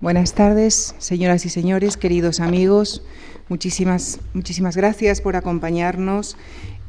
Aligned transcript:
Buenas 0.00 0.32
tardes, 0.32 0.94
señoras 0.96 1.44
y 1.44 1.50
señores, 1.50 1.98
queridos 1.98 2.40
amigos. 2.40 3.02
Muchísimas, 3.50 4.18
muchísimas 4.32 4.74
gracias 4.74 5.20
por 5.20 5.36
acompañarnos 5.36 6.38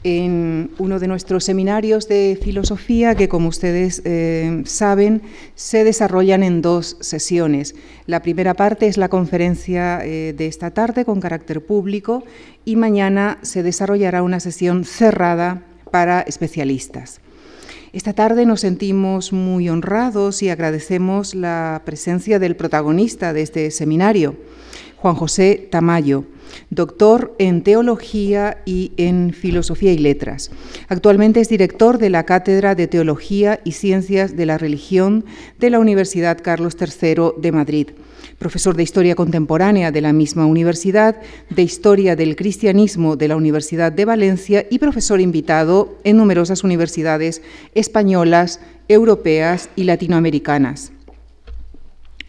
en 0.06 0.72
uno 0.78 0.98
de 0.98 1.10
nuestros 1.10 1.44
seminarios 1.44 2.08
de 2.08 2.40
filosofía 2.42 3.14
que, 3.16 3.28
como 3.28 3.50
ustedes 3.50 4.02
eh, 4.06 4.62
saben, 4.66 5.24
se 5.56 5.84
desarrollan 5.84 6.42
en 6.42 6.62
dos 6.62 6.96
sesiones. 7.02 7.76
La 8.06 8.22
primera 8.22 8.54
parte 8.54 8.88
es 8.88 8.96
la 8.96 9.10
conferencia 9.10 10.00
eh, 10.06 10.32
de 10.32 10.48
esta 10.48 10.72
tarde 10.72 11.04
con 11.04 11.20
carácter 11.20 11.66
público 11.66 12.24
y 12.64 12.78
mañana 12.78 13.40
se 13.42 13.62
desarrollará 13.62 14.24
una 14.24 14.40
sesión 14.40 14.86
cerrada 14.86 15.64
para 15.92 16.22
especialistas. 16.22 17.20
Esta 17.94 18.14
tarde 18.14 18.46
nos 18.46 18.62
sentimos 18.62 19.34
muy 19.34 19.68
honrados 19.68 20.42
y 20.44 20.48
agradecemos 20.48 21.36
la 21.36 21.82
presencia 21.84 22.40
del 22.40 22.56
protagonista 22.56 23.34
de 23.34 23.42
este 23.42 23.70
seminario, 23.70 24.38
Juan 24.96 25.16
José 25.16 25.68
Tamayo, 25.70 26.24
doctor 26.70 27.36
en 27.38 27.64
Teología 27.64 28.62
y 28.66 28.94
en 28.96 29.34
Filosofía 29.34 29.92
y 29.92 29.98
Letras. 29.98 30.52
Actualmente 30.88 31.42
es 31.42 31.50
director 31.50 31.98
de 31.98 32.10
la 32.10 32.24
Cátedra 32.24 32.76
de 32.76 32.88
Teología 32.88 33.60
y 33.66 33.74
Ciencias 33.74 34.38
de 34.38 34.46
la 34.46 34.58
Religión 34.58 35.26
de 35.60 35.70
la 35.70 35.80
Universidad 35.80 36.40
Carlos 36.42 36.78
III 36.80 37.42
de 37.42 37.52
Madrid 37.52 37.88
profesor 38.42 38.76
de 38.76 38.82
Historia 38.82 39.14
Contemporánea 39.14 39.92
de 39.92 40.02
la 40.02 40.14
misma 40.14 40.48
universidad, 40.48 41.22
de 41.52 41.62
Historia 41.62 42.16
del 42.16 42.36
Cristianismo 42.36 43.16
de 43.16 43.28
la 43.28 43.36
Universidad 43.36 43.92
de 43.92 44.04
Valencia 44.04 44.66
y 44.68 44.80
profesor 44.80 45.22
invitado 45.22 46.00
en 46.04 46.18
numerosas 46.18 46.64
universidades 46.64 47.44
españolas, 47.76 48.60
europeas 48.88 49.70
y 49.76 49.84
latinoamericanas. 49.84 50.92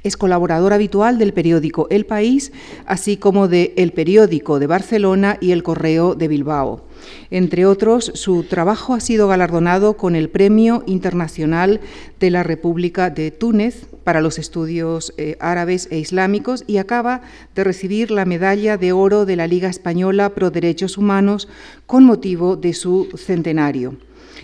Es 0.02 0.18
colaborador 0.18 0.74
habitual 0.74 1.16
del 1.16 1.32
periódico 1.32 1.86
El 1.88 2.04
País, 2.04 2.52
así 2.84 3.16
como 3.16 3.48
de 3.48 3.72
El 3.78 3.92
Periódico 3.92 4.58
de 4.58 4.66
Barcelona 4.66 5.38
y 5.40 5.52
El 5.52 5.62
Correo 5.62 6.14
de 6.14 6.28
Bilbao. 6.28 6.84
Entre 7.30 7.64
otros, 7.64 8.12
su 8.14 8.42
trabajo 8.42 8.92
ha 8.92 9.00
sido 9.00 9.28
galardonado 9.28 9.96
con 9.96 10.14
el 10.14 10.28
Premio 10.28 10.82
Internacional 10.86 11.80
de 12.20 12.30
la 12.30 12.42
República 12.42 13.08
de 13.08 13.30
Túnez 13.30 13.86
para 14.04 14.20
los 14.20 14.38
estudios 14.38 15.12
eh, 15.16 15.36
árabes 15.40 15.88
e 15.90 15.98
islámicos 15.98 16.64
y 16.66 16.78
acaba 16.78 17.22
de 17.54 17.64
recibir 17.64 18.10
la 18.10 18.24
medalla 18.24 18.76
de 18.76 18.92
oro 18.92 19.26
de 19.26 19.36
la 19.36 19.46
Liga 19.46 19.68
Española 19.68 20.34
Pro 20.34 20.50
Derechos 20.50 20.98
Humanos 20.98 21.48
con 21.86 22.04
motivo 22.04 22.56
de 22.56 22.74
su 22.74 23.08
centenario. 23.16 23.96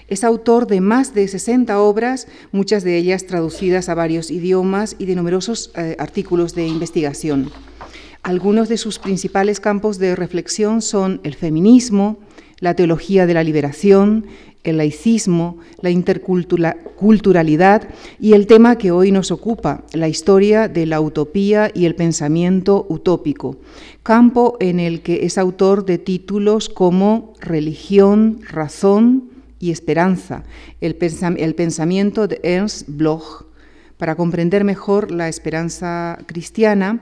Es 0.08 0.24
autor 0.24 0.66
de 0.66 0.80
más 0.80 1.12
de 1.12 1.28
60 1.28 1.78
obras, 1.80 2.28
muchas 2.50 2.82
de 2.82 2.96
ellas 2.96 3.26
traducidas 3.26 3.88
a 3.88 3.94
varios 3.94 4.30
idiomas 4.30 4.96
y 4.98 5.04
de 5.04 5.14
numerosos 5.14 5.70
eh, 5.76 5.96
artículos 5.98 6.54
de 6.54 6.66
investigación. 6.66 7.50
Algunos 8.22 8.68
de 8.68 8.78
sus 8.78 8.98
principales 8.98 9.60
campos 9.60 9.98
de 9.98 10.16
reflexión 10.16 10.82
son 10.82 11.20
el 11.24 11.34
feminismo, 11.34 12.18
la 12.60 12.74
teología 12.74 13.26
de 13.26 13.34
la 13.34 13.44
liberación, 13.44 14.26
el 14.64 14.78
laicismo, 14.78 15.58
la 15.80 15.90
interculturalidad 15.90 17.88
y 18.20 18.32
el 18.32 18.46
tema 18.46 18.76
que 18.76 18.90
hoy 18.90 19.12
nos 19.12 19.30
ocupa, 19.30 19.84
la 19.92 20.08
historia 20.08 20.68
de 20.68 20.86
la 20.86 21.00
utopía 21.00 21.70
y 21.74 21.86
el 21.86 21.94
pensamiento 21.94 22.86
utópico, 22.88 23.56
campo 24.02 24.56
en 24.60 24.80
el 24.80 25.02
que 25.02 25.24
es 25.26 25.38
autor 25.38 25.84
de 25.84 25.98
títulos 25.98 26.68
como 26.68 27.34
Religión, 27.40 28.40
Razón 28.48 29.30
y 29.58 29.70
Esperanza, 29.70 30.44
el, 30.80 30.94
pensamiento 30.96 32.26
de 32.26 32.40
Ernst 32.42 32.88
Bloch, 32.88 33.44
para 33.96 34.14
comprender 34.14 34.62
mejor 34.62 35.10
la 35.10 35.28
esperanza 35.28 36.18
cristiana 36.26 37.00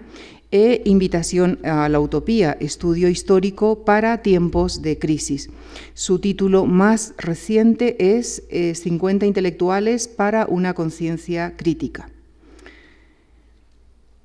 e 0.56 0.80
Invitación 0.86 1.58
a 1.66 1.86
la 1.90 2.00
Utopía, 2.00 2.56
Estudio 2.60 3.10
Histórico 3.10 3.84
para 3.84 4.22
Tiempos 4.22 4.80
de 4.80 4.98
Crisis. 4.98 5.50
Su 5.92 6.18
título 6.18 6.64
más 6.64 7.12
reciente 7.18 8.16
es 8.16 8.42
50 8.48 9.26
eh, 9.26 9.28
intelectuales 9.28 10.08
para 10.08 10.46
una 10.46 10.72
conciencia 10.72 11.58
crítica. 11.58 12.08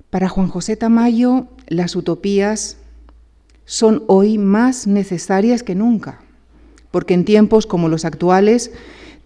Para 0.08 0.30
Juan 0.30 0.48
José 0.48 0.74
Tamayo, 0.74 1.48
las 1.66 1.96
utopías 1.96 2.78
son 3.66 4.02
hoy 4.06 4.38
más 4.38 4.86
necesarias 4.86 5.62
que 5.62 5.74
nunca, 5.74 6.22
porque 6.90 7.12
en 7.12 7.26
tiempos 7.26 7.66
como 7.66 7.90
los 7.90 8.06
actuales 8.06 8.72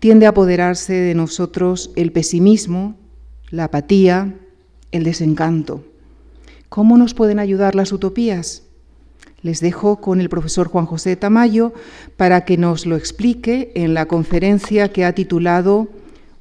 tiende 0.01 0.27
a 0.27 0.31
apoderarse 0.31 0.95
de 0.95 1.15
nosotros 1.15 1.93
el 1.95 2.11
pesimismo, 2.11 2.97
la 3.51 3.65
apatía, 3.65 4.35
el 4.91 5.05
desencanto. 5.05 5.85
¿Cómo 6.69 6.97
nos 6.99 7.15
pueden 7.15 7.39
ayudar 7.39 7.75
las 7.75 7.93
utopías? 7.93 8.63
Les 9.43 9.61
dejo 9.61 10.01
con 10.01 10.21
el 10.21 10.29
profesor 10.29 10.69
Juan 10.69 10.87
José 10.87 11.15
Tamayo 11.17 11.73
para 12.17 12.45
que 12.45 12.57
nos 12.57 12.87
lo 12.87 12.97
explique 12.97 13.73
en 13.75 13.95
la 13.95 14.07
conferencia 14.07 14.89
que 14.93 15.05
ha 15.05 15.15
titulado 15.15 15.89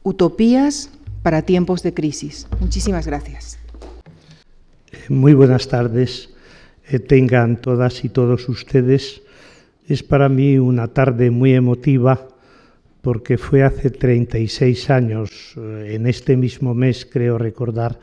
Utopías 0.03 0.89
para 1.21 1.41
tiempos 1.41 1.83
de 1.83 1.93
crisis. 1.93 2.47
Muchísimas 2.59 3.07
gracias. 3.07 3.59
Muy 5.09 5.33
buenas 5.33 5.67
tardes. 5.67 6.29
Eh, 6.89 6.99
tengan 6.99 7.57
todas 7.61 8.03
y 8.03 8.09
todos 8.09 8.47
ustedes. 8.49 9.21
Es 9.87 10.03
para 10.03 10.29
mí 10.29 10.57
una 10.57 10.87
tarde 10.87 11.29
muy 11.29 11.53
emotiva 11.53 12.27
porque 13.01 13.37
fue 13.37 13.61
hace 13.61 13.91
36 13.91 14.89
años, 14.89 15.53
eh, 15.57 15.91
en 15.93 16.07
este 16.07 16.35
mismo 16.35 16.73
mes 16.73 17.05
creo 17.05 17.37
recordar, 17.37 17.99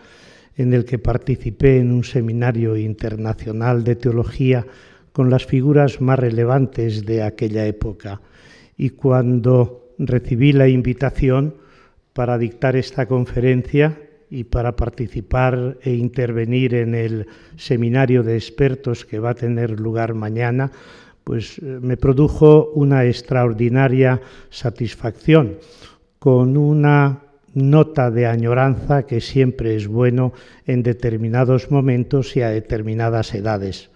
en 0.56 0.72
el 0.72 0.84
que 0.84 0.98
participé 0.98 1.78
en 1.78 1.92
un 1.92 2.04
seminario 2.04 2.76
internacional 2.76 3.84
de 3.84 3.96
teología 3.96 4.66
con 5.12 5.30
las 5.30 5.46
figuras 5.46 6.00
más 6.00 6.18
relevantes 6.18 7.04
de 7.04 7.22
aquella 7.22 7.66
época. 7.66 8.20
Y 8.76 8.91
cuando 8.91 9.94
recibí 9.98 10.52
la 10.52 10.68
invitación 10.68 11.54
para 12.12 12.38
dictar 12.38 12.76
esta 12.76 13.06
conferencia 13.06 13.98
y 14.30 14.44
para 14.44 14.76
participar 14.76 15.76
e 15.82 15.92
intervenir 15.92 16.74
en 16.74 16.94
el 16.94 17.26
seminario 17.56 18.22
de 18.22 18.36
expertos 18.36 19.04
que 19.04 19.18
va 19.18 19.30
a 19.30 19.34
tener 19.34 19.78
lugar 19.78 20.14
mañana, 20.14 20.72
pues 21.24 21.58
eh, 21.58 21.78
me 21.80 21.96
produjo 21.96 22.70
una 22.74 23.04
extraordinaria 23.04 24.20
satisfacción 24.50 25.58
con 26.18 26.56
una 26.56 27.20
nota 27.54 28.10
de 28.10 28.26
añoranza 28.26 29.06
que 29.06 29.20
siempre 29.20 29.76
es 29.76 29.86
bueno 29.86 30.32
en 30.66 30.82
determinados 30.82 31.70
momentos 31.70 32.36
y 32.36 32.42
a 32.42 32.50
determinadas 32.50 33.34
edades. 33.34 33.90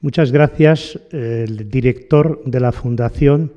Muchas 0.00 0.32
gracias, 0.32 0.98
el 1.12 1.70
director 1.70 2.42
de 2.44 2.60
la 2.60 2.72
Fundación 2.72 3.52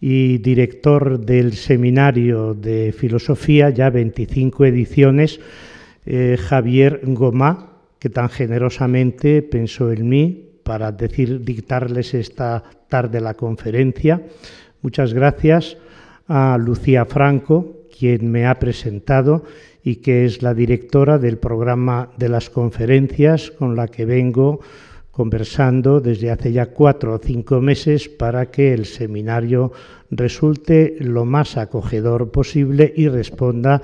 y 0.00 0.38
director 0.38 1.18
del 1.18 1.54
Seminario 1.54 2.52
de 2.52 2.94
Filosofía, 2.96 3.70
ya 3.70 3.88
25 3.88 4.66
ediciones, 4.66 5.40
eh, 6.04 6.36
Javier 6.38 7.00
Gomá, 7.02 7.72
que 7.98 8.10
tan 8.10 8.28
generosamente 8.28 9.40
pensó 9.42 9.90
en 9.90 10.08
mí 10.08 10.46
para 10.62 10.92
decir, 10.92 11.42
dictarles 11.42 12.12
esta 12.12 12.62
tarde 12.88 13.20
la 13.20 13.34
conferencia. 13.34 14.20
Muchas 14.82 15.14
gracias 15.14 15.76
a 16.28 16.58
Lucía 16.58 17.06
Franco, 17.06 17.85
quien 17.98 18.30
me 18.30 18.46
ha 18.46 18.58
presentado 18.58 19.44
y 19.82 19.96
que 19.96 20.24
es 20.24 20.42
la 20.42 20.54
directora 20.54 21.18
del 21.18 21.38
programa 21.38 22.10
de 22.16 22.28
las 22.28 22.50
conferencias 22.50 23.50
con 23.50 23.76
la 23.76 23.88
que 23.88 24.04
vengo 24.04 24.60
conversando 25.10 26.00
desde 26.00 26.30
hace 26.30 26.52
ya 26.52 26.66
cuatro 26.66 27.14
o 27.14 27.18
cinco 27.18 27.60
meses 27.60 28.08
para 28.08 28.50
que 28.50 28.74
el 28.74 28.84
seminario 28.84 29.72
resulte 30.10 30.96
lo 31.00 31.24
más 31.24 31.56
acogedor 31.56 32.30
posible 32.30 32.92
y 32.94 33.08
responda 33.08 33.80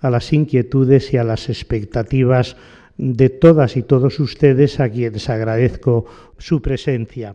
a 0.00 0.10
las 0.10 0.32
inquietudes 0.32 1.12
y 1.12 1.16
a 1.16 1.24
las 1.24 1.48
expectativas 1.48 2.56
de 2.98 3.30
todas 3.30 3.76
y 3.76 3.82
todos 3.82 4.20
ustedes 4.20 4.78
a 4.78 4.88
quienes 4.88 5.28
agradezco 5.28 6.06
su 6.38 6.62
presencia. 6.62 7.34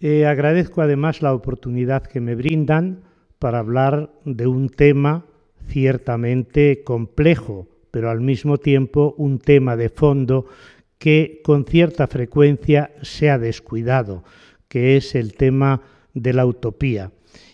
Eh, 0.00 0.26
agradezco 0.26 0.80
además 0.80 1.22
la 1.22 1.34
oportunidad 1.34 2.02
que 2.02 2.20
me 2.20 2.34
brindan 2.34 3.09
para 3.40 3.58
hablar 3.58 4.12
de 4.24 4.46
un 4.46 4.68
tema 4.68 5.24
ciertamente 5.66 6.84
complejo, 6.84 7.66
pero 7.90 8.10
al 8.10 8.20
mismo 8.20 8.58
tiempo 8.58 9.14
un 9.16 9.38
tema 9.38 9.76
de 9.76 9.88
fondo 9.88 10.46
que 10.98 11.40
con 11.42 11.64
cierta 11.64 12.06
frecuencia 12.06 12.92
se 13.00 13.30
ha 13.30 13.38
descuidado, 13.38 14.22
que 14.68 14.96
es 14.98 15.14
el 15.14 15.32
tema 15.32 15.80
de 16.12 16.34
la 16.34 16.44
utopía. 16.44 17.12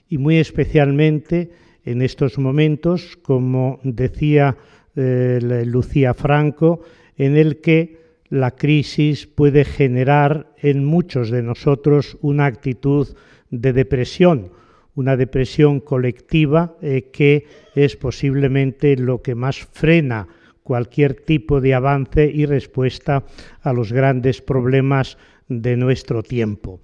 Y 0.09 0.19
muy 0.19 0.39
especialmente 0.39 1.53
en 1.85 2.03
estos 2.03 2.37
momentos, 2.37 3.17
como 3.23 3.79
decía 3.85 4.57
eh, 4.97 5.63
Lucía 5.67 6.15
Franco, 6.15 6.81
en 7.17 7.37
el 7.37 7.61
que 7.61 8.01
la 8.29 8.51
crisis 8.57 9.29
puede 9.29 9.65
generar 9.65 10.53
en 10.59 10.85
muchos 10.85 11.31
de 11.31 11.45
nosotros 11.45 12.19
una 12.23 12.47
actitud 12.47 13.07
de 13.51 13.73
depresión, 13.73 14.51
una 14.97 15.17
depresión 15.17 15.79
colectiva 15.81 16.77
eh, 16.83 17.11
que 17.13 17.47
es 17.75 17.95
posiblemente 17.97 18.97
lo 18.97 19.23
que 19.23 19.37
más 19.37 19.59
frena 19.59 20.27
cualquier 20.65 21.15
tipo 21.15 21.61
de 21.61 21.75
avance 21.75 22.29
y 22.29 22.45
respuesta 22.45 23.23
a 23.63 23.73
los 23.73 23.93
grandes 23.93 24.43
problemas 24.43 25.17
de 25.49 25.77
nuestro 25.77 26.25
tiempo. 26.25 26.81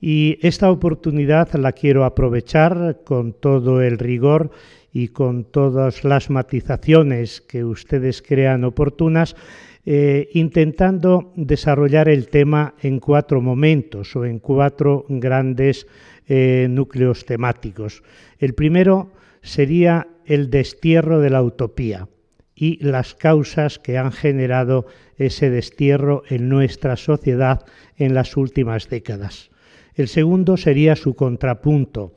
Y 0.00 0.38
esta 0.40 0.70
oportunidad 0.70 1.52
la 1.54 1.72
quiero 1.72 2.04
aprovechar 2.04 3.00
con 3.04 3.34
todo 3.34 3.82
el 3.82 3.98
rigor 3.98 4.50
y 4.92 5.08
con 5.08 5.44
todas 5.44 6.04
las 6.04 6.30
matizaciones 6.30 7.40
que 7.40 7.64
ustedes 7.64 8.22
crean 8.22 8.64
oportunas, 8.64 9.36
eh, 9.84 10.28
intentando 10.32 11.32
desarrollar 11.36 12.08
el 12.08 12.28
tema 12.28 12.74
en 12.80 13.00
cuatro 13.00 13.40
momentos 13.40 14.14
o 14.16 14.24
en 14.24 14.38
cuatro 14.38 15.04
grandes 15.08 15.86
eh, 16.28 16.66
núcleos 16.70 17.24
temáticos. 17.24 18.02
El 18.38 18.54
primero 18.54 19.12
sería 19.42 20.08
el 20.26 20.50
destierro 20.50 21.20
de 21.20 21.30
la 21.30 21.42
utopía 21.42 22.08
y 22.54 22.84
las 22.84 23.14
causas 23.14 23.78
que 23.78 23.98
han 23.98 24.12
generado 24.12 24.86
ese 25.16 25.48
destierro 25.48 26.24
en 26.28 26.48
nuestra 26.48 26.96
sociedad 26.96 27.64
en 27.96 28.14
las 28.14 28.36
últimas 28.36 28.88
décadas. 28.88 29.50
El 29.94 30.08
segundo 30.08 30.56
sería 30.56 30.96
su 30.96 31.14
contrapunto, 31.14 32.14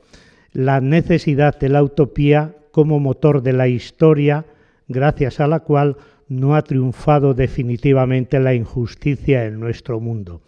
la 0.52 0.80
necesidad 0.80 1.58
de 1.58 1.68
la 1.68 1.82
utopía 1.82 2.56
como 2.70 3.00
motor 3.00 3.42
de 3.42 3.52
la 3.52 3.68
historia, 3.68 4.44
gracias 4.88 5.40
a 5.40 5.46
la 5.46 5.60
cual 5.60 5.96
no 6.28 6.54
ha 6.54 6.62
triunfado 6.62 7.34
definitivamente 7.34 8.40
la 8.40 8.54
injusticia 8.54 9.44
en 9.44 9.60
nuestro 9.60 10.00
mundo. 10.00 10.42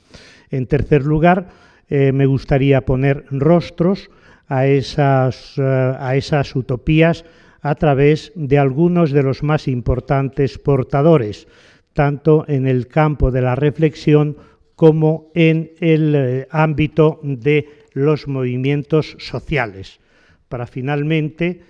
En 0.51 0.67
tercer 0.67 1.05
lugar, 1.05 1.49
eh, 1.89 2.13
me 2.13 2.27
gustaría 2.27 2.85
poner 2.85 3.25
rostros 3.31 4.11
a 4.47 4.67
esas, 4.67 5.55
eh, 5.59 5.63
a 5.63 6.17
esas 6.17 6.55
utopías 6.57 7.25
a 7.61 7.75
través 7.75 8.33
de 8.35 8.59
algunos 8.59 9.11
de 9.11 9.23
los 9.23 9.43
más 9.43 9.69
importantes 9.69 10.59
portadores, 10.59 11.47
tanto 11.93 12.45
en 12.49 12.67
el 12.67 12.89
campo 12.89 13.31
de 13.31 13.43
la 13.43 13.55
reflexión 13.55 14.37
como 14.77 15.31
en 15.35 15.73
el 15.81 16.15
eh, 16.15 16.47
ámbito 16.51 17.21
de 17.23 17.69
los 17.93 18.29
movimientos 18.29 19.17
sociales, 19.19 20.01
para 20.49 20.67
finalmente 20.67 21.63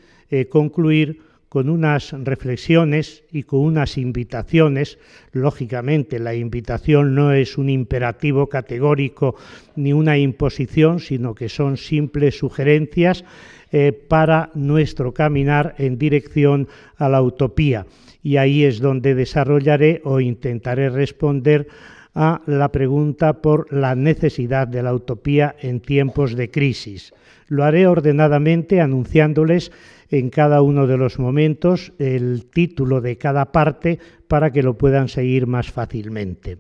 concluir 0.49 1.21
con 1.55 1.69
unas 1.69 2.11
reflexiones 2.11 3.23
y 3.31 3.45
con 3.45 3.61
unas 3.61 3.97
invitaciones. 3.97 4.99
Lógicamente, 5.31 6.19
la 6.19 6.35
invitación 6.35 7.15
no 7.15 7.33
es 7.33 7.59
un 7.59 7.71
imperativo 7.71 8.49
categórico 8.49 9.37
ni 9.77 9.93
una 9.93 10.19
imposición, 10.19 10.99
sino 10.99 11.33
que 11.33 11.49
son 11.49 11.77
simples 11.77 12.37
sugerencias 12.37 13.25
eh, 13.71 13.93
para 13.93 14.51
nuestro 14.55 15.15
caminar 15.15 15.77
en 15.79 15.97
dirección 15.97 16.67
a 16.97 17.09
la 17.09 17.23
utopía. 17.23 17.87
Y 18.21 18.37
ahí 18.37 18.65
es 18.65 18.81
donde 18.81 19.15
desarrollaré 19.15 20.01
o 20.03 20.19
intentaré 20.19 20.91
responder 20.91 21.69
a 22.17 22.43
la 22.47 22.73
pregunta 22.73 23.41
por 23.41 23.73
la 23.73 23.95
necesidad 23.95 24.67
de 24.67 24.83
la 24.83 24.93
utopía 24.93 25.55
en 25.61 25.79
tiempos 25.79 26.35
de 26.35 26.51
crisis. 26.51 27.15
Lo 27.49 27.65
haré 27.65 27.87
ordenadamente 27.87 28.81
anunciándoles 28.81 29.73
en 30.11 30.31
cada 30.31 30.63
uno 30.63 30.87
de 30.87 30.97
los 30.97 31.19
momentos 31.19 31.93
el 31.99 32.47
título 32.47 33.01
de 33.01 33.19
cada 33.19 33.53
parte 33.53 33.99
para 34.29 34.51
que 34.51 34.63
lo 34.63 34.79
puedan 34.79 35.09
seguir 35.09 35.47
más 35.47 35.71
fácilmente. 35.71 36.59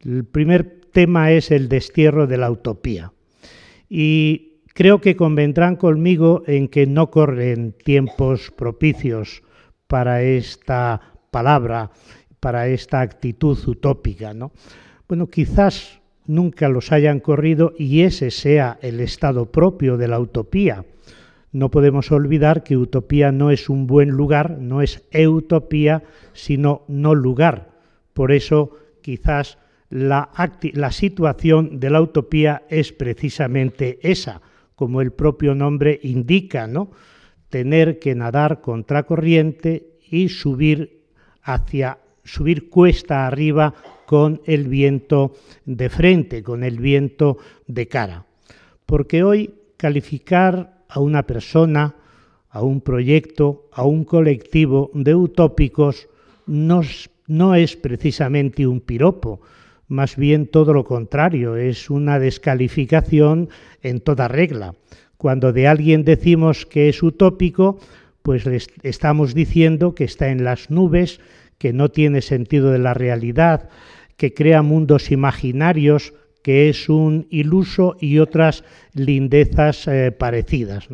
El 0.00 0.24
primer 0.24 0.80
tema 0.92 1.32
es 1.32 1.50
el 1.50 1.68
destierro 1.68 2.26
de 2.26 2.38
la 2.38 2.50
utopía. 2.50 3.12
Y 3.88 4.60
creo 4.74 5.00
que 5.00 5.16
convendrán 5.16 5.76
conmigo 5.76 6.42
en 6.46 6.68
que 6.68 6.86
no 6.86 7.10
corren 7.10 7.72
tiempos 7.72 8.50
propicios 8.50 9.42
para 9.86 10.22
esta 10.22 11.00
palabra, 11.30 11.90
para 12.40 12.68
esta 12.68 13.00
actitud 13.00 13.58
utópica. 13.66 14.34
¿no? 14.34 14.52
Bueno, 15.08 15.28
quizás 15.28 16.00
nunca 16.26 16.68
los 16.68 16.92
hayan 16.92 17.20
corrido 17.20 17.74
y 17.78 18.02
ese 18.02 18.30
sea 18.30 18.78
el 18.82 19.00
estado 19.00 19.50
propio 19.50 19.96
de 19.96 20.08
la 20.08 20.20
utopía. 20.20 20.84
No 21.52 21.70
podemos 21.70 22.10
olvidar 22.10 22.64
que 22.64 22.76
utopía 22.76 23.30
no 23.30 23.50
es 23.50 23.68
un 23.68 23.86
buen 23.86 24.10
lugar, 24.10 24.58
no 24.58 24.82
es 24.82 25.04
utopía, 25.12 26.02
sino 26.32 26.82
no 26.88 27.14
lugar. 27.14 27.70
Por 28.12 28.32
eso 28.32 28.76
quizás 29.02 29.58
la, 29.88 30.30
la 30.72 30.90
situación 30.90 31.78
de 31.78 31.90
la 31.90 32.00
utopía 32.00 32.62
es 32.68 32.92
precisamente 32.92 34.00
esa, 34.02 34.42
como 34.74 35.00
el 35.00 35.12
propio 35.12 35.54
nombre 35.54 36.00
indica, 36.02 36.66
¿no? 36.66 36.90
Tener 37.50 38.00
que 38.00 38.16
nadar 38.16 38.60
contracorriente 38.60 39.98
y 40.10 40.30
subir 40.30 41.04
hacia 41.42 41.98
subir 42.24 42.68
cuesta 42.68 43.26
arriba 43.26 43.74
con 44.06 44.40
el 44.44 44.68
viento 44.68 45.34
de 45.64 45.88
frente, 45.88 46.42
con 46.42 46.64
el 46.64 46.78
viento 46.78 47.38
de 47.66 47.88
cara. 47.88 48.26
Porque 48.86 49.22
hoy 49.22 49.54
calificar 49.76 50.84
a 50.88 51.00
una 51.00 51.24
persona, 51.24 51.96
a 52.50 52.62
un 52.62 52.80
proyecto, 52.80 53.68
a 53.72 53.84
un 53.84 54.04
colectivo 54.04 54.90
de 54.94 55.14
utópicos 55.14 56.08
no, 56.46 57.54
es 57.54 57.76
precisamente 57.76 58.66
un 58.66 58.80
piropo, 58.80 59.40
más 59.88 60.16
bien 60.16 60.46
todo 60.46 60.72
lo 60.72 60.84
contrario, 60.84 61.56
es 61.56 61.90
una 61.90 62.18
descalificación 62.18 63.48
en 63.82 64.00
toda 64.00 64.28
regla. 64.28 64.74
Cuando 65.16 65.52
de 65.52 65.68
alguien 65.68 66.04
decimos 66.04 66.66
que 66.66 66.88
es 66.88 67.02
utópico, 67.02 67.78
pues 68.22 68.46
le 68.46 68.58
estamos 68.82 69.34
diciendo 69.34 69.94
que 69.94 70.04
está 70.04 70.28
en 70.30 70.44
las 70.44 70.70
nubes, 70.70 71.20
que 71.64 71.72
no 71.72 71.90
tiene 71.90 72.20
sentido 72.20 72.72
de 72.72 72.78
la 72.78 72.92
realidad, 72.92 73.70
que 74.18 74.34
crea 74.34 74.60
mundos 74.60 75.10
imaginarios, 75.10 76.12
que 76.42 76.68
es 76.68 76.90
un 76.90 77.26
iluso 77.30 77.96
y 77.98 78.18
otras 78.18 78.64
lindezas 78.92 79.88
eh, 79.88 80.12
parecidas. 80.12 80.88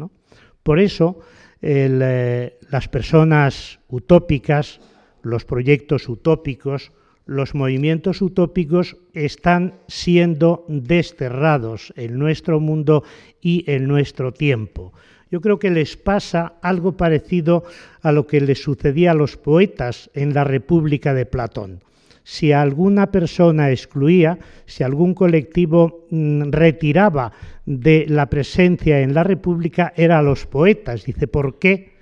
Por 0.62 0.78
eso, 0.78 1.18
eh, 1.60 2.56
las 2.70 2.86
personas 2.86 3.80
utópicas, 3.88 4.80
los 5.22 5.44
proyectos 5.44 6.08
utópicos, 6.08 6.92
los 7.26 7.56
movimientos 7.56 8.22
utópicos 8.22 8.96
están 9.12 9.74
siendo 9.88 10.66
desterrados 10.68 11.92
en 11.96 12.16
nuestro 12.16 12.60
mundo 12.60 13.02
y 13.40 13.64
en 13.66 13.88
nuestro 13.88 14.32
tiempo 14.32 14.92
yo 15.30 15.40
creo 15.40 15.58
que 15.58 15.70
les 15.70 15.96
pasa 15.96 16.54
algo 16.60 16.96
parecido 16.96 17.64
a 18.02 18.12
lo 18.12 18.26
que 18.26 18.40
les 18.40 18.62
sucedía 18.62 19.12
a 19.12 19.14
los 19.14 19.36
poetas 19.36 20.10
en 20.14 20.34
la 20.34 20.44
República 20.44 21.14
de 21.14 21.26
Platón. 21.26 21.80
Si 22.24 22.52
alguna 22.52 23.10
persona 23.10 23.70
excluía, 23.70 24.38
si 24.66 24.84
algún 24.84 25.14
colectivo 25.14 26.06
mm, 26.10 26.50
retiraba 26.50 27.32
de 27.64 28.06
la 28.08 28.26
presencia 28.26 29.00
en 29.00 29.14
la 29.14 29.24
República, 29.24 29.92
era 29.96 30.18
a 30.18 30.22
los 30.22 30.46
poetas. 30.46 31.04
Dice, 31.04 31.26
¿por 31.26 31.58
qué? 31.58 31.92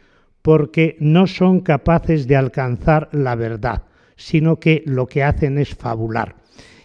Porque 0.42 0.96
no 1.00 1.26
son 1.26 1.60
capaces 1.60 2.26
de 2.26 2.36
alcanzar 2.36 3.08
la 3.12 3.34
verdad, 3.36 3.84
sino 4.16 4.58
que 4.58 4.82
lo 4.86 5.06
que 5.06 5.22
hacen 5.22 5.58
es 5.58 5.74
fabular. 5.74 6.36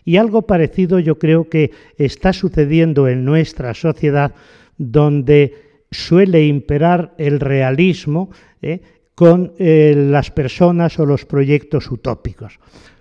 Y 0.06 0.18
algo 0.18 0.41
parecido 0.44 1.00
yo 1.00 1.18
creo 1.18 1.50
que 1.50 1.72
está 1.98 2.34
sucediendo 2.34 3.08
en 3.08 3.24
nuestra 3.24 3.74
sociedad, 3.74 4.34
donde 4.77 5.73
suele 5.94 6.46
imperar 6.46 7.14
el 7.18 7.40
realismo 7.40 8.30
¿eh? 8.62 8.82
con 9.16 9.54
eh, 9.58 9.94
las 9.96 10.32
personas 10.32 11.00
o 11.00 11.06
los 11.06 11.26
proyectos 11.26 11.90
utópicos. 11.92 12.60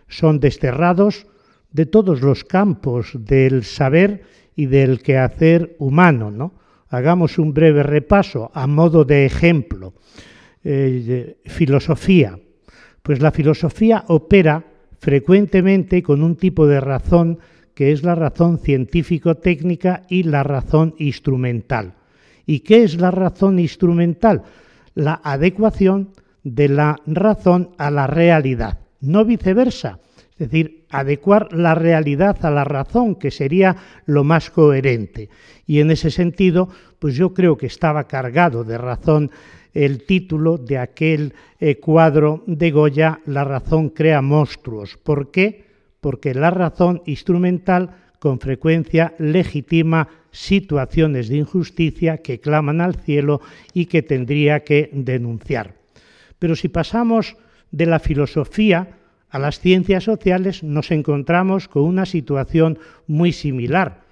Son 0.08 0.40
desterrados 0.40 1.26
de 1.70 1.86
todos 1.86 2.20
los 2.20 2.44
campos 2.44 3.12
del 3.14 3.64
saber 3.64 4.22
y 4.54 4.66
del 4.66 5.02
quehacer 5.02 5.74
humano. 5.78 6.30
¿no? 6.30 6.54
Hagamos 6.88 7.38
un 7.38 7.54
breve 7.54 7.82
repaso 7.82 8.50
a 8.54 8.66
modo 8.66 9.04
de 9.04 9.24
ejemplo. 9.24 9.94
Eh, 10.64 11.38
filosofía. 11.46 12.38
Pues 13.02 13.20
la 13.20 13.32
filosofía 13.32 14.04
opera 14.06 14.64
frecuentemente 15.00 16.02
con 16.04 16.22
un 16.22 16.36
tipo 16.36 16.68
de 16.68 16.80
razón 16.80 17.40
que 17.74 17.90
es 17.90 18.04
la 18.04 18.14
razón 18.14 18.58
científico-técnica 18.58 20.04
y 20.08 20.22
la 20.22 20.44
razón 20.44 20.94
instrumental. 20.98 21.94
¿Y 22.46 22.60
qué 22.60 22.82
es 22.82 23.00
la 23.00 23.10
razón 23.10 23.58
instrumental? 23.58 24.42
La 24.94 25.20
adecuación 25.22 26.10
de 26.44 26.68
la 26.68 26.96
razón 27.06 27.70
a 27.78 27.90
la 27.90 28.06
realidad, 28.06 28.78
no 29.00 29.24
viceversa. 29.24 29.98
Es 30.32 30.50
decir, 30.50 30.86
adecuar 30.90 31.52
la 31.52 31.74
realidad 31.74 32.44
a 32.44 32.50
la 32.50 32.64
razón, 32.64 33.14
que 33.14 33.30
sería 33.30 33.76
lo 34.06 34.24
más 34.24 34.50
coherente. 34.50 35.28
Y 35.66 35.80
en 35.80 35.90
ese 35.90 36.10
sentido, 36.10 36.68
pues 36.98 37.14
yo 37.14 37.32
creo 37.32 37.56
que 37.56 37.66
estaba 37.66 38.04
cargado 38.08 38.64
de 38.64 38.78
razón 38.78 39.30
el 39.72 40.04
título 40.04 40.58
de 40.58 40.78
aquel 40.78 41.34
eh, 41.60 41.76
cuadro 41.76 42.42
de 42.46 42.70
Goya, 42.70 43.20
La 43.26 43.44
razón 43.44 43.90
crea 43.90 44.20
monstruos. 44.20 44.98
¿Por 45.02 45.30
qué? 45.30 45.64
Porque 46.00 46.34
la 46.34 46.50
razón 46.50 47.02
instrumental 47.06 47.90
con 48.18 48.38
frecuencia 48.38 49.14
legitima 49.18 50.08
situaciones 50.32 51.28
de 51.28 51.36
injusticia 51.36 52.18
que 52.18 52.40
claman 52.40 52.80
al 52.80 52.96
cielo 52.96 53.40
y 53.72 53.86
que 53.86 54.02
tendría 54.02 54.64
que 54.64 54.90
denunciar. 54.92 55.76
Pero 56.38 56.56
si 56.56 56.68
pasamos 56.68 57.36
de 57.70 57.86
la 57.86 58.00
filosofía 58.00 58.98
a 59.30 59.38
las 59.38 59.60
ciencias 59.60 60.04
sociales 60.04 60.62
nos 60.62 60.90
encontramos 60.90 61.68
con 61.68 61.84
una 61.84 62.04
situación 62.04 62.78
muy 63.06 63.32
similar. 63.32 64.02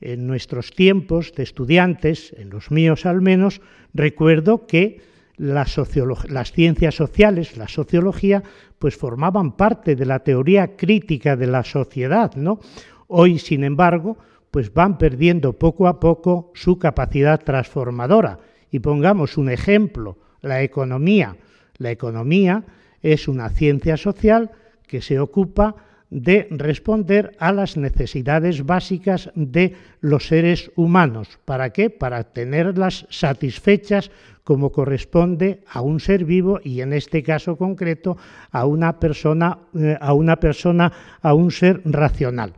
En 0.00 0.26
nuestros 0.26 0.72
tiempos 0.72 1.32
de 1.34 1.42
estudiantes, 1.44 2.34
en 2.36 2.50
los 2.50 2.70
míos 2.70 3.06
al 3.06 3.22
menos, 3.22 3.62
recuerdo 3.94 4.66
que 4.66 5.00
las 5.38 6.52
ciencias 6.52 6.94
sociales, 6.94 7.56
la 7.56 7.68
sociología, 7.68 8.42
pues 8.78 8.96
formaban 8.96 9.56
parte 9.56 9.96
de 9.96 10.04
la 10.04 10.18
teoría 10.20 10.76
crítica 10.76 11.36
de 11.36 11.46
la 11.46 11.64
sociedad, 11.64 12.34
¿no? 12.36 12.60
Hoy, 13.06 13.38
sin 13.38 13.64
embargo, 13.64 14.18
pues 14.56 14.72
van 14.72 14.96
perdiendo 14.96 15.52
poco 15.52 15.86
a 15.86 16.00
poco 16.00 16.50
su 16.54 16.78
capacidad 16.78 17.38
transformadora. 17.44 18.38
Y 18.70 18.78
pongamos 18.78 19.36
un 19.36 19.50
ejemplo, 19.50 20.16
la 20.40 20.62
economía. 20.62 21.36
La 21.76 21.90
economía 21.90 22.64
es 23.02 23.28
una 23.28 23.50
ciencia 23.50 23.98
social 23.98 24.52
que 24.86 25.02
se 25.02 25.20
ocupa 25.20 25.76
de 26.08 26.48
responder 26.50 27.36
a 27.38 27.52
las 27.52 27.76
necesidades 27.76 28.64
básicas 28.64 29.30
de 29.34 29.74
los 30.00 30.28
seres 30.28 30.70
humanos. 30.74 31.38
¿Para 31.44 31.68
qué? 31.68 31.90
Para 31.90 32.24
tenerlas 32.24 33.06
satisfechas 33.10 34.10
como 34.42 34.72
corresponde 34.72 35.60
a 35.70 35.82
un 35.82 36.00
ser 36.00 36.24
vivo 36.24 36.60
y 36.64 36.80
en 36.80 36.94
este 36.94 37.22
caso 37.22 37.56
concreto 37.56 38.16
a 38.50 38.64
una 38.64 38.98
persona, 38.98 39.58
eh, 39.78 39.98
a 40.00 40.14
una 40.14 40.36
persona, 40.36 40.90
a 41.20 41.34
un 41.34 41.50
ser 41.50 41.82
racional. 41.84 42.54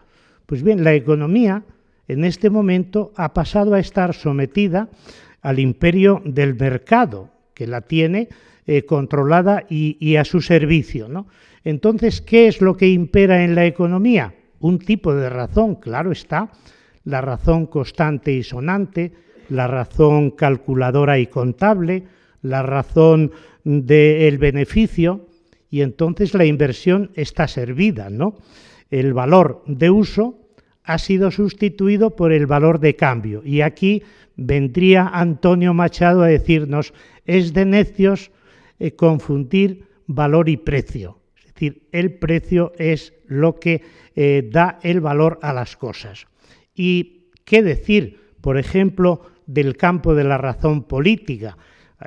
Pues 0.46 0.62
bien, 0.62 0.84
la 0.84 0.94
economía 0.94 1.64
en 2.08 2.24
este 2.24 2.50
momento 2.50 3.12
ha 3.16 3.34
pasado 3.34 3.74
a 3.74 3.80
estar 3.80 4.14
sometida 4.14 4.88
al 5.42 5.58
imperio 5.58 6.22
del 6.24 6.56
mercado, 6.56 7.30
que 7.54 7.66
la 7.66 7.82
tiene 7.82 8.28
eh, 8.66 8.84
controlada 8.84 9.64
y, 9.68 10.16
a 10.16 10.24
su 10.24 10.40
servicio. 10.40 11.08
¿no? 11.08 11.26
Entonces, 11.64 12.20
¿qué 12.20 12.48
es 12.48 12.60
lo 12.60 12.76
que 12.76 12.88
impera 12.88 13.44
en 13.44 13.54
la 13.54 13.66
economía? 13.66 14.34
Un 14.60 14.78
tipo 14.78 15.14
de 15.14 15.28
razón, 15.28 15.76
claro 15.76 16.10
está, 16.10 16.50
la 17.04 17.20
razón 17.20 17.66
constante 17.66 18.32
y 18.32 18.42
sonante, 18.42 19.12
la 19.50 19.66
razón 19.66 20.32
calculadora 20.32 21.18
y 21.18 21.26
contable, 21.26 22.04
la 22.42 22.62
razón 22.62 23.32
del 23.64 24.38
beneficio, 24.38 25.26
y 25.70 25.82
entonces 25.82 26.34
la 26.34 26.44
inversión 26.44 27.10
está 27.14 27.46
servida, 27.46 28.10
¿no? 28.10 28.36
El 28.90 29.12
valor 29.12 29.62
de 29.66 29.90
uso 29.90 30.47
ha 30.88 30.96
sido 30.96 31.30
sustituido 31.30 32.16
por 32.16 32.32
el 32.32 32.46
valor 32.46 32.80
de 32.80 32.96
cambio. 32.96 33.42
Y 33.44 33.60
aquí 33.60 34.02
vendría 34.36 35.06
Antonio 35.06 35.74
Machado 35.74 36.22
a 36.22 36.28
decirnos, 36.28 36.94
es 37.26 37.52
de 37.52 37.66
necios 37.66 38.30
eh, 38.78 38.92
confundir 38.92 39.84
valor 40.06 40.48
y 40.48 40.56
precio. 40.56 41.20
Es 41.36 41.52
decir, 41.52 41.82
el 41.92 42.14
precio 42.14 42.72
es 42.78 43.12
lo 43.26 43.56
que 43.60 43.82
eh, 44.16 44.48
da 44.50 44.78
el 44.82 45.02
valor 45.02 45.38
a 45.42 45.52
las 45.52 45.76
cosas. 45.76 46.26
¿Y 46.74 47.28
qué 47.44 47.62
decir, 47.62 48.18
por 48.40 48.56
ejemplo, 48.56 49.20
del 49.44 49.76
campo 49.76 50.14
de 50.14 50.24
la 50.24 50.38
razón 50.38 50.84
política? 50.84 51.58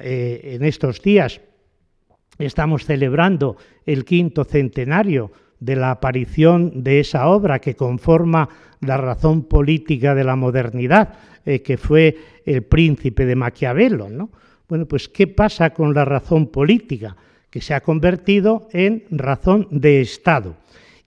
Eh, 0.01 0.55
en 0.55 0.63
estos 0.65 1.03
días 1.03 1.39
estamos 2.39 2.85
celebrando 2.85 3.57
el 3.85 4.05
quinto 4.05 4.43
centenario 4.43 5.31
de 5.61 5.75
la 5.75 5.91
aparición 5.91 6.83
de 6.83 6.99
esa 6.99 7.27
obra 7.27 7.59
que 7.59 7.75
conforma 7.75 8.49
la 8.81 8.97
razón 8.97 9.43
política 9.43 10.15
de 10.15 10.23
la 10.23 10.35
modernidad, 10.35 11.13
eh, 11.45 11.61
que 11.61 11.77
fue 11.77 12.17
el 12.45 12.63
príncipe 12.63 13.25
de 13.25 13.35
Maquiavelo. 13.35 14.09
¿no? 14.09 14.29
Bueno, 14.67 14.85
pues 14.85 15.07
¿qué 15.07 15.27
pasa 15.27 15.71
con 15.71 15.93
la 15.93 16.05
razón 16.05 16.47
política? 16.47 17.15
Que 17.49 17.61
se 17.61 17.73
ha 17.73 17.81
convertido 17.81 18.67
en 18.71 19.03
razón 19.11 19.67
de 19.71 20.01
Estado. 20.01 20.55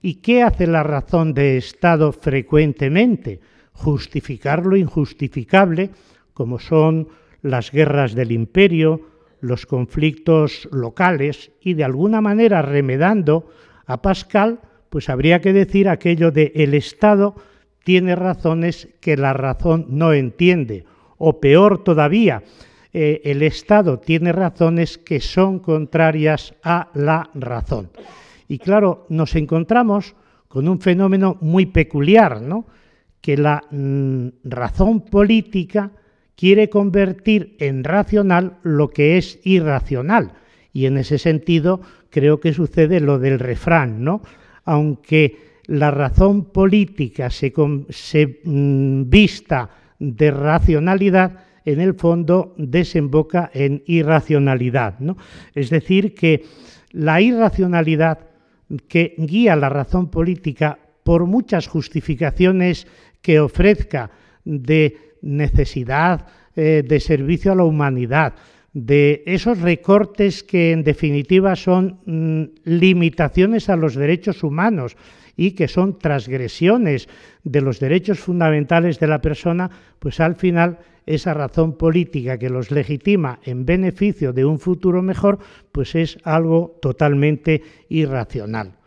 ¿Y 0.01 0.15
qué 0.15 0.43
hace 0.43 0.67
la 0.67 0.83
razón 0.83 1.33
de 1.33 1.57
Estado 1.57 2.11
frecuentemente? 2.11 3.39
Justificar 3.73 4.65
lo 4.65 4.77
injustificable, 4.77 5.89
como 6.33 6.59
son 6.59 7.09
las 7.41 7.71
guerras 7.71 8.13
del 8.13 8.31
imperio, 8.31 9.01
los 9.41 9.65
conflictos 9.65 10.67
locales 10.71 11.51
y 11.61 11.73
de 11.73 11.83
alguna 11.83 12.21
manera 12.21 12.61
remedando 12.61 13.49
a 13.85 14.01
Pascal, 14.01 14.59
pues 14.89 15.09
habría 15.09 15.41
que 15.41 15.53
decir 15.53 15.89
aquello 15.89 16.31
de 16.31 16.51
el 16.55 16.73
Estado 16.73 17.35
tiene 17.85 18.15
razones 18.15 18.89
que 18.99 19.15
la 19.15 19.31
razón 19.31 19.85
no 19.89 20.11
entiende, 20.11 20.85
o 21.19 21.39
peor 21.39 21.83
todavía, 21.83 22.41
eh, 22.91 23.21
el 23.23 23.43
Estado 23.43 23.99
tiene 23.99 24.31
razones 24.31 24.97
que 24.97 25.21
son 25.21 25.59
contrarias 25.59 26.55
a 26.63 26.89
la 26.95 27.29
razón. 27.35 27.91
Y 28.47 28.57
claro, 28.57 29.05
nos 29.09 29.35
encontramos 29.35 30.15
con 30.47 30.67
un 30.67 30.79
fenómeno 30.81 31.37
muy 31.41 31.67
peculiar, 31.67 32.41
¿no? 32.41 32.65
que 33.21 33.37
la 33.37 33.63
mm, 33.69 34.29
razón 34.45 35.01
política 35.01 35.91
quiere 36.35 36.69
convertir 36.69 37.55
en 37.59 37.83
racional 37.83 38.57
lo 38.63 38.89
que 38.89 39.17
es 39.17 39.39
irracional. 39.43 40.33
Y 40.73 40.87
en 40.87 40.97
ese 40.97 41.19
sentido 41.19 41.81
creo 42.09 42.39
que 42.39 42.51
sucede 42.51 42.99
lo 42.99 43.19
del 43.19 43.37
refrán, 43.39 44.03
¿no? 44.03 44.21
Aunque 44.63 45.54
la 45.67 45.91
razón 45.91 46.45
política 46.45 47.29
se, 47.29 47.51
mm, 48.43 49.09
vista 49.09 49.69
de 49.99 50.31
racionalidad, 50.31 51.39
en 51.65 51.81
el 51.81 51.95
fondo 51.95 52.53
desemboca 52.57 53.49
en 53.53 53.81
irracionalidad. 53.87 54.99
Es 55.55 55.71
decir, 55.71 56.13
que 56.13 56.43
la 56.91 57.21
irracionalidad 57.21 58.19
que 58.87 59.15
guía 59.17 59.55
la 59.55 59.69
razón 59.69 60.09
política, 60.09 60.77
por 61.03 61.25
muchas 61.25 61.67
justificaciones 61.67 62.87
que 63.21 63.39
ofrezca 63.39 64.11
de 64.43 64.97
necesidad 65.21 66.27
eh, 66.55 66.83
de 66.87 66.99
servicio 66.99 67.51
a 67.51 67.55
la 67.55 67.63
humanidad, 67.63 68.33
de 68.73 69.23
esos 69.25 69.61
recortes 69.61 70.43
que 70.43 70.71
en 70.71 70.83
definitiva 70.83 71.55
son 71.55 71.99
mm, 72.05 72.43
limitaciones 72.65 73.69
a 73.69 73.75
los 73.75 73.95
derechos 73.95 74.43
humanos 74.43 74.97
y 75.35 75.51
que 75.51 75.67
son 75.67 75.99
transgresiones 75.99 77.07
de 77.43 77.61
los 77.61 77.79
derechos 77.79 78.19
fundamentales 78.19 78.99
de 78.99 79.07
la 79.07 79.21
persona, 79.21 79.69
pues 79.99 80.19
al 80.19 80.35
final 80.35 80.79
esa 81.05 81.33
razón 81.33 81.77
política 81.77 82.37
que 82.37 82.49
los 82.49 82.71
legitima 82.71 83.39
en 83.43 83.65
beneficio 83.65 84.33
de 84.33 84.45
un 84.45 84.59
futuro 84.59 85.01
mejor, 85.01 85.39
pues 85.71 85.95
es 85.95 86.17
algo 86.23 86.79
totalmente 86.81 87.61
irracional. 87.89 88.77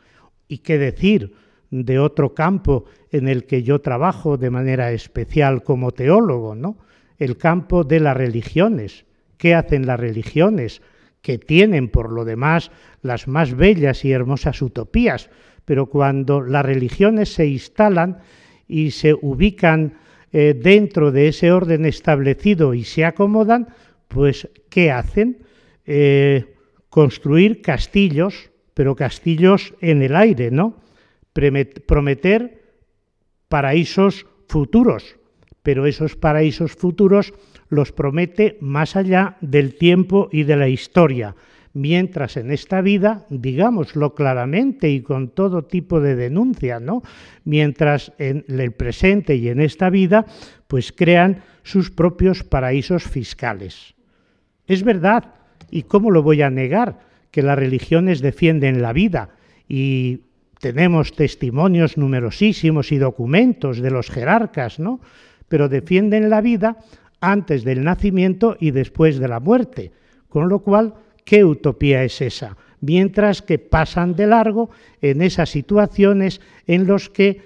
¿Y 0.49 0.59
qué 0.59 0.78
decir 0.78 1.35
de 1.71 1.99
otro 1.99 2.35
campo 2.35 2.87
en 3.12 3.28
el 3.28 3.45
que 3.45 3.62
yo 3.62 3.81
trabajo 3.81 4.37
de 4.37 4.50
manera 4.50 4.90
especial 4.93 5.62
como 5.62 5.93
teólogo, 5.93 6.55
¿no? 6.55 6.78
El 7.19 7.37
campo 7.37 7.85
de 7.85 8.00
las 8.00 8.17
religiones 8.17 9.05
¿Qué 9.38 9.55
hacen 9.55 9.87
las 9.87 9.99
religiones? 9.99 10.83
Que 11.23 11.38
tienen, 11.38 11.88
por 11.88 12.12
lo 12.12 12.25
demás, 12.25 12.71
las 13.02 13.28
más 13.28 13.55
bellas 13.55 14.05
y 14.05 14.12
hermosas 14.12 14.61
utopías, 14.61 15.31
pero 15.69 15.85
cuando 15.85 16.41
las 16.41 16.65
religiones 16.65 17.35
se 17.35 17.47
instalan 17.47 18.21
y 18.67 18.91
se 18.91 19.13
ubican 19.13 19.99
eh, 20.33 20.59
dentro 20.59 21.13
de 21.13 21.29
ese 21.29 21.53
orden 21.53 21.85
establecido 21.85 22.73
y 22.73 22.85
se 22.85 23.05
acomodan, 23.05 23.69
pues 24.09 24.49
¿qué 24.71 24.91
hacen? 24.91 25.45
Eh, 25.85 26.55
construir 26.89 27.61
castillos, 27.61 28.51
pero 28.73 28.97
castillos 28.97 29.75
en 29.83 30.01
el 30.01 30.17
aire, 30.17 30.51
¿no? 30.51 30.79
Prometer 31.35 32.63
paraísos 33.51 34.25
futuros, 34.47 35.17
pero 35.63 35.85
esos 35.85 36.17
paraísos 36.17 36.73
futuros 36.73 37.35
los 37.69 37.93
promete 37.93 38.57
más 38.63 38.97
allá 38.97 39.37
del 39.43 39.75
tiempo 39.75 40.31
y 40.33 40.45
de 40.45 40.57
la 40.57 40.69
historia, 40.71 41.37
mientras 41.73 42.37
en 42.37 42.51
esta 42.51 42.81
vida, 42.81 43.27
digámoslo 43.31 44.15
claramente 44.15 44.91
y 44.91 45.03
con 45.03 45.29
todo 45.29 45.65
tipo 45.65 46.01
de 46.01 46.17
denuncia, 46.17 46.81
¿no? 46.81 47.03
Mientras 47.45 48.13
en 48.19 48.45
el 48.49 48.73
presente 48.73 49.37
y 49.37 49.49
en 49.49 49.61
esta 49.61 49.91
vida, 49.91 50.27
pues 50.67 50.93
crean 50.93 51.43
sus 51.63 51.91
propios 51.91 52.45
paraísos 52.45 53.05
fiscales. 53.05 53.95
Es 54.67 54.83
verdad, 54.83 55.35
y 55.71 55.83
cómo 55.83 56.11
lo 56.11 56.23
voy 56.23 56.43
a 56.43 56.51
negar, 56.51 57.01
que 57.31 57.43
las 57.43 57.59
religiones 57.59 58.21
defienden 58.21 58.83
la 58.83 58.93
vida 58.93 59.31
y 59.69 60.23
tenemos 60.61 61.13
testimonios 61.13 61.97
numerosísimos 61.97 62.91
y 62.91 62.99
documentos 62.99 63.79
de 63.79 63.91
los 63.91 64.11
jerarcas, 64.11 64.79
¿no? 64.79 65.01
Pero 65.49 65.69
defienden 65.69 66.31
la 66.31 66.41
vida 66.41 66.79
antes 67.21 67.65
del 67.65 67.85
nacimiento 67.85 68.57
y 68.59 68.71
después 68.71 69.19
de 69.19 69.29
la 69.29 69.41
muerte. 69.41 69.93
Con 70.29 70.49
lo 70.49 70.61
cual, 70.61 70.95
¿qué 71.29 71.45
utopía 71.45 72.05
es 72.05 72.23
esa? 72.23 72.57
Mientras 72.81 73.43
que 73.43 73.59
pasan 73.59 74.17
de 74.17 74.27
largo 74.27 74.71
en 75.03 75.21
esas 75.21 75.51
situaciones 75.51 76.41
en 76.67 76.87
las 76.87 77.11
que 77.11 77.43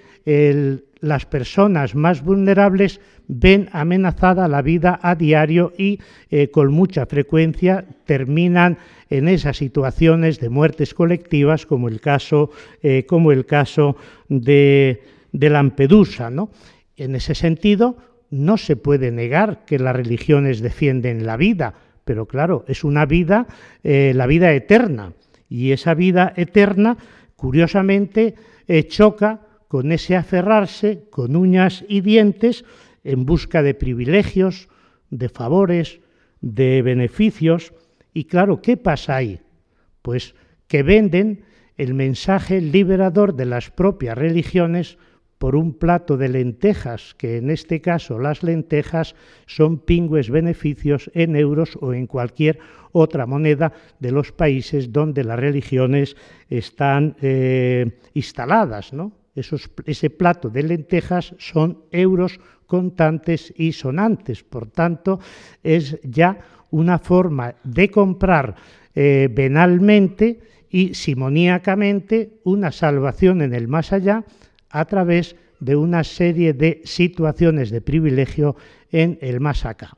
las 1.01 1.25
personas 1.25 1.93
más 1.93 2.23
vulnerables 2.23 3.01
ven 3.27 3.67
amenazada 3.73 4.47
la 4.47 4.61
vida 4.61 4.99
a 5.01 5.15
diario 5.15 5.73
y 5.77 5.99
eh, 6.29 6.49
con 6.49 6.71
mucha 6.71 7.05
frecuencia 7.07 7.83
terminan 8.05 8.77
en 9.09 9.27
esas 9.27 9.57
situaciones 9.57 10.39
de 10.39 10.47
muertes 10.47 10.93
colectivas 10.93 11.65
como 11.65 11.89
el 11.89 11.99
caso, 11.99 12.51
eh, 12.81 13.05
como 13.05 13.33
el 13.33 13.45
caso 13.45 13.97
de, 14.29 15.01
Lampedusa. 15.33 16.29
¿no? 16.29 16.51
En 16.95 17.15
ese 17.15 17.35
sentido, 17.35 17.97
no 18.29 18.55
se 18.55 18.77
puede 18.77 19.11
negar 19.11 19.65
que 19.65 19.79
las 19.79 19.95
religiones 19.95 20.61
defienden 20.61 21.25
la 21.25 21.35
vida, 21.35 21.73
pero 22.05 22.27
claro, 22.27 22.65
es 22.67 22.83
una 22.83 23.05
vida, 23.05 23.47
eh, 23.83 24.13
la 24.15 24.27
vida 24.27 24.53
eterna. 24.53 25.13
Y 25.49 25.71
esa 25.71 25.93
vida 25.93 26.33
eterna, 26.35 26.97
curiosamente, 27.35 28.35
choca 28.87 29.41
con 29.67 29.91
ese 29.91 30.15
aferrarse 30.15 31.05
con 31.09 31.35
uñas 31.35 31.83
y 31.87 32.01
dientes 32.01 32.63
en 33.03 33.25
busca 33.25 33.61
de 33.61 33.73
privilegios, 33.73 34.69
de 35.09 35.29
favores, 35.29 35.99
de 36.41 36.81
beneficios. 36.81 37.73
Y 38.13 38.25
claro, 38.25 38.61
¿qué 38.61 38.77
pasa 38.77 39.15
ahí? 39.15 39.41
Pues 40.01 40.35
que 40.67 40.83
venden 40.83 41.43
el 41.77 41.93
mensaje 41.93 42.61
liberador 42.61 43.35
de 43.35 43.45
las 43.45 43.71
propias 43.71 44.17
religiones 44.17 44.97
por 45.43 45.57
un 45.57 45.73
plato 45.73 46.15
de 46.15 46.29
lentejas, 46.29 47.15
que 47.15 47.35
en 47.35 47.49
este 47.49 47.81
caso 47.81 48.17
las 48.17 48.43
lentejas 48.43 49.13
son 49.45 49.77
pingües 49.77 50.29
beneficios 50.29 51.11
en 51.13 51.35
euros 51.35 51.77
o 51.81 51.93
en 51.93 52.07
cualquier 52.07 52.59
otra 52.93 53.25
moneda 53.25 53.73
de 53.99 54.13
los 54.13 54.31
países 54.31 54.93
donde 54.93 55.25
las 55.25 55.37
religiones 55.37 56.15
están 56.49 57.17
eh, 57.21 57.99
instaladas, 58.13 58.93
¿no? 58.93 59.11
ese 59.35 60.09
plato 60.09 60.49
de 60.49 60.63
lentejas 60.63 61.35
son 61.39 61.79
euros 61.91 62.39
contantes 62.65 63.53
y 63.57 63.73
sonantes. 63.73 64.43
Por 64.43 64.67
tanto, 64.67 65.19
es 65.61 65.99
ya 66.03 66.39
una 66.71 66.99
forma 66.99 67.55
de 67.65 67.91
comprar 67.91 68.55
eh, 68.95 69.27
venalmente 69.29 70.39
y 70.69 70.93
simoníacamente 70.93 72.39
una 72.45 72.71
salvación 72.71 73.41
en 73.41 73.53
el 73.53 73.67
más 73.67 73.91
allá 73.91 74.23
a 74.73 74.85
través 74.85 75.35
de 75.59 75.75
una 75.75 76.03
serie 76.03 76.53
de 76.53 76.81
situaciones 76.83 77.69
de 77.69 77.79
privilegio 77.79 78.57
en 78.91 79.19
el 79.21 79.39
más 79.39 79.65
acá. 79.65 79.95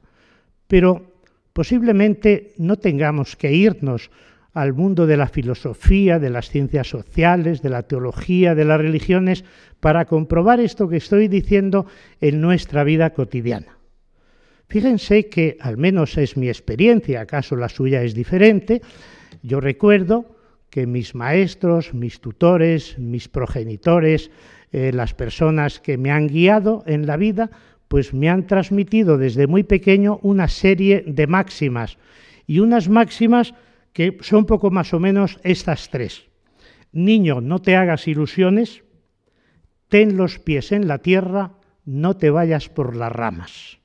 Pero 0.67 1.15
posiblemente 1.53 2.53
no 2.57 2.75
tengamos 2.75 3.35
que 3.37 3.53
irnos 3.53 4.11
al 4.53 4.73
mundo 4.73 5.07
de 5.07 5.17
la 5.17 5.27
filosofía, 5.27 6.19
de 6.19 6.29
las 6.29 6.49
ciencias 6.49 6.87
sociales, 6.87 7.61
de 7.61 7.69
la 7.69 7.83
teología, 7.83 8.53
de 8.53 8.65
las 8.65 8.79
religiones, 8.79 9.45
para 9.79 10.05
comprobar 10.05 10.59
esto 10.59 10.87
que 10.87 10.97
estoy 10.97 11.29
diciendo 11.29 11.85
en 12.19 12.41
nuestra 12.41 12.83
vida 12.83 13.11
cotidiana. 13.11 13.77
Fíjense 14.67 15.29
que, 15.29 15.57
al 15.61 15.77
menos 15.77 16.17
es 16.17 16.35
mi 16.35 16.49
experiencia, 16.49 17.21
acaso 17.21 17.55
la 17.55 17.69
suya 17.69 18.03
es 18.03 18.13
diferente, 18.13 18.81
yo 19.41 19.61
recuerdo 19.61 20.34
que 20.75 20.85
mis 20.85 21.15
maestros, 21.15 21.93
mis 21.93 22.19
tutores, 22.19 22.99
mis 22.99 23.29
progenitores, 23.29 24.29
eh, 24.73 24.91
las 24.93 25.13
personas 25.13 25.79
que 25.79 25.97
me 25.97 26.11
han 26.11 26.27
guiado 26.27 26.83
en 26.85 27.07
la 27.07 27.15
vida, 27.15 27.49
pues 27.87 28.13
me 28.13 28.29
han 28.29 28.45
transmitido 28.45 29.17
desde 29.17 29.47
muy 29.47 29.63
pequeño 29.63 30.19
una 30.21 30.49
serie 30.49 31.01
de 31.07 31.27
máximas 31.27 31.97
y 32.45 32.59
unas 32.59 32.89
máximas 32.89 33.53
que 33.93 34.17
son 34.19 34.45
poco 34.45 34.69
más 34.69 34.93
o 34.93 34.99
menos 34.99 35.39
estas 35.43 35.89
tres. 35.89 36.25
Niño, 36.91 37.39
no 37.39 37.61
te 37.61 37.77
hagas 37.77 38.05
ilusiones, 38.09 38.83
ten 39.87 40.17
los 40.17 40.39
pies 40.39 40.73
en 40.73 40.89
la 40.89 40.97
tierra, 40.97 41.53
no 41.85 42.17
te 42.17 42.29
vayas 42.31 42.67
por 42.67 42.97
las 42.97 43.13
ramas. 43.13 43.79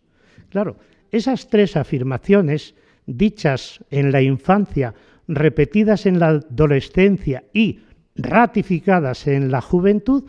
Claro, 0.48 0.76
esas 1.12 1.50
tres 1.50 1.76
afirmaciones, 1.76 2.74
dichas 3.06 3.78
en 3.90 4.10
la 4.10 4.22
infancia, 4.22 4.92
repetidas 5.34 6.06
en 6.06 6.18
la 6.18 6.28
adolescencia 6.28 7.44
y 7.52 7.80
ratificadas 8.16 9.26
en 9.26 9.50
la 9.50 9.60
juventud, 9.60 10.24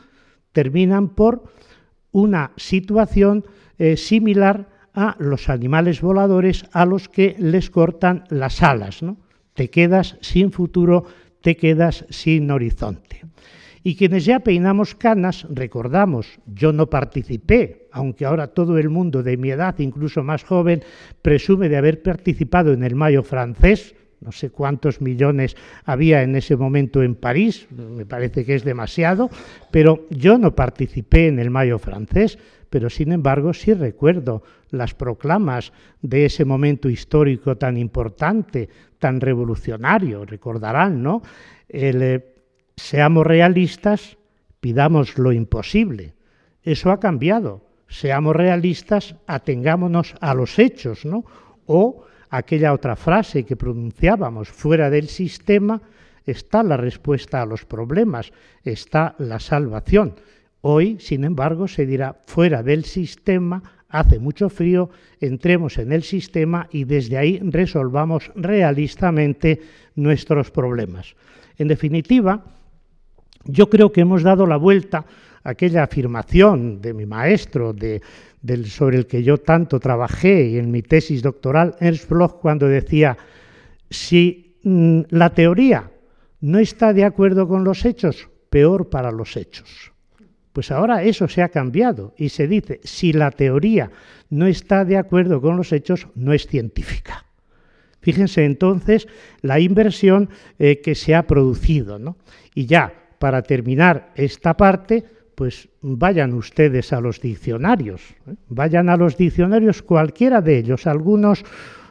terminan 0.52 1.10
por 1.10 1.52
una 2.12 2.52
situación 2.58 3.46
eh, 3.78 3.98
similar 3.98 4.70
a 4.94 5.16
los 5.20 5.50
animales 5.50 6.02
voladores 6.02 6.66
a 6.74 6.86
los 6.86 7.10
que 7.10 7.36
les 7.40 7.70
cortan 7.70 8.26
las 8.30 8.62
alas. 8.62 9.02
¿no? 9.02 9.18
te 9.54 9.70
quedas 9.70 10.18
sin 10.22 10.52
futuro, 10.52 11.06
te 11.42 11.56
quedas 11.56 12.06
sin 12.10 12.50
horizonte. 12.52 13.22
Y 13.84 13.96
quienes 13.96 14.26
ya 14.26 14.42
peinamos 14.42 14.94
canas, 14.94 15.48
recordamos, 15.50 16.40
yo 16.46 16.72
no 16.72 16.90
participé, 16.90 17.88
aunque 17.92 18.26
ahora 18.26 18.48
todo 18.48 18.78
el 18.78 18.90
mundo 18.90 19.24
de 19.24 19.38
mi 19.38 19.50
edad, 19.50 19.80
incluso 19.80 20.24
más 20.24 20.44
joven, 20.44 20.84
presume 21.22 21.68
de 21.68 21.78
haber 21.78 22.04
participado 22.04 22.74
en 22.74 22.84
el 22.84 22.96
Mayo 22.96 23.24
francés, 23.24 23.96
no 24.22 24.32
sé 24.32 24.52
cuántos 24.52 25.02
millones 25.02 25.58
había 25.84 26.22
en 26.22 26.36
ese 26.36 26.56
momento 26.56 27.02
en 27.02 27.16
París, 27.16 27.68
me 27.72 28.06
parece 28.06 28.46
que 28.46 28.56
es 28.56 28.64
demasiado, 28.64 29.30
pero 29.72 30.06
yo 30.10 30.38
no 30.38 30.56
participé 30.56 31.28
en 31.28 31.40
el 31.40 31.50
Mayo 31.50 31.80
francés, 31.80 32.38
pero 32.70 32.90
sin 32.90 33.12
embargo 33.12 33.54
sí 33.54 33.74
recuerdo 33.74 34.44
las 34.70 34.94
proclamas 34.94 35.74
de 36.02 36.26
ese 36.26 36.46
momento 36.46 36.90
histórico 36.90 37.58
tan 37.58 37.78
importante, 37.78 38.70
tan 39.00 39.20
revolucionario, 39.20 40.26
recordarán, 40.26 41.04
¿no? 41.04 41.22
Eh, 41.68 42.34
seamos 42.78 43.28
realistas, 43.28 44.18
pidamos 44.60 45.18
lo 45.18 45.32
imposible. 45.32 46.14
Eso 46.64 46.92
ha 46.92 47.00
cambiado. 47.00 47.66
Seamos 47.90 48.36
realistas, 48.36 49.16
atengámonos 49.28 50.16
a 50.22 50.34
los 50.34 50.58
hechos, 50.60 51.04
¿no? 51.06 51.26
O 51.66 52.06
aquella 52.32 52.74
otra 52.74 52.96
frase 52.96 53.44
que 53.44 53.60
pronunciábamos, 53.60 54.50
fuera 54.50 54.90
del 54.90 55.08
sistema 55.08 55.82
está 56.26 56.64
la 56.64 56.78
respuesta 56.78 57.42
a 57.42 57.46
los 57.46 57.66
problemas, 57.66 58.32
está 58.64 59.16
la 59.20 59.40
salvación. 59.40 60.16
Hoy, 60.62 60.98
sin 61.00 61.26
embargo, 61.26 61.68
se 61.68 61.86
dirá 61.86 62.16
fuera 62.26 62.64
del 62.64 62.86
sistema, 62.86 63.62
hace 63.90 64.18
mucho 64.18 64.50
frío, 64.50 64.90
entremos 65.20 65.78
en 65.78 65.92
el 65.92 66.04
sistema 66.04 66.68
y 66.72 66.86
desde 66.86 67.18
ahí 67.18 67.40
resolvamos 67.44 68.32
realistamente 68.36 69.62
nuestros 69.96 70.52
problemas. 70.52 71.16
En 71.58 71.68
definitiva, 71.68 72.46
yo 73.44 73.70
creo 73.70 73.92
que 73.92 74.02
hemos 74.02 74.24
dado 74.24 74.48
la 74.48 74.58
vuelta 74.58 75.06
aquella 75.44 75.84
afirmación 75.84 76.82
de 76.82 76.94
mi 76.94 77.06
maestro, 77.06 77.76
sobre 78.66 78.98
el 78.98 79.08
que 79.08 79.24
yo 79.24 79.38
tanto 79.38 79.80
trabajé 79.80 80.58
en 80.58 80.72
mi 80.72 80.82
tesis 80.82 81.22
doctoral, 81.22 81.76
Ernst 81.80 82.10
Bloch, 82.10 82.40
cuando 82.40 82.68
decía, 82.68 83.18
si 83.90 84.58
mm, 84.64 85.02
la 85.10 85.32
teoría 85.32 85.92
no 86.42 86.60
está 86.60 86.94
de 86.94 87.04
acuerdo 87.04 87.48
con 87.48 87.64
los 87.64 87.86
hechos, 87.86 88.30
peor 88.50 88.90
para 88.90 89.12
los 89.12 89.38
hechos. 89.38 89.92
Pues 90.54 90.70
ahora 90.72 91.04
eso 91.04 91.28
se 91.28 91.42
ha 91.42 91.50
cambiado 91.50 92.14
y 92.18 92.30
se 92.30 92.48
dice, 92.48 92.82
si 92.84 93.14
la 93.14 93.32
teoría 93.32 93.90
no 94.30 94.48
está 94.48 94.84
de 94.84 94.98
acuerdo 94.98 95.42
con 95.42 95.56
los 95.56 95.72
hechos, 95.72 96.08
no 96.16 96.34
es 96.34 96.48
científica. 96.48 97.26
Fíjense 98.02 98.44
entonces 98.44 99.08
la 99.42 99.60
inversión 99.60 100.30
eh, 100.60 100.82
que 100.82 100.96
se 100.96 101.16
ha 101.16 101.28
producido. 101.28 102.00
¿no? 102.00 102.18
Y 102.54 102.66
ya, 102.66 102.94
para 103.20 103.44
terminar 103.44 104.12
esta 104.16 104.58
parte, 104.58 105.06
pues 105.36 105.70
vayan 105.82 106.34
ustedes 106.34 106.94
a 106.94 107.02
los 107.02 107.22
diccionarios, 107.22 108.02
¿eh? 108.28 108.36
vayan 108.50 108.90
a 108.90 108.98
los 108.98 109.18
diccionarios 109.18 109.82
cualquiera 109.82 110.42
de 110.42 110.58
ellos, 110.58 110.88
algunos 110.88 111.44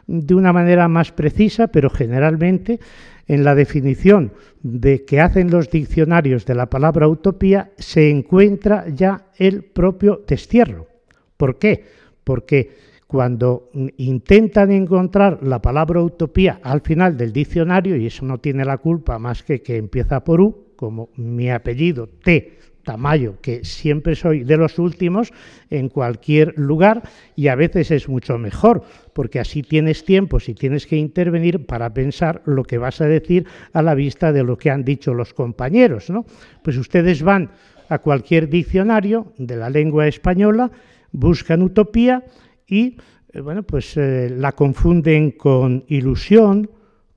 de 0.07 0.35
una 0.35 0.53
manera 0.53 0.89
más 0.89 1.13
precisa, 1.13 1.69
pero 1.69 1.89
generalmente 1.89 2.81
en 3.27 3.45
la 3.45 3.55
definición 3.55 4.33
de 4.63 5.05
que 5.05 5.21
hacen 5.21 5.51
los 5.51 5.71
diccionarios 5.71 6.45
de 6.45 6.55
la 6.55 6.67
palabra 6.67 7.07
utopía 7.07 7.71
se 7.79 8.11
encuentra 8.11 8.89
ya 8.89 9.27
el 9.37 9.63
propio 9.63 10.25
destierro. 10.27 10.89
¿Por 11.37 11.59
qué? 11.59 11.85
Porque 12.25 12.71
cuando 13.07 13.71
intentan 13.97 14.71
encontrar 14.73 15.43
la 15.43 15.63
palabra 15.63 16.03
utopía 16.03 16.61
al 16.63 16.81
final 16.81 17.17
del 17.17 17.33
diccionario, 17.33 17.97
y 17.97 18.07
eso 18.07 18.25
no 18.25 18.39
tiene 18.39 18.65
la 18.65 18.79
culpa 18.79 19.19
más 19.19 19.43
que 19.43 19.63
que 19.63 19.77
empieza 19.77 20.23
por 20.25 20.41
U, 20.41 20.75
como 20.77 21.11
mi 21.17 21.51
apellido 21.51 22.09
T 22.09 22.60
Tamayo, 22.91 23.37
que 23.41 23.65
siempre 23.65 24.17
soy 24.17 24.43
de 24.43 24.57
los 24.57 24.81
últimos 24.81 25.33
en 25.71 25.89
cualquier 25.89 26.59
lugar 26.59 27.05
y 27.37 27.47
a 27.47 27.55
veces 27.55 27.93
es 27.93 28.09
mucho 28.09 28.37
mejor, 28.37 28.83
porque 29.13 29.39
así 29.39 29.63
tienes 29.63 30.05
tiempo, 30.05 30.41
si 30.41 30.55
tienes 30.55 30.89
que 30.89 30.97
intervenir, 30.97 31.67
para 31.67 31.95
pensar 31.95 32.43
lo 32.47 32.65
que 32.65 32.79
vas 32.79 33.01
a 33.01 33.07
decir 33.07 33.47
a 33.73 33.81
la 33.83 33.95
vista 33.95 34.33
de 34.33 34.43
lo 34.43 34.59
que 34.59 34.73
han 34.73 34.85
dicho 34.85 35.15
los 35.15 35.33
compañeros. 35.33 36.11
¿no? 36.11 36.27
Pues 36.65 36.77
ustedes 36.79 37.23
van 37.23 37.53
a 37.89 38.01
cualquier 38.01 38.49
diccionario 38.49 39.35
de 39.39 39.55
la 39.55 39.71
lengua 39.71 40.09
española, 40.09 40.73
buscan 41.13 41.63
utopía 41.63 42.25
y 42.67 42.97
eh, 43.33 43.41
bueno, 43.41 43.63
pues 43.63 43.97
eh, 43.97 44.35
la 44.37 44.51
confunden 44.51 45.31
con 45.31 45.85
ilusión, 45.87 46.69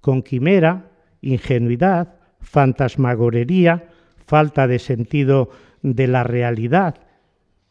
con 0.02 0.22
quimera, 0.22 0.92
ingenuidad, 1.22 2.14
fantasmagorería, 2.42 3.88
falta 4.26 4.68
de 4.68 4.80
sentido 4.80 5.50
de 5.82 6.08
la 6.08 6.24
realidad. 6.24 6.96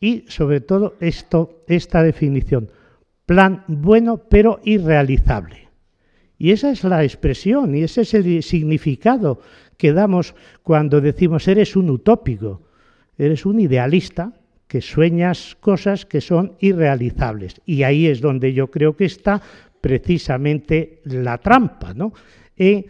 y 0.00 0.24
sobre 0.26 0.60
todo 0.60 0.96
esto, 0.98 1.62
esta 1.68 2.02
definición, 2.02 2.68
plan 3.24 3.62
bueno 3.68 4.18
pero 4.28 4.58
irrealizable. 4.64 5.68
Y 6.38 6.50
esa 6.50 6.70
es 6.72 6.82
la 6.82 7.04
expresión 7.04 7.76
y 7.76 7.84
ese 7.84 8.00
es 8.00 8.14
el 8.14 8.42
significado 8.42 9.40
que 9.76 9.92
damos 9.92 10.34
cuando 10.64 11.00
decimos 11.00 11.46
eres 11.46 11.76
un 11.76 11.88
utópico, 11.88 12.62
eres 13.16 13.46
un 13.46 13.60
idealista 13.60 14.32
que 14.66 14.80
sueñas 14.80 15.56
cosas 15.60 16.04
que 16.04 16.20
son 16.20 16.56
irrealizables. 16.58 17.60
Y 17.64 17.84
ahí 17.84 18.08
es 18.08 18.20
donde 18.20 18.52
yo 18.52 18.72
creo 18.72 18.96
que 18.96 19.04
está 19.04 19.40
precisamente 19.80 21.00
la 21.04 21.38
trampa, 21.38 21.94
¿no? 21.94 22.12
En 22.56 22.86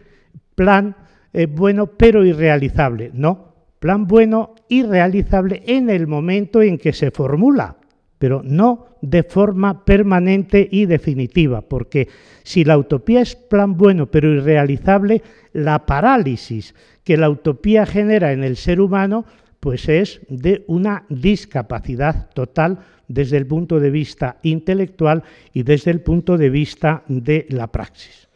plan 0.55 0.97
eh, 1.33 1.47
bueno 1.47 1.87
pero 1.89 2.25
irrealizable, 2.25 3.11
no, 3.13 3.52
plan 3.83 4.07
bueno 4.07 4.55
y 4.69 4.85
realizable 4.85 5.65
en 5.67 5.91
el 5.91 6.07
momento 6.07 6.63
en 6.63 6.79
que 6.79 6.93
se 6.93 7.11
formula, 7.11 7.79
pero 8.17 8.41
no 8.45 8.87
de 9.03 9.25
forma 9.25 9.85
permanente 9.85 10.69
y 10.71 10.87
definitiva, 10.87 11.63
porque 11.63 12.07
si 12.45 12.63
la 12.63 12.79
utopía 12.79 13.23
es 13.23 13.35
plan 13.35 13.77
bueno 13.77 14.09
pero 14.09 14.33
irrealizable, 14.33 15.21
la 15.53 15.85
parálisis 15.85 16.77
que 17.03 17.17
la 17.17 17.29
utopía 17.29 17.85
genera 17.85 18.31
en 18.31 18.45
el 18.45 18.57
ser 18.57 18.81
humano 18.81 19.25
pues 19.59 19.89
es 19.89 20.21
de 20.29 20.63
una 20.69 21.05
discapacidad 21.09 22.31
total 22.31 22.79
desde 23.09 23.37
el 23.37 23.49
punto 23.49 23.81
de 23.81 23.91
vista 23.91 24.37
intelectual 24.45 25.25
y 25.53 25.65
desde 25.65 25.91
el 25.91 26.03
punto 26.03 26.39
de 26.39 26.51
vista 26.51 27.03
de 27.09 27.47
la 27.49 27.67
praxis. 27.67 28.29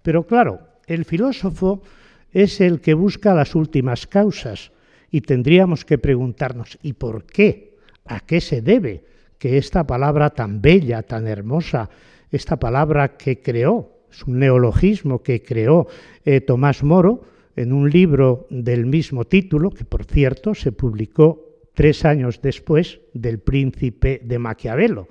Pero 0.00 0.28
claro, 0.28 0.60
el 0.86 1.04
filósofo 1.04 1.82
es 2.30 2.60
el 2.60 2.80
que 2.80 2.94
busca 2.94 3.34
las 3.34 3.56
últimas 3.56 4.06
causas 4.06 4.70
y 5.12 5.20
tendríamos 5.20 5.84
que 5.84 5.98
preguntarnos, 5.98 6.76
¿y 6.82 6.94
por 6.94 7.24
qué? 7.24 7.76
¿A 8.06 8.18
qué 8.18 8.40
se 8.40 8.62
debe? 8.62 9.04
que 9.42 9.58
esta 9.58 9.84
palabra 9.84 10.30
tan 10.30 10.62
bella, 10.62 11.02
tan 11.02 11.26
hermosa, 11.26 11.90
esta 12.30 12.60
palabra 12.60 13.16
que 13.16 13.42
creó, 13.42 14.06
es 14.08 14.22
un 14.22 14.38
neologismo 14.38 15.20
que 15.20 15.42
creó 15.42 15.88
eh, 16.24 16.40
Tomás 16.42 16.84
Moro 16.84 17.24
en 17.56 17.72
un 17.72 17.90
libro 17.90 18.46
del 18.50 18.86
mismo 18.86 19.24
título, 19.24 19.70
que 19.70 19.84
por 19.84 20.04
cierto 20.04 20.54
se 20.54 20.70
publicó 20.70 21.42
tres 21.74 22.04
años 22.04 22.40
después 22.40 23.00
del 23.14 23.40
Príncipe 23.40 24.20
de 24.22 24.38
Maquiavelo. 24.38 25.08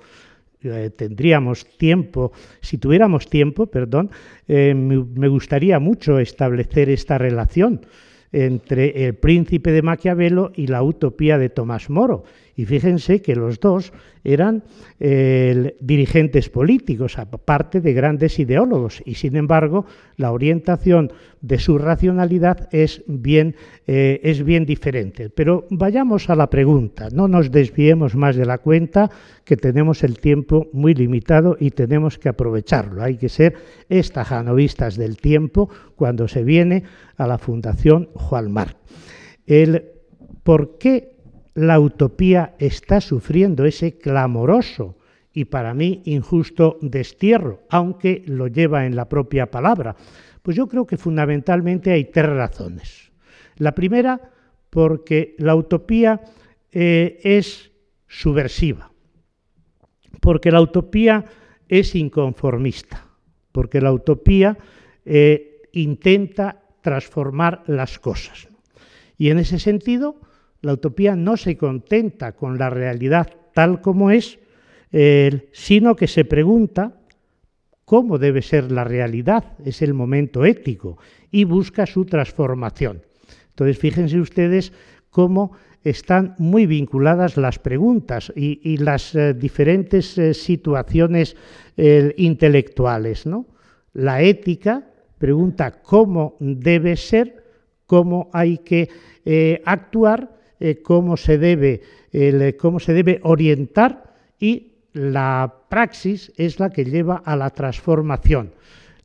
Eh, 0.62 0.88
tendríamos 0.96 1.66
tiempo, 1.76 2.32
si 2.62 2.78
tuviéramos 2.78 3.28
tiempo, 3.28 3.66
perdón, 3.66 4.10
eh, 4.48 4.72
me 4.72 5.28
gustaría 5.28 5.78
mucho 5.78 6.18
establecer 6.18 6.88
esta 6.88 7.18
relación 7.18 7.82
entre 8.32 9.04
el 9.06 9.14
príncipe 9.14 9.72
de 9.72 9.82
Maquiavelo 9.82 10.52
y 10.54 10.66
la 10.66 10.82
utopía 10.82 11.38
de 11.38 11.50
Tomás 11.50 11.90
Moro. 11.90 12.24
Y 12.54 12.66
fíjense 12.66 13.22
que 13.22 13.34
los 13.34 13.60
dos 13.60 13.92
eran 14.24 14.62
dirigentes 15.80 16.48
políticos, 16.48 17.18
aparte 17.18 17.80
de 17.80 17.92
grandes 17.92 18.38
ideólogos, 18.38 19.02
y 19.04 19.14
sin 19.14 19.36
embargo 19.36 19.84
la 20.16 20.30
orientación 20.30 21.12
de 21.40 21.58
su 21.58 21.76
racionalidad 21.76 22.68
es 22.72 23.02
bien, 23.08 23.56
eh, 23.86 24.20
es 24.22 24.44
bien 24.44 24.64
diferente. 24.64 25.28
Pero 25.28 25.66
vayamos 25.70 26.30
a 26.30 26.36
la 26.36 26.48
pregunta, 26.48 27.08
no 27.12 27.26
nos 27.26 27.50
desviemos 27.50 28.14
más 28.14 28.36
de 28.36 28.46
la 28.46 28.58
cuenta, 28.58 29.10
que 29.44 29.56
tenemos 29.56 30.04
el 30.04 30.20
tiempo 30.20 30.68
muy 30.72 30.94
limitado 30.94 31.56
y 31.58 31.70
tenemos 31.70 32.18
que 32.18 32.28
aprovecharlo. 32.28 33.02
Hay 33.02 33.16
que 33.16 33.28
ser 33.28 33.54
estajanovistas 33.88 34.96
del 34.96 35.16
tiempo 35.16 35.68
cuando 35.96 36.28
se 36.28 36.44
viene 36.44 36.84
a 37.16 37.26
la 37.26 37.38
Fundación 37.38 38.08
Juan 38.14 38.52
Mar. 38.52 38.76
El 39.46 39.86
por 40.44 40.78
qué 40.78 41.11
la 41.54 41.78
utopía 41.80 42.54
está 42.58 43.00
sufriendo 43.00 43.64
ese 43.64 43.98
clamoroso 43.98 44.96
y 45.32 45.46
para 45.46 45.74
mí 45.74 46.02
injusto 46.04 46.78
destierro, 46.80 47.62
aunque 47.70 48.22
lo 48.26 48.48
lleva 48.48 48.86
en 48.86 48.96
la 48.96 49.08
propia 49.08 49.50
palabra? 49.50 49.96
Pues 50.42 50.56
yo 50.56 50.66
creo 50.66 50.86
que 50.86 50.96
fundamentalmente 50.96 51.92
hay 51.92 52.06
tres 52.06 52.26
razones. 52.26 53.12
La 53.56 53.72
primera, 53.72 54.20
porque 54.70 55.34
la 55.38 55.54
utopía 55.54 56.20
eh, 56.70 57.18
es 57.22 57.70
subversiva, 58.08 58.90
porque 60.20 60.50
la 60.50 60.60
utopía 60.60 61.24
es 61.68 61.94
inconformista, 61.94 63.06
porque 63.52 63.80
la 63.80 63.92
utopía 63.92 64.58
eh, 65.04 65.62
intenta 65.72 66.62
transformar 66.82 67.62
las 67.66 67.98
cosas. 67.98 68.48
Y 69.16 69.30
en 69.30 69.38
ese 69.38 69.58
sentido, 69.58 70.16
la 70.62 70.72
utopía 70.72 71.14
no 71.14 71.36
se 71.36 71.56
contenta 71.56 72.32
con 72.32 72.58
la 72.58 72.70
realidad 72.70 73.28
tal 73.54 73.80
como 73.82 74.10
es, 74.10 74.38
sino 75.52 75.94
que 75.94 76.06
se 76.06 76.24
pregunta 76.24 77.02
cómo 77.84 78.18
debe 78.18 78.40
ser 78.40 78.72
la 78.72 78.84
realidad, 78.84 79.44
es 79.64 79.82
el 79.82 79.92
momento 79.92 80.46
ético, 80.46 80.96
y 81.30 81.44
busca 81.44 81.84
su 81.84 82.06
transformación. 82.06 83.02
Entonces, 83.50 83.78
fíjense 83.78 84.18
ustedes 84.18 84.72
cómo 85.10 85.52
están 85.84 86.34
muy 86.38 86.66
vinculadas 86.66 87.36
las 87.36 87.58
preguntas 87.58 88.32
y, 88.34 88.76
las 88.78 89.14
eh, 89.14 89.34
diferentes 89.34 90.16
eh, 90.16 90.32
situaciones 90.32 91.36
eh, 91.76 92.14
intelectuales. 92.16 93.26
¿no? 93.26 93.46
La 93.92 94.22
ética 94.22 94.88
pregunta 95.18 95.82
cómo 95.82 96.36
debe 96.40 96.96
ser, 96.96 97.44
cómo 97.86 98.30
hay 98.32 98.58
que 98.58 98.88
actuar, 99.64 100.40
eh, 100.64 100.80
cómo, 100.80 101.16
se 101.16 101.38
debe, 101.38 101.80
eh, 102.12 102.56
cómo 102.56 102.78
se 102.78 102.92
debe 102.92 103.18
orientar 103.24 104.14
y 104.38 104.74
la 104.92 105.52
praxis 105.68 106.32
es 106.36 106.60
la 106.60 106.70
que 106.70 106.84
lleva 106.84 107.16
a 107.16 107.34
la 107.34 107.50
transformación. 107.50 108.52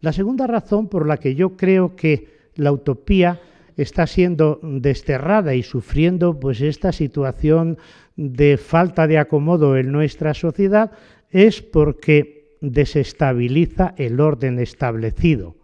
La 0.01 0.13
segunda 0.13 0.45
razón 0.45 0.87
por 0.87 1.07
la 1.07 1.17
que 1.17 1.33
yo 1.33 1.57
creo 1.57 1.95
que 1.95 2.27
la 2.53 2.71
utopía 2.71 3.41
está 3.75 4.05
siendo 4.05 4.59
desterrada 4.61 5.55
y 5.55 5.63
sufriendo 5.63 6.39
pues 6.39 6.61
esta 6.61 6.91
situación 6.91 7.79
de 8.15 8.57
falta 8.57 9.07
de 9.07 9.17
acomodo 9.17 9.77
en 9.77 9.91
nuestra 9.91 10.35
sociedad 10.35 10.91
es 11.31 11.63
porque 11.63 12.55
desestabiliza 12.61 13.95
el 13.97 14.19
orden 14.19 14.59
establecido. 14.59 15.55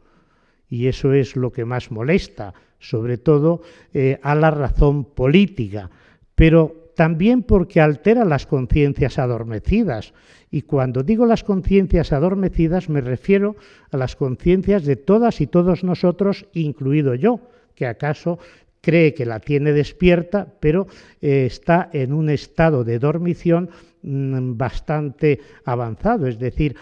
Y 0.72 0.88
eso 0.88 1.14
es 1.14 1.36
lo 1.36 1.52
que 1.52 1.66
más 1.66 1.92
molesta 1.92 2.56
sobre 2.84 3.18
todo 3.18 3.62
eh, 3.94 4.20
a 4.22 4.36
la 4.36 4.52
razón 4.52 5.06
política, 5.06 5.90
pero 6.36 6.92
también 6.96 7.42
porque 7.42 7.80
altera 7.80 8.26
las 8.26 8.46
conciencias 8.46 9.18
adormecidas. 9.18 10.14
Y 10.52 10.64
cuando 10.64 11.02
digo 11.02 11.26
las 11.26 11.44
conciencias 11.44 12.12
adormecidas 12.12 12.90
me 12.90 13.02
refiero 13.02 13.56
a 13.90 13.98
las 13.98 14.16
conciencias 14.16 14.84
de 14.84 14.98
todas 14.98 15.42
y 15.42 15.48
todos 15.48 15.84
nosotros, 15.84 16.46
incluido 16.54 17.16
yo, 17.16 17.40
que 17.74 17.88
acaso 17.88 18.38
cree 18.82 19.14
que 19.14 19.26
la 19.26 19.40
tiene 19.40 19.72
despierta, 19.72 20.46
pero 20.60 20.86
eh, 21.22 21.46
está 21.46 21.90
en 21.94 22.12
un 22.12 22.30
estado 22.30 22.84
de 22.84 23.00
dormición 23.00 23.70
mm, 24.02 24.58
bastante 24.58 25.40
avanzado, 25.64 26.28
es 26.28 26.38
decir, 26.38 26.76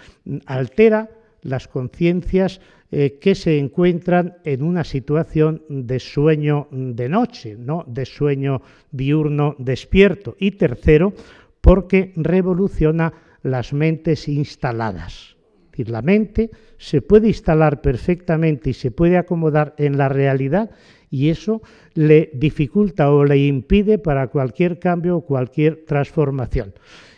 altera 0.47 1.09
las 1.41 1.67
conciencias 1.67 2.61
eh, 2.91 3.19
que 3.19 3.35
se 3.35 3.57
encuentran 3.57 4.37
en 4.43 4.63
una 4.63 4.83
situación 4.83 5.63
de 5.69 5.99
sueño 5.99 6.67
de 6.71 7.09
noche, 7.09 7.55
¿no? 7.57 7.85
de 7.87 8.05
sueño 8.05 8.61
diurno 8.91 9.55
despierto. 9.57 10.35
Y 10.39 10.51
tercero, 10.51 11.13
porque 11.61 12.13
revoluciona 12.15 13.13
las 13.43 13.73
mentes 13.73 14.27
instaladas. 14.27 15.37
Decir, 15.71 15.89
la 15.89 16.01
mente 16.01 16.51
se 16.77 17.01
puede 17.01 17.29
instalar 17.29 17.81
perfectamente 17.81 18.71
y 18.71 18.73
se 18.73 18.91
puede 18.91 19.17
acomodar 19.17 19.73
en 19.77 19.97
la 19.97 20.09
realidad 20.09 20.71
y 21.09 21.29
eso 21.29 21.61
le 21.93 22.31
dificulta 22.33 23.11
o 23.11 23.23
le 23.23 23.37
impide 23.37 23.99
para 23.99 24.27
cualquier 24.27 24.79
cambio 24.79 25.17
o 25.17 25.25
cualquier 25.25 25.85
transformación. 25.85 26.73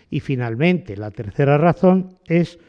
Y 0.09 0.19
finalmente, 0.19 0.97
la 0.97 1.11
tercera 1.11 1.57
razón 1.57 2.17
es, 2.25 2.59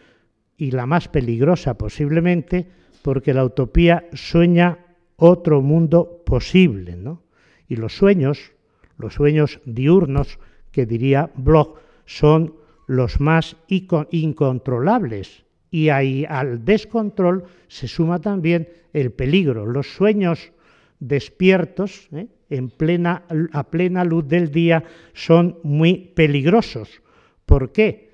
y 0.57 0.71
la 0.71 0.87
más 0.87 1.09
peligrosa 1.09 1.77
posiblemente, 1.77 2.69
porque 3.03 3.35
la 3.35 3.45
utopía 3.45 4.07
sueña 4.13 4.79
otro 5.17 5.63
mundo 5.63 6.23
posible, 6.25 6.97
¿no? 6.97 7.23
Y 7.69 7.77
los 7.77 7.97
sueños, 7.97 8.53
los 8.99 9.15
sueños 9.15 9.61
diurnos, 9.65 10.39
que 10.71 10.87
diría 10.87 11.31
Bloch, 11.35 11.77
son 12.05 12.55
los 12.87 13.21
más 13.21 13.57
incontrolables. 13.69 15.45
Y 15.71 15.89
ahí 15.89 16.25
al 16.29 16.65
descontrol 16.65 17.45
se 17.69 17.89
suma 17.89 18.21
también 18.21 18.69
el 18.93 19.13
peligro. 19.13 19.67
Los 19.67 19.89
sueños 19.89 20.53
despiertos, 21.01 22.09
¿eh? 22.13 22.29
en 22.51 22.71
plena, 22.71 23.25
a 23.53 23.65
plena 23.71 24.05
luz 24.05 24.29
del 24.29 24.51
día, 24.51 24.85
son 25.13 25.59
muy 25.63 26.13
peligrosos. 26.15 27.03
¿Por 27.47 27.73
qué? 27.73 28.14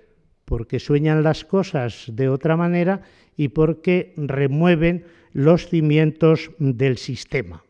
Porque 0.50 0.80
sueñan 0.80 1.22
las 1.22 1.44
cosas 1.44 2.10
de 2.10 2.28
otra 2.28 2.56
manera 2.56 3.02
y 3.36 3.50
porque 3.54 4.14
remueven 4.16 5.04
los 5.32 5.68
cimientos 5.68 6.50
del 6.58 6.98
sistema. 6.98 7.62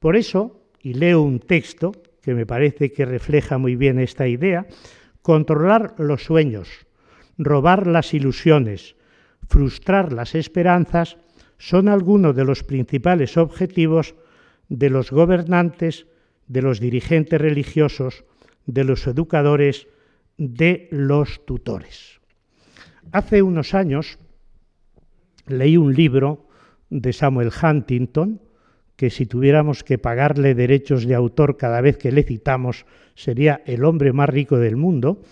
Por 0.00 0.16
eso, 0.16 0.60
y 0.82 0.94
leo 0.94 1.22
un 1.22 1.38
texto 1.38 1.92
que 2.20 2.34
me 2.34 2.44
parece 2.44 2.90
que 2.90 3.04
refleja 3.04 3.56
muy 3.56 3.76
bien 3.76 4.00
esta 4.00 4.26
idea, 4.26 4.66
controlar 5.22 5.94
los 5.98 6.24
sueños, 6.24 6.68
robar 7.38 7.86
las 7.86 8.12
ilusiones, 8.12 8.96
frustrar 9.46 10.12
las 10.12 10.34
esperanzas, 10.34 11.18
son 11.56 11.88
algunos 11.88 12.34
de 12.34 12.44
los 12.44 12.64
principales 12.64 13.36
objetivos 13.36 14.16
de 14.68 14.90
los 14.90 15.12
gobernantes, 15.12 16.08
de 16.48 16.62
los 16.62 16.80
dirigentes 16.80 17.40
religiosos, 17.40 18.24
de 18.66 18.82
los 18.82 19.06
educadores, 19.06 19.86
de 20.38 20.88
los 20.90 21.44
tutores. 21.44 22.20
Hace 23.12 23.42
unos 23.42 23.74
años 23.74 24.18
leí 25.46 25.76
un 25.76 25.94
libro 25.94 26.46
de 26.90 27.12
Samuel 27.12 27.50
Huntington, 27.50 28.40
que 28.96 29.10
si 29.10 29.26
tuviéramos 29.26 29.84
que 29.84 29.98
pagarle 29.98 30.54
derechos 30.54 31.06
de 31.06 31.14
autor 31.14 31.56
cada 31.56 31.80
vez 31.80 31.98
que 31.98 32.12
le 32.12 32.22
citamos, 32.22 32.86
sería 33.14 33.62
el 33.66 33.84
hombre 33.84 34.12
más 34.12 34.28
rico 34.28 34.58
del 34.58 34.76
mundo, 34.76 35.22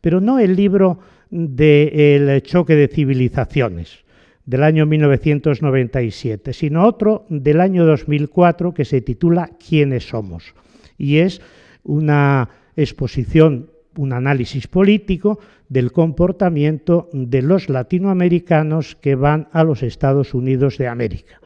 pero 0.00 0.20
no 0.20 0.38
el 0.38 0.56
libro 0.56 0.98
del 1.30 2.42
choque 2.42 2.74
de 2.74 2.88
civilizaciones 2.88 4.04
del 4.46 4.62
año 4.62 4.86
1997, 4.86 6.52
sino 6.52 6.86
otro 6.86 7.24
del 7.28 7.60
año 7.60 7.86
2004 7.86 8.74
que 8.74 8.84
se 8.84 9.00
titula 9.00 9.50
¿Quiénes 9.58 10.08
somos? 10.08 10.54
Y 10.98 11.18
es 11.18 11.40
una 11.82 12.50
exposición, 12.76 13.70
un 13.96 14.12
análisis 14.12 14.66
político 14.66 15.38
del 15.68 15.92
comportamiento 15.92 17.08
de 17.12 17.42
los 17.42 17.68
latinoamericanos 17.68 18.96
que 18.96 19.14
van 19.14 19.48
a 19.52 19.64
los 19.64 19.82
Estados 19.82 20.34
Unidos 20.34 20.78
de 20.78 20.88
América. 20.88 21.40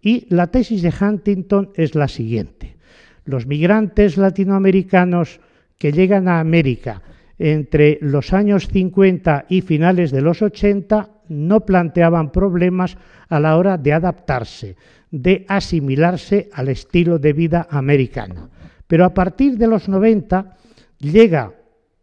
Y 0.00 0.26
la 0.28 0.48
tesis 0.48 0.82
de 0.82 0.92
Huntington 0.98 1.70
es 1.74 1.94
la 1.94 2.08
siguiente. 2.08 2.76
Los 3.24 3.46
migrantes 3.46 4.16
latinoamericanos 4.16 5.40
que 5.78 5.92
llegan 5.92 6.28
a 6.28 6.40
América 6.40 7.02
entre 7.38 7.98
los 8.00 8.32
años 8.32 8.68
50 8.68 9.46
y 9.48 9.62
finales 9.62 10.10
de 10.10 10.20
los 10.20 10.42
80 10.42 11.10
no 11.28 11.60
planteaban 11.60 12.30
problemas 12.30 12.96
a 13.28 13.40
la 13.40 13.56
hora 13.56 13.78
de 13.78 13.92
adaptarse, 13.92 14.76
de 15.10 15.44
asimilarse 15.48 16.50
al 16.52 16.68
estilo 16.68 17.18
de 17.18 17.32
vida 17.32 17.66
americano. 17.70 18.50
Pero 18.86 19.04
a 19.04 19.14
partir 19.14 19.56
de 19.56 19.66
los 19.66 19.88
90 19.88 20.56
llega 20.98 21.52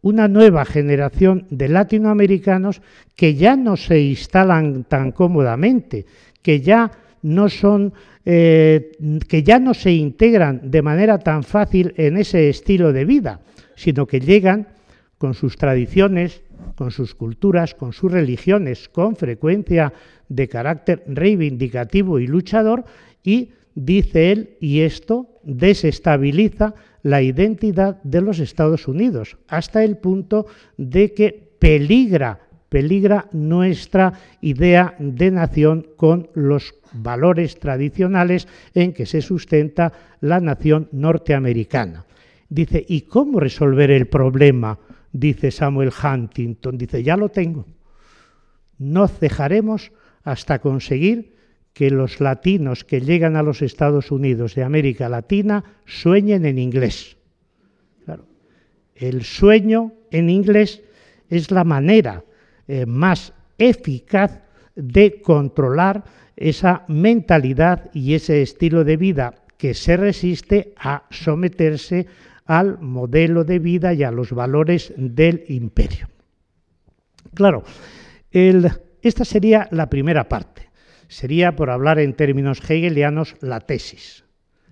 una 0.02 0.28
nueva 0.28 0.64
generación 0.64 1.46
de 1.50 1.68
latinoamericanos 1.68 2.82
que 3.16 3.34
ya 3.34 3.56
no 3.56 3.76
se 3.76 4.00
instalan 4.00 4.84
tan 4.84 5.12
cómodamente, 5.12 6.06
que 6.42 6.60
ya 6.60 6.90
no 7.22 7.48
son 7.48 7.92
eh, 8.24 8.92
que 9.28 9.42
ya 9.42 9.58
no 9.58 9.74
se 9.74 9.92
integran 9.92 10.70
de 10.70 10.82
manera 10.82 11.18
tan 11.18 11.42
fácil 11.42 11.92
en 11.96 12.16
ese 12.16 12.48
estilo 12.48 12.92
de 12.92 13.04
vida, 13.04 13.40
sino 13.74 14.06
que 14.06 14.20
llegan 14.20 14.68
con 15.18 15.34
sus 15.34 15.56
tradiciones, 15.56 16.42
con 16.76 16.90
sus 16.90 17.14
culturas, 17.14 17.74
con 17.74 17.92
sus 17.92 18.12
religiones, 18.12 18.88
con 18.88 19.16
frecuencia 19.16 19.92
de 20.28 20.48
carácter 20.48 21.02
reivindicativo 21.06 22.18
y 22.18 22.26
luchador, 22.26 22.84
y 23.22 23.50
dice 23.74 24.32
él, 24.32 24.56
y 24.60 24.80
esto 24.80 25.28
desestabiliza 25.42 26.74
la 27.02 27.22
identidad 27.22 28.02
de 28.02 28.20
los 28.20 28.38
Estados 28.38 28.88
Unidos, 28.88 29.36
hasta 29.48 29.84
el 29.84 29.98
punto 29.98 30.46
de 30.76 31.12
que 31.12 31.52
peligra, 31.58 32.40
peligra 32.68 33.28
nuestra 33.32 34.12
idea 34.40 34.94
de 34.98 35.30
nación 35.30 35.86
con 35.96 36.28
los 36.34 36.74
valores 36.92 37.58
tradicionales 37.58 38.46
en 38.74 38.92
que 38.92 39.06
se 39.06 39.22
sustenta 39.22 39.92
la 40.20 40.40
nación 40.40 40.88
norteamericana. 40.92 42.06
Dice, 42.48 42.84
¿y 42.86 43.02
cómo 43.02 43.40
resolver 43.40 43.90
el 43.90 44.06
problema? 44.06 44.78
dice 45.12 45.50
Samuel 45.50 45.92
Huntington, 45.92 46.78
dice, 46.78 47.02
ya 47.02 47.16
lo 47.16 47.28
tengo. 47.28 47.66
No 48.78 49.06
cejaremos 49.08 49.92
hasta 50.24 50.58
conseguir 50.58 51.31
que 51.72 51.90
los 51.90 52.20
latinos 52.20 52.84
que 52.84 53.00
llegan 53.00 53.36
a 53.36 53.42
los 53.42 53.62
Estados 53.62 54.10
Unidos 54.10 54.54
de 54.54 54.62
América 54.62 55.08
Latina 55.08 55.64
sueñen 55.86 56.44
en 56.46 56.58
inglés. 56.58 57.16
el 58.94 59.24
sueño 59.24 59.92
en 60.10 60.30
inglés 60.30 60.82
es 61.28 61.50
la 61.50 61.64
manera 61.64 62.22
eh, 62.68 62.86
más 62.86 63.32
eficaz 63.58 64.42
de 64.76 65.20
controlar 65.20 66.04
esa 66.36 66.84
mentalidad 66.88 67.90
y 67.92 68.14
ese 68.14 68.42
estilo 68.42 68.84
de 68.84 68.96
vida 68.96 69.34
que 69.56 69.74
se 69.74 69.96
resiste 69.96 70.74
a 70.76 71.04
someterse 71.10 72.06
al 72.46 72.80
modelo 72.80 73.44
de 73.44 73.58
vida 73.58 73.94
y 73.94 74.02
a 74.02 74.10
los 74.10 74.32
valores 74.32 74.92
del 74.96 75.44
imperio. 75.48 76.08
Claro, 77.34 77.64
esta 78.30 79.24
sería 79.24 79.68
la 79.70 79.88
primera 79.88 80.28
parte. 80.28 80.71
Sería, 81.12 81.56
por 81.56 81.68
hablar 81.68 81.98
en 81.98 82.14
términos 82.14 82.58
hegelianos, 82.70 83.36
la 83.42 83.60
tesis. 83.60 84.24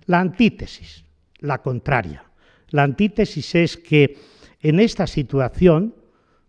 La 0.07 0.19
antítesis, 0.19 1.05
la 1.37 1.61
contraria. 1.61 2.25
La 2.69 2.81
antítesis 2.81 3.53
es 3.53 3.77
que 3.77 4.17
en 4.59 4.79
esta 4.79 5.05
situación 5.05 5.93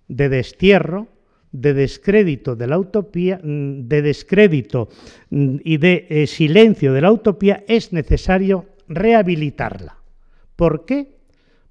de 0.08 0.30
destierro, 0.30 1.08
de 1.52 1.74
descrédito 1.74 2.56
de 2.56 2.68
la 2.68 2.78
utopía, 2.78 3.38
mm, 3.44 3.86
de 3.86 4.00
descrédito 4.00 4.88
mm, 5.28 5.56
y 5.62 5.76
de 5.76 6.06
eh, 6.08 6.26
silencio 6.26 6.94
de 6.94 7.02
la 7.02 7.12
utopía, 7.12 7.62
es 7.68 7.92
necesario 7.92 8.64
rehabilitarla. 8.88 9.98
¿Por 10.56 10.86
qué? 10.86 11.18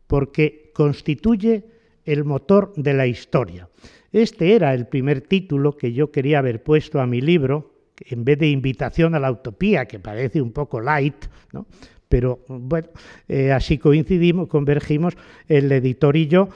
Porque 0.05 0.69
constituye 0.75 1.65
el 2.05 2.23
motor 2.23 2.71
de 2.75 2.93
la 2.93 3.07
historia. 3.07 3.67
Este 4.11 4.53
era 4.53 4.75
el 4.75 4.85
primer 4.85 5.21
título 5.21 5.75
que 5.75 5.91
yo 5.91 6.11
quería 6.11 6.37
haber 6.37 6.61
puesto 6.61 7.01
a 7.01 7.07
mi 7.07 7.19
libro, 7.19 7.70
en 8.05 8.25
vez 8.25 8.39
de 8.39 8.49
invitación 8.49 9.15
a 9.15 9.19
la 9.19 9.31
utopía, 9.31 9.85
que 9.85 9.99
parece 9.99 10.41
un 10.41 10.51
poco 10.51 10.81
light, 10.81 11.25
pero 12.09 12.39
bueno, 12.47 12.89
eh, 13.27 13.51
así 13.51 13.77
coincidimos, 13.77 14.47
convergimos 14.47 15.15
el 15.47 15.71
editor 15.71 16.17
y 16.17 16.27
yo. 16.27 16.49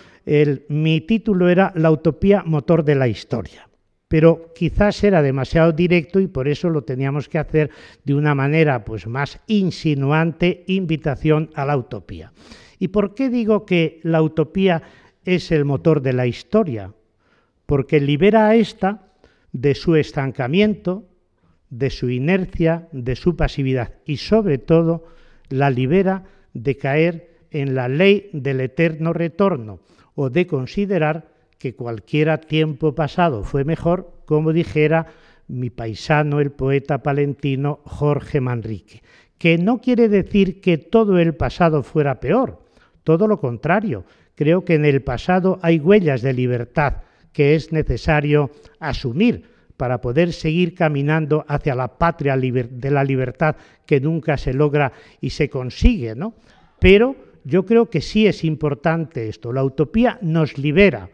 Mi 0.67 1.01
título 1.01 1.47
era 1.47 1.71
La 1.75 1.91
utopía 1.91 2.43
motor 2.45 2.83
de 2.83 2.95
la 2.95 3.07
historia 3.07 3.67
pero 4.07 4.53
quizás 4.53 5.03
era 5.03 5.21
demasiado 5.21 5.71
directo 5.71 6.19
y 6.19 6.27
por 6.27 6.47
eso 6.47 6.69
lo 6.69 6.83
teníamos 6.83 7.27
que 7.27 7.39
hacer 7.39 7.71
de 8.03 8.13
una 8.13 8.35
manera 8.35 8.85
pues 8.85 9.07
más 9.07 9.39
insinuante, 9.47 10.63
invitación 10.67 11.49
a 11.55 11.65
la 11.65 11.75
utopía. 11.75 12.31
¿Y 12.77 12.89
por 12.89 13.15
qué 13.15 13.29
digo 13.29 13.65
que 13.65 13.99
la 14.03 14.21
utopía 14.21 14.83
es 15.23 15.51
el 15.51 15.65
motor 15.65 16.01
de 16.01 16.13
la 16.13 16.27
historia? 16.27 16.93
Porque 17.65 17.99
libera 17.99 18.47
a 18.47 18.55
esta 18.55 19.11
de 19.51 19.73
su 19.73 19.95
estancamiento, 19.95 21.05
de 21.69 21.89
su 21.89 22.09
inercia, 22.09 22.87
de 22.91 23.15
su 23.15 23.35
pasividad 23.35 23.93
y 24.05 24.17
sobre 24.17 24.57
todo 24.57 25.05
la 25.49 25.69
libera 25.69 26.23
de 26.53 26.77
caer 26.77 27.35
en 27.51 27.75
la 27.75 27.87
ley 27.87 28.29
del 28.33 28.61
eterno 28.61 29.13
retorno 29.13 29.79
o 30.15 30.29
de 30.29 30.47
considerar 30.47 31.27
que 31.57 31.75
cualquiera 31.75 32.39
tiempo 32.39 32.95
pasado 32.95 33.43
fue 33.43 33.63
mejor, 33.63 34.11
como 34.25 34.53
dijera 34.53 35.07
mi 35.47 35.69
paisano, 35.69 36.39
el 36.39 36.51
poeta 36.51 37.03
palentino 37.03 37.79
Jorge 37.85 38.41
Manrique, 38.41 39.03
que 39.37 39.57
no 39.57 39.79
quiere 39.79 40.09
decir 40.09 40.61
que 40.61 40.77
todo 40.77 41.19
el 41.19 41.35
pasado 41.35 41.83
fuera 41.83 42.19
peor, 42.19 42.63
todo 43.03 43.27
lo 43.27 43.39
contrario, 43.39 44.05
creo 44.35 44.65
que 44.65 44.75
en 44.75 44.85
el 44.85 45.01
pasado 45.01 45.59
hay 45.61 45.79
huellas 45.79 46.21
de 46.21 46.33
libertad 46.33 47.03
que 47.31 47.55
es 47.55 47.71
necesario 47.71 48.49
asumir 48.79 49.54
para 49.77 49.99
poder 50.01 50.33
seguir 50.33 50.73
caminando 50.73 51.45
hacia 51.47 51.75
la 51.75 51.97
patria 51.97 52.37
de 52.37 52.91
la 52.91 53.03
libertad 53.03 53.55
que 53.85 53.99
nunca 53.99 54.37
se 54.37 54.53
logra 54.53 54.93
y 55.21 55.29
se 55.31 55.49
consigue, 55.49 56.15
¿no? 56.15 56.33
Pero 56.79 57.15
yo 57.43 57.65
creo 57.65 57.89
que 57.89 58.01
sí 58.01 58.27
es 58.27 58.43
importante 58.43 59.27
esto. 59.27 59.53
La 59.53 59.63
utopía 59.63 60.17
nos 60.21 60.57
libera, 60.57 61.09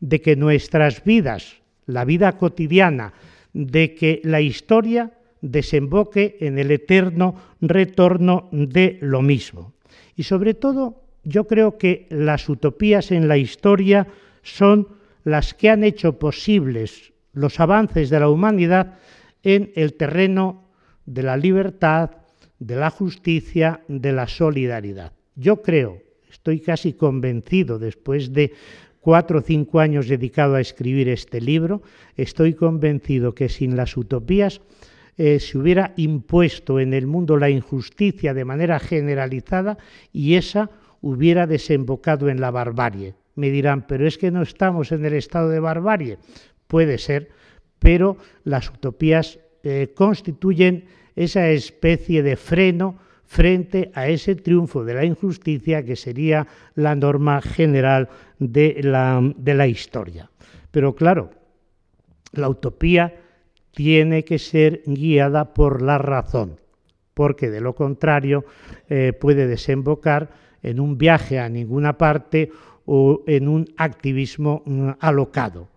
de 0.00 0.20
que 0.20 0.36
nuestras 0.36 1.04
vidas, 1.04 1.56
la 1.86 2.04
vida 2.04 2.36
cotidiana, 2.36 3.12
de 3.52 3.94
que 3.94 4.20
la 4.24 4.40
historia 4.40 5.12
desemboque 5.40 6.36
en 6.40 6.58
el 6.58 6.70
eterno 6.70 7.36
retorno 7.60 8.48
de 8.52 8.98
lo 9.00 9.22
mismo. 9.22 9.74
Y 10.16 10.24
sobre 10.24 10.54
todo, 10.54 11.02
yo 11.24 11.46
creo 11.46 11.78
que 11.78 12.06
las 12.10 12.48
utopías 12.48 13.10
en 13.12 13.28
la 13.28 13.36
historia 13.36 14.06
son 14.42 14.88
las 15.24 15.54
que 15.54 15.70
han 15.70 15.84
hecho 15.84 16.18
posibles 16.18 17.12
los 17.38 17.60
avances 17.60 18.10
de 18.10 18.20
la 18.20 18.28
humanidad 18.28 18.98
en 19.42 19.70
el 19.76 19.94
terreno 19.94 20.64
de 21.06 21.22
la 21.22 21.36
libertad, 21.36 22.10
de 22.58 22.76
la 22.76 22.90
justicia, 22.90 23.80
de 23.88 24.12
la 24.12 24.26
solidaridad. 24.26 25.12
Yo 25.36 25.62
creo, 25.62 26.02
estoy 26.28 26.60
casi 26.60 26.92
convencido 26.94 27.78
después 27.78 28.32
de 28.32 28.52
cuatro 29.00 29.38
o 29.38 29.42
cinco 29.42 29.78
años 29.78 30.08
dedicado 30.08 30.56
a 30.56 30.60
escribir 30.60 31.08
este 31.08 31.40
libro, 31.40 31.82
estoy 32.16 32.54
convencido 32.54 33.34
que 33.34 33.48
sin 33.48 33.76
las 33.76 33.96
utopías 33.96 34.60
eh, 35.16 35.38
se 35.40 35.58
hubiera 35.58 35.94
impuesto 35.96 36.80
en 36.80 36.92
el 36.92 37.06
mundo 37.06 37.36
la 37.36 37.50
injusticia 37.50 38.34
de 38.34 38.44
manera 38.44 38.78
generalizada 38.78 39.78
y 40.12 40.34
esa 40.34 40.70
hubiera 41.00 41.46
desembocado 41.46 42.28
en 42.28 42.40
la 42.40 42.50
barbarie. 42.50 43.14
Me 43.36 43.50
dirán, 43.50 43.86
pero 43.86 44.06
es 44.06 44.18
que 44.18 44.32
no 44.32 44.42
estamos 44.42 44.90
en 44.90 45.04
el 45.04 45.14
estado 45.14 45.48
de 45.48 45.60
barbarie. 45.60 46.18
Puede 46.68 46.98
ser, 46.98 47.30
pero 47.78 48.16
las 48.44 48.70
utopías 48.70 49.40
eh, 49.64 49.92
constituyen 49.94 50.84
esa 51.16 51.48
especie 51.50 52.22
de 52.22 52.36
freno 52.36 52.96
frente 53.24 53.90
a 53.94 54.08
ese 54.08 54.36
triunfo 54.36 54.84
de 54.84 54.94
la 54.94 55.04
injusticia 55.04 55.84
que 55.84 55.96
sería 55.96 56.46
la 56.74 56.94
norma 56.94 57.42
general 57.42 58.08
de 58.38 58.80
la, 58.82 59.66
historia. 59.66 60.30
Pero 60.70 60.94
claro, 60.94 61.30
la 62.32 62.48
utopía 62.48 63.20
tiene 63.72 64.24
que 64.24 64.38
ser 64.38 64.82
guiada 64.86 65.52
por 65.52 65.82
la 65.82 65.98
razón, 65.98 66.60
porque 67.12 67.50
de 67.50 67.60
lo 67.60 67.74
contrario 67.74 68.44
eh, 68.88 69.12
puede 69.12 69.46
desembocar 69.46 70.30
en 70.62 70.80
un 70.80 70.96
viaje 70.96 71.38
a 71.38 71.48
ninguna 71.48 71.98
parte 71.98 72.50
o 72.86 73.24
en 73.26 73.48
un 73.48 73.66
activismo 73.76 74.62
mm, 74.64 74.90
alocado. 75.00 75.68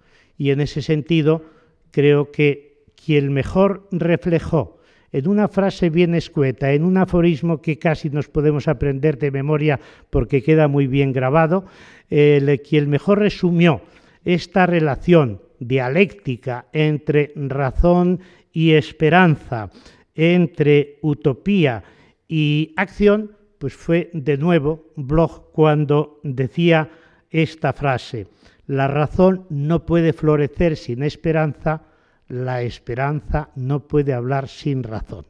Y 0.41 0.49
en 0.49 0.59
ese 0.59 0.81
sentido, 0.81 1.45
creo 1.91 2.31
que 2.31 2.81
quien 2.95 3.31
mejor 3.31 3.87
reflejó 3.91 4.79
en 5.11 5.27
una 5.27 5.47
frase 5.47 5.91
bien 5.91 6.15
escueta, 6.15 6.73
en 6.73 6.83
un 6.83 6.97
aforismo 6.97 7.61
que 7.61 7.77
casi 7.77 8.09
nos 8.09 8.27
podemos 8.27 8.67
aprender 8.67 9.19
de 9.19 9.29
memoria 9.29 9.79
porque 10.09 10.41
queda 10.41 10.67
muy 10.67 10.87
bien 10.87 11.13
grabado, 11.13 11.65
quien 12.09 12.89
mejor 12.89 13.19
resumió 13.19 13.83
esta 14.25 14.65
relación 14.65 15.43
dialéctica 15.59 16.65
entre 16.73 17.33
razón 17.35 18.21
y 18.51 18.71
esperanza, 18.71 19.69
entre 20.15 20.97
utopía 21.03 21.83
y 22.27 22.73
acción, 22.77 23.33
pues 23.59 23.75
fue 23.75 24.09
de 24.13 24.37
nuevo 24.37 24.87
Bloch 24.95 25.51
cuando 25.51 26.19
decía 26.23 26.89
esta 27.29 27.73
frase, 27.73 28.25
la 28.71 28.87
razón 28.87 29.47
no 29.49 29.85
puede 29.85 30.13
florecer 30.13 30.77
sin 30.77 31.03
esperanza, 31.03 31.81
la 32.29 32.61
esperanza 32.61 33.49
no 33.53 33.85
puede 33.85 34.13
hablar 34.13 34.47
sin 34.47 34.83
razón. 34.83 35.25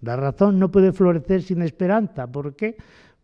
La 0.00 0.16
razón 0.16 0.58
no 0.58 0.72
puede 0.72 0.92
florecer 0.92 1.42
sin 1.42 1.62
esperanza. 1.62 2.26
¿Por 2.26 2.56
qué? 2.56 2.76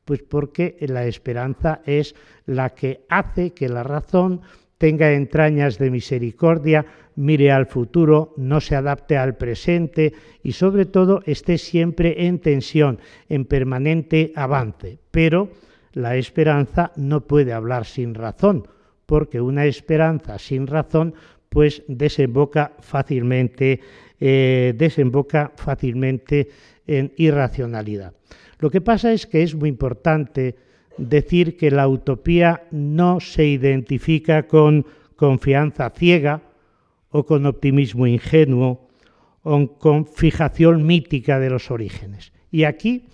Pues 0.04 0.22
porque 0.22 0.76
la 0.82 1.04
esperanza 1.06 1.80
es 1.84 2.14
la 2.44 2.74
que 2.76 3.06
hace 3.08 3.54
que 3.54 3.68
la 3.68 3.82
razón 3.82 4.40
tenga 4.78 5.10
entrañas 5.10 5.78
de 5.78 5.90
misericordia, 5.90 6.86
mire 7.16 7.50
al 7.50 7.66
futuro, 7.66 8.34
no 8.36 8.60
se 8.60 8.76
adapte 8.76 9.16
al 9.16 9.36
presente 9.36 10.12
y 10.44 10.52
sobre 10.52 10.86
todo 10.86 11.22
esté 11.26 11.58
siempre 11.58 12.28
en 12.28 12.38
tensión, 12.38 13.00
en 13.28 13.44
permanente 13.44 14.32
avance. 14.36 15.00
Pero 15.10 15.50
la 15.92 16.14
esperanza 16.14 16.92
no 16.94 17.22
puede 17.26 17.52
hablar 17.52 17.84
sin 17.84 18.14
razón, 18.14 18.68
porque 19.06 19.40
una 19.40 19.64
esperanza 19.64 20.38
sin 20.38 20.66
razón 20.66 21.14
pues 21.48 21.82
desemboca 21.88 22.72
fácilmente, 22.80 23.80
eh, 24.20 24.74
desemboca 24.76 25.52
fácilmente 25.56 26.48
en 26.86 27.12
irracionalidad. 27.16 28.14
Lo 28.58 28.70
que 28.70 28.80
pasa 28.80 29.12
es 29.12 29.26
que 29.26 29.42
es 29.42 29.54
muy 29.54 29.68
importante 29.68 30.56
decir 30.98 31.56
que 31.56 31.70
la 31.70 31.88
utopía 31.88 32.64
no 32.70 33.20
se 33.20 33.46
identifica 33.46 34.46
con 34.46 34.86
confianza 35.14 35.90
ciega 35.90 36.42
o 37.10 37.24
con 37.24 37.46
optimismo 37.46 38.06
ingenuo 38.06 38.88
o 39.42 39.78
con 39.78 40.06
fijación 40.06 40.84
mítica 40.84 41.38
de 41.38 41.50
los 41.50 41.70
orígenes. 41.70 42.32
Y 42.50 42.64
aquí 42.64 43.06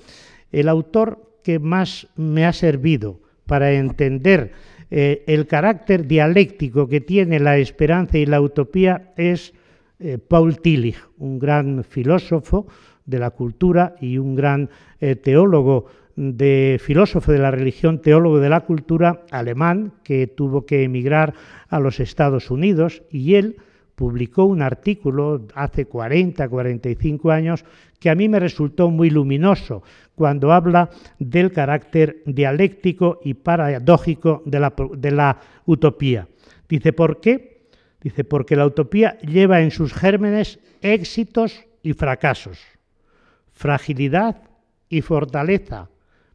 el 0.50 0.68
autor 0.68 1.38
que 1.42 1.58
más 1.58 2.08
me 2.16 2.46
ha 2.46 2.52
servido 2.52 3.20
para 3.46 3.72
entender 3.72 4.52
eh, 4.94 5.24
el 5.26 5.46
carácter 5.46 6.06
dialéctico 6.06 6.86
que 6.86 7.00
tiene 7.00 7.40
la 7.40 7.56
esperanza 7.56 8.18
y 8.18 8.26
la 8.26 8.42
utopía 8.42 9.14
es 9.16 9.54
eh, 9.98 10.18
Paul 10.18 10.58
Tillich, 10.58 10.98
un 11.16 11.38
gran 11.38 11.82
filósofo 11.82 12.66
de 13.06 13.18
la 13.18 13.30
cultura 13.30 13.94
y 14.02 14.18
un 14.18 14.34
gran 14.34 14.68
eh, 15.00 15.16
teólogo 15.16 15.86
de 16.14 16.78
filósofo 16.78 17.32
de 17.32 17.38
la 17.38 17.50
religión, 17.50 18.02
teólogo 18.02 18.38
de 18.38 18.50
la 18.50 18.60
cultura 18.66 19.22
alemán, 19.30 19.94
que 20.04 20.26
tuvo 20.26 20.66
que 20.66 20.82
emigrar 20.82 21.32
a 21.70 21.80
los 21.80 21.98
Estados 21.98 22.50
Unidos 22.50 23.02
y 23.10 23.36
él 23.36 23.56
publicó 23.94 24.44
un 24.44 24.60
artículo 24.60 25.46
hace 25.54 25.86
40, 25.86 26.46
45 26.50 27.30
años 27.30 27.64
que 27.98 28.10
a 28.10 28.14
mí 28.14 28.28
me 28.28 28.40
resultó 28.40 28.90
muy 28.90 29.08
luminoso 29.08 29.84
cuando 30.14 30.52
habla 30.52 30.90
del 31.18 31.52
carácter 31.52 32.22
dialéctico 32.26 33.20
y 33.24 33.34
paradójico 33.34 34.42
de 34.44 35.10
la, 35.10 35.40
utopía. 35.66 36.28
Dice, 36.68 36.92
¿por 36.92 37.20
qué? 37.20 37.66
Dice, 38.00 38.24
porque 38.24 38.56
la 38.56 38.66
utopía 38.66 39.18
lleva 39.20 39.60
en 39.60 39.70
sus 39.70 39.92
gérmenes 39.92 40.58
éxitos 40.80 41.64
y 41.82 41.92
fracasos, 41.92 42.58
fragilidad 43.52 44.42
y 44.88 45.00
fortaleza, 45.00 45.88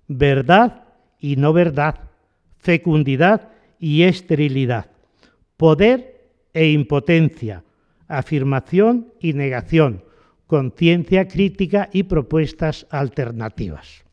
verdad 0.07 0.83
y 1.19 1.35
no 1.35 1.53
verdad, 1.53 1.95
fecundidad 2.57 3.49
y 3.79 4.03
esterilidad, 4.03 4.87
poder 5.57 6.29
e 6.53 6.69
impotencia, 6.69 7.63
afirmación 8.07 9.13
y 9.19 9.33
negación, 9.33 10.03
conciencia 10.47 11.27
crítica 11.27 11.89
y 11.91 12.03
propuestas 12.03 12.87
alternativas. 12.89 14.03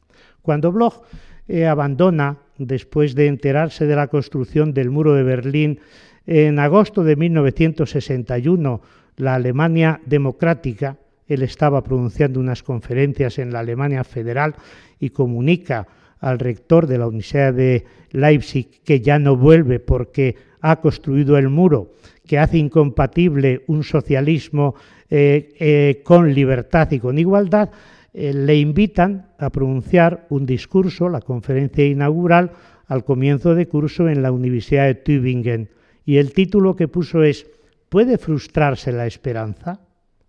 Cuando 0.43 0.73
Bloch 0.73 1.03
eh, 1.49 1.67
abandona, 1.67 2.39
después 2.59 3.15
de 3.15 3.29
enterarse 3.29 3.87
de 3.87 3.97
la 3.97 4.09
construcción 4.09 4.75
del 4.75 4.91
muro 4.91 5.15
de 5.15 5.23
Berlín, 5.23 5.81
en 6.27 6.59
agosto 6.59 7.05
de 7.05 7.17
1961, 7.17 8.81
la 9.17 9.35
Alemania 9.35 10.01
democrática, 10.07 10.97
él 11.27 11.43
estaba 11.43 11.83
pronunciando 11.83 12.41
unas 12.41 12.63
conferencias 12.63 13.39
en 13.39 13.53
la 13.53 13.61
Alemania 13.61 14.05
federal 14.05 14.55
y 14.99 15.11
comunica 15.11 15.87
al 16.21 16.39
rector 16.39 16.87
de 16.87 16.99
la 16.99 17.07
Universidad 17.07 17.53
de 17.53 17.85
Leipzig 18.11 18.83
que 18.83 19.01
ya 19.01 19.19
no 19.19 19.37
vuelve 19.37 19.81
porque 19.81 20.37
ha 20.67 20.81
construido 20.81 21.37
el 21.37 21.51
muro 21.51 21.93
que 22.27 22.39
hace 22.39 22.57
incompatible 22.57 23.65
un 23.67 23.85
socialismo 23.85 24.75
eh, 25.11 25.55
eh, 25.61 26.01
con 26.03 26.33
libertad 26.33 26.91
y 26.91 26.99
con 26.99 27.19
igualdad, 27.19 27.69
eh, 28.15 28.33
le 28.33 28.57
invitan 28.57 29.29
a 29.39 29.51
pronunciar 29.51 30.27
un 30.31 30.47
discurso, 30.47 31.11
la 31.11 31.21
conferencia 31.21 31.85
inaugural, 31.85 32.53
al 32.87 33.05
comienzo 33.05 33.55
de 33.55 33.69
curso 33.69 34.09
en 34.09 34.23
la 34.23 34.33
Universidad 34.33 34.87
de 34.87 34.95
Tübingen. 34.95 35.69
Y 36.07 36.17
el 36.17 36.33
título 36.33 36.75
que 36.77 36.89
puso 36.89 37.23
es 37.23 37.47
¿Puede 37.91 38.17
frustrarse 38.17 38.91
la 38.91 39.07
esperanza? 39.07 39.81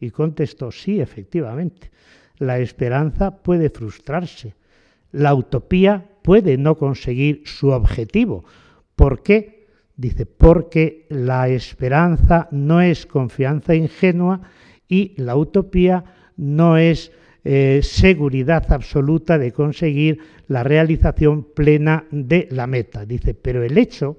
Y 0.02 0.12
contestó, 0.12 0.70
sí, 0.70 1.00
efectivamente, 1.00 1.92
la 2.40 2.60
esperanza 2.60 3.42
puede 3.42 3.70
frustrarse. 3.70 4.54
La 5.14 5.34
utopía 5.34 6.06
puede 6.24 6.58
no 6.58 6.76
conseguir 6.76 7.44
su 7.46 7.70
objetivo. 7.70 8.44
¿Por 8.98 9.24
qué? 9.24 9.55
Dice, 9.98 10.26
porque 10.26 11.06
la 11.10 11.48
esperanza 11.48 12.50
no 12.52 12.82
es 12.82 13.06
confianza 13.06 13.76
ingenua 13.76 14.42
y 14.88 15.14
la 15.18 15.36
utopía 15.38 16.04
no 16.38 16.78
es 16.78 17.12
eh, 17.46 17.80
seguridad 17.82 18.72
absoluta 18.74 19.38
de 19.38 19.54
conseguir 19.54 20.20
la 20.48 20.64
realización 20.64 21.44
plena 21.54 22.06
de 22.12 22.48
la 22.52 22.68
meta. 22.68 23.06
Dice, 23.06 23.34
pero 23.34 23.64
el 23.64 23.78
hecho 23.78 24.18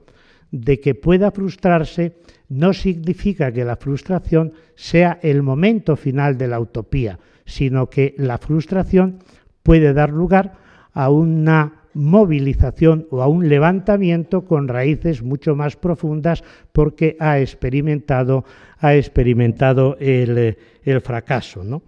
de 0.50 0.80
que 0.80 0.94
pueda 0.94 1.30
frustrarse 1.30 2.16
no 2.48 2.72
significa 2.72 3.52
que 3.52 3.64
la 3.64 3.76
frustración 3.76 4.52
sea 4.76 5.18
el 5.22 5.42
momento 5.42 5.96
final 5.96 6.38
de 6.38 6.48
la 6.48 6.60
utopía, 6.60 7.18
sino 7.44 7.90
que 7.90 8.14
la 8.16 8.38
frustración 8.38 9.18
puede 9.62 9.92
dar 9.92 10.10
lugar 10.10 10.54
a 10.92 11.10
una 11.10 11.82
movilización 11.96 13.08
o 13.10 13.22
a 13.22 13.26
un 13.26 13.48
levantamiento 13.48 14.44
con 14.44 14.68
raíces 14.68 15.22
mucho 15.22 15.56
más 15.56 15.76
profundas 15.76 16.44
porque 16.72 17.16
ha 17.18 17.40
experimentado, 17.40 18.44
ha 18.78 18.94
experimentado 18.94 19.96
el, 19.98 20.58
el 20.84 21.00
fracaso. 21.00 21.64
¿no? 21.64 21.82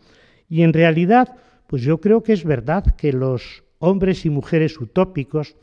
Y 0.48 0.62
en 0.62 0.72
realidad, 0.72 1.36
pues 1.66 1.82
yo 1.82 2.00
creo 2.00 2.22
que 2.22 2.32
es 2.32 2.44
verdad 2.44 2.96
que 2.96 3.12
los 3.12 3.64
hombres 3.80 4.24
y 4.24 4.30
mujeres 4.30 4.80
utópicos, 4.80 5.56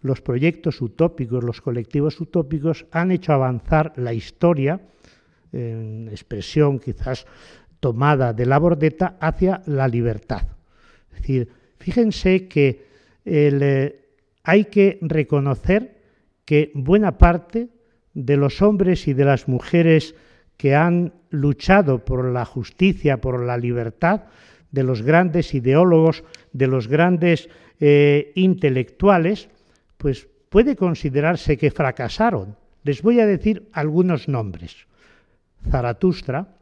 los 0.00 0.22
proyectos 0.22 0.80
utópicos, 0.80 1.44
los 1.44 1.60
colectivos 1.60 2.20
utópicos 2.22 2.86
han 2.90 3.10
hecho 3.10 3.34
avanzar 3.34 3.92
la 3.96 4.14
historia, 4.14 4.80
en 5.52 6.08
expresión 6.08 6.78
quizás 6.78 7.26
tomada 7.80 8.32
de 8.32 8.46
la 8.46 8.58
bordeta, 8.58 9.16
hacia 9.20 9.62
la 9.66 9.88
libertad. 9.88 10.46
Es 11.12 11.18
decir, 11.18 11.48
fíjense 11.78 12.48
que 12.48 12.89
eh, 13.24 14.08
hay 14.42 14.64
que 14.66 14.98
reconocer 15.02 16.00
que 16.44 16.72
buena 16.74 17.18
parte 17.18 17.68
de 18.14 18.36
los 18.36 18.62
hombres 18.62 19.06
y 19.08 19.14
de 19.14 19.24
las 19.24 19.48
mujeres 19.48 20.14
que 20.56 20.74
han 20.74 21.14
luchado 21.30 22.04
por 22.04 22.24
la 22.24 22.44
justicia, 22.44 23.20
por 23.20 23.44
la 23.44 23.56
libertad, 23.56 24.24
de 24.70 24.82
los 24.84 25.02
grandes 25.02 25.54
ideólogos, 25.54 26.22
de 26.52 26.66
los 26.66 26.86
grandes 26.86 27.48
eh, 27.80 28.32
intelectuales, 28.34 29.48
pues 29.96 30.28
puede 30.48 30.76
considerarse 30.76 31.56
que 31.56 31.70
fracasaron. 31.70 32.56
Les 32.82 33.02
voy 33.02 33.20
a 33.20 33.26
decir 33.26 33.68
algunos 33.72 34.28
nombres. 34.28 34.86
Zaratustra, 35.70 36.56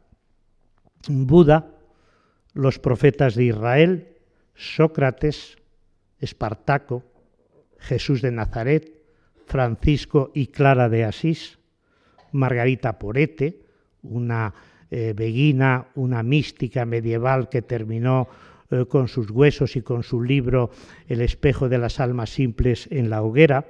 Buda, 1.07 1.71
los 2.53 2.79
profetas 2.79 3.35
de 3.35 3.45
Israel, 3.45 4.07
Sócrates, 4.55 5.58
Espartaco, 6.19 7.03
Jesús 7.77 8.21
de 8.21 8.31
Nazaret, 8.31 8.93
Francisco 9.45 10.31
y 10.33 10.47
Clara 10.47 10.89
de 10.89 11.05
Asís, 11.05 11.59
Margarita 12.31 12.99
Porete, 12.99 13.61
una 14.03 14.53
eh, 14.91 15.13
beguina, 15.15 15.87
una 15.95 16.23
mística 16.23 16.85
medieval 16.85 17.49
que 17.49 17.61
terminó 17.61 18.27
eh, 18.71 18.85
con 18.85 19.07
sus 19.07 19.31
huesos 19.31 19.75
y 19.75 19.81
con 19.81 20.03
su 20.03 20.21
libro 20.21 20.69
El 21.07 21.21
espejo 21.21 21.69
de 21.69 21.79
las 21.79 21.99
almas 21.99 22.29
simples 22.29 22.87
en 22.91 23.09
la 23.09 23.23
hoguera, 23.23 23.65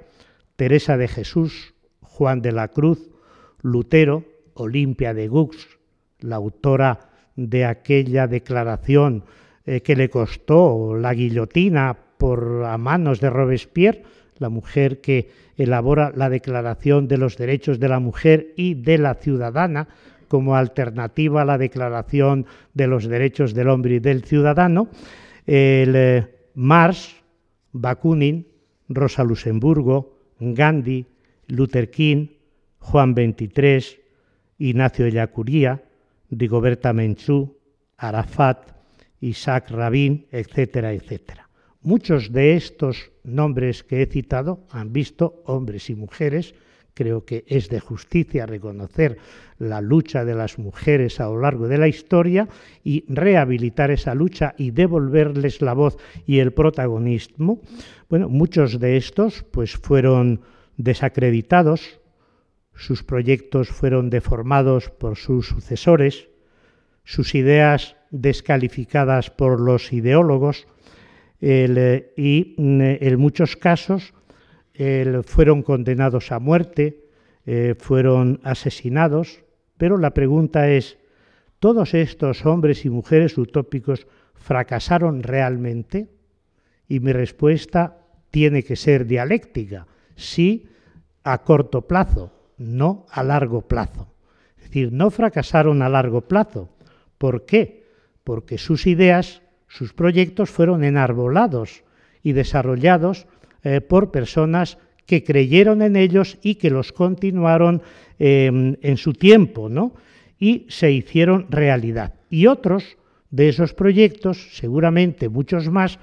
Teresa 0.56 0.96
de 0.96 1.08
Jesús, 1.08 1.74
Juan 2.02 2.42
de 2.42 2.52
la 2.52 2.68
Cruz, 2.68 3.10
Lutero, 3.62 4.24
Olimpia 4.54 5.14
de 5.14 5.28
Gux, 5.28 5.78
la 6.20 6.36
autora 6.36 7.10
de 7.36 7.64
aquella 7.64 8.26
declaración 8.26 9.24
eh, 9.64 9.80
que 9.80 9.96
le 9.96 10.10
costó 10.10 10.94
la 10.94 11.14
guillotina 11.14 11.96
por 12.20 12.66
a 12.66 12.76
manos 12.76 13.18
de 13.18 13.30
Robespierre, 13.30 14.04
la 14.36 14.50
mujer 14.50 15.00
que 15.00 15.30
elabora 15.56 16.12
la 16.14 16.28
Declaración 16.28 17.08
de 17.08 17.16
los 17.16 17.38
Derechos 17.38 17.80
de 17.80 17.88
la 17.88 17.98
Mujer 17.98 18.52
y 18.56 18.74
de 18.74 18.98
la 18.98 19.14
Ciudadana 19.14 19.88
como 20.28 20.54
alternativa 20.54 21.42
a 21.42 21.44
la 21.46 21.56
Declaración 21.56 22.44
de 22.74 22.86
los 22.86 23.08
Derechos 23.08 23.54
del 23.54 23.68
Hombre 23.68 23.94
y 23.96 23.98
del 24.00 24.22
Ciudadano, 24.22 24.88
el 25.46 25.96
eh, 25.96 26.28
Bakunin, 27.72 28.46
Rosa 28.88 29.24
Luxemburgo, 29.24 30.18
Gandhi, 30.38 31.06
Luther 31.48 31.90
King, 31.90 32.28
Juan 32.80 33.14
XXIII, 33.14 33.98
Ignacio 34.58 35.06
Ellacuría, 35.06 35.82
Rigoberta 36.30 36.92
Menchú, 36.92 37.56
Arafat, 37.96 38.72
Isaac 39.20 39.70
Rabin, 39.70 40.26
etcétera, 40.30 40.92
etcétera. 40.92 41.49
Muchos 41.82 42.30
de 42.30 42.56
estos 42.56 43.10
nombres 43.24 43.84
que 43.84 44.02
he 44.02 44.06
citado 44.06 44.66
han 44.68 44.92
visto 44.92 45.42
hombres 45.46 45.88
y 45.88 45.94
mujeres. 45.94 46.54
Creo 46.92 47.24
que 47.24 47.44
es 47.46 47.70
de 47.70 47.80
justicia 47.80 48.44
reconocer 48.44 49.16
la 49.58 49.80
lucha 49.80 50.26
de 50.26 50.34
las 50.34 50.58
mujeres 50.58 51.20
a 51.20 51.24
lo 51.24 51.40
largo 51.40 51.68
de 51.68 51.78
la 51.78 51.88
historia 51.88 52.46
y 52.84 53.06
rehabilitar 53.08 53.90
esa 53.90 54.14
lucha 54.14 54.54
y 54.58 54.72
devolverles 54.72 55.62
la 55.62 55.72
voz 55.72 55.96
y 56.26 56.40
el 56.40 56.52
protagonismo. 56.52 57.62
Bueno, 58.10 58.28
muchos 58.28 58.78
de 58.78 58.98
estos 58.98 59.42
pues 59.50 59.72
fueron 59.72 60.42
desacreditados, 60.76 61.98
sus 62.74 63.02
proyectos 63.02 63.70
fueron 63.70 64.10
deformados 64.10 64.90
por 64.90 65.16
sus 65.16 65.46
sucesores, 65.46 66.28
sus 67.04 67.34
ideas 67.34 67.96
descalificadas 68.10 69.30
por 69.30 69.60
los 69.60 69.94
ideólogos 69.94 70.66
eh, 71.40 72.12
y 72.16 72.54
mm, 72.56 72.80
en 72.82 73.18
muchos 73.18 73.56
casos 73.56 74.14
fueron 75.26 75.62
condenados 75.62 76.32
a 76.32 76.38
muerte, 76.38 77.04
eh, 77.46 77.74
fueron 77.78 78.40
asesinados, 78.44 79.42
pero 79.76 79.98
la 79.98 80.12
pregunta 80.12 80.68
es, 80.68 80.98
¿todos 81.58 81.94
estos 81.94 82.44
hombres 82.46 82.84
y 82.84 82.90
mujeres 82.90 83.36
utópicos 83.38 84.06
fracasaron 84.34 85.22
realmente? 85.22 86.08
Y 86.86 87.00
mi 87.00 87.12
respuesta 87.12 87.98
tiene 88.30 88.62
que 88.62 88.76
ser 88.76 89.06
dialéctica, 89.06 89.86
sí 90.16 90.68
a 91.24 91.42
corto 91.42 91.88
plazo, 91.88 92.32
no 92.58 93.06
a 93.10 93.22
largo 93.22 93.62
plazo. 93.62 94.12
Es 94.58 94.64
decir, 94.64 94.92
no 94.92 95.10
fracasaron 95.10 95.82
a 95.82 95.88
largo 95.88 96.20
plazo. 96.20 96.68
¿Por 97.16 97.46
qué? 97.46 97.86
Porque 98.22 98.58
sus 98.58 98.86
ideas, 98.86 99.42
sus 99.70 99.92
proyectos 99.92 100.50
fueron 100.50 100.82
enarbolados 100.82 101.84
y 102.24 102.32
desarrollados 102.32 103.26
eh, 103.62 103.80
por 103.80 104.10
personas 104.10 104.78
que 105.06 105.22
creyeron 105.22 105.80
en 105.80 105.94
ellos 105.96 106.38
y 106.42 106.56
que 106.56 106.70
los 106.70 106.92
continuaron 106.92 107.80
em, 108.18 108.76
en 108.82 108.96
su 108.96 109.12
tiempo, 109.12 109.68
¿no? 109.68 109.94
Y 110.38 110.66
se 110.68 110.90
hicieron 110.90 111.46
realidad. 111.50 112.14
Y 112.30 112.46
otros 112.46 112.96
de 113.30 113.48
esos 113.48 113.72
proyectos, 113.72 114.56
seguramente 114.56 115.28
muchos 115.28 115.70
más, 115.70 115.98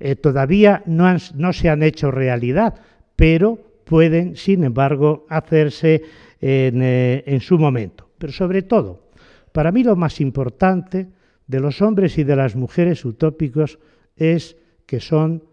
eh, 0.00 0.16
todavía 0.16 0.82
no, 0.86 1.52
se 1.52 1.68
han 1.68 1.84
hecho 1.84 2.10
realidad, 2.10 2.74
pero 3.14 3.56
pueden, 3.84 4.34
sin 4.34 4.64
embargo, 4.64 5.26
hacerse 5.28 6.02
eh, 6.40 7.22
en, 7.24 7.40
su 7.40 7.56
momento. 7.56 8.08
Pero 8.18 8.32
sobre 8.32 8.62
todo, 8.62 9.10
para 9.52 9.70
mí 9.70 9.84
lo 9.84 9.94
más 9.94 10.20
importante 10.20 11.06
de 11.46 11.60
los 11.60 11.82
hombres 11.82 12.18
y 12.18 12.24
de 12.24 12.36
las 12.36 12.56
mujeres 12.56 13.04
utópicos 13.04 13.78
es 14.16 14.56
que 14.86 15.00
son 15.00 15.44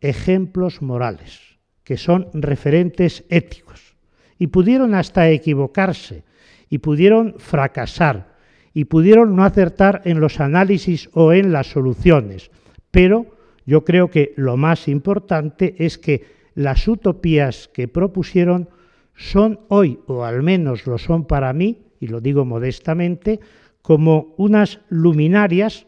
ejemplos 0.00 0.82
morales, 0.82 1.58
que 1.82 1.96
son 1.96 2.28
referentes 2.34 3.24
éticos. 3.28 3.96
Y 4.38 4.48
pudieron 4.48 4.94
hasta 4.94 5.30
equivocarse, 5.30 6.24
y 6.68 6.78
pudieron 6.78 7.34
fracasar, 7.38 8.34
y 8.72 8.86
pudieron 8.86 9.36
no 9.36 9.44
acertar 9.44 10.02
en 10.04 10.20
los 10.20 10.40
análisis 10.40 11.08
o 11.12 11.32
en 11.32 11.52
las 11.52 11.68
soluciones. 11.68 12.50
Pero 12.90 13.26
yo 13.64 13.84
creo 13.84 14.10
que 14.10 14.34
lo 14.36 14.56
más 14.56 14.88
importante 14.88 15.76
es 15.78 15.98
que 15.98 16.24
las 16.54 16.86
utopías 16.88 17.68
que 17.72 17.88
propusieron 17.88 18.68
son 19.14 19.60
hoy, 19.68 20.00
o 20.06 20.24
al 20.24 20.42
menos 20.42 20.86
lo 20.86 20.98
son 20.98 21.26
para 21.26 21.52
mí, 21.52 21.82
y 22.00 22.08
lo 22.08 22.20
digo 22.20 22.44
modestamente, 22.44 23.40
como 23.84 24.32
unas 24.38 24.80
luminarias 24.88 25.86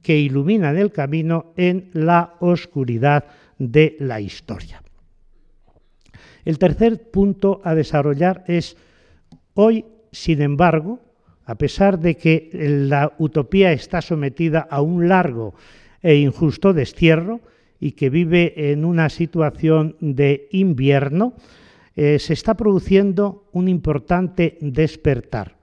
que 0.00 0.16
iluminan 0.16 0.78
el 0.78 0.92
camino 0.92 1.52
en 1.56 1.90
la 1.92 2.36
oscuridad 2.38 3.24
de 3.58 3.96
la 3.98 4.20
historia. 4.20 4.80
El 6.44 6.60
tercer 6.60 7.10
punto 7.10 7.60
a 7.64 7.74
desarrollar 7.74 8.44
es, 8.46 8.76
hoy, 9.54 9.84
sin 10.12 10.40
embargo, 10.40 11.00
a 11.44 11.56
pesar 11.56 11.98
de 11.98 12.16
que 12.16 12.48
la 12.52 13.12
utopía 13.18 13.72
está 13.72 14.00
sometida 14.02 14.60
a 14.60 14.80
un 14.80 15.08
largo 15.08 15.54
e 16.00 16.14
injusto 16.14 16.72
destierro, 16.72 17.40
y 17.80 17.92
que 17.92 18.08
vive 18.08 18.70
en 18.70 18.84
una 18.84 19.08
situación 19.08 19.96
de 19.98 20.46
invierno, 20.52 21.34
eh, 21.96 22.20
se 22.20 22.34
está 22.34 22.54
produciendo 22.54 23.48
un 23.50 23.66
importante 23.66 24.56
despertar 24.60 25.56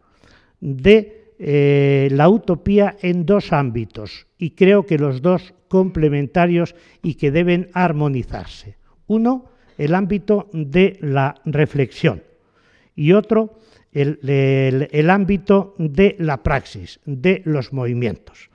de 0.59 1.18
eh, 1.39 2.09
la 2.11 2.27
utopía 2.27 2.97
en 3.01 3.25
dos 3.25 3.53
ámbitos 3.53 4.27
y 4.37 4.51
creo 4.51 4.85
que 4.85 4.97
los 4.97 5.21
dos 5.21 5.53
complementarios 5.69 6.75
y 7.01 7.15
que 7.15 7.31
deben 7.31 7.69
armonizarse. 7.73 8.75
Uno, 9.07 9.45
el 9.77 9.95
ámbito 9.95 10.49
de 10.51 10.97
la 11.01 11.35
reflexión 11.45 12.23
y 12.93 13.13
otro, 13.13 13.57
el 13.93 15.09
ámbito 15.09 15.75
de 15.77 16.17
la 16.19 16.43
praxis, 16.43 16.99
de 17.05 17.41
los 17.45 17.71
movimientos. 17.71 18.49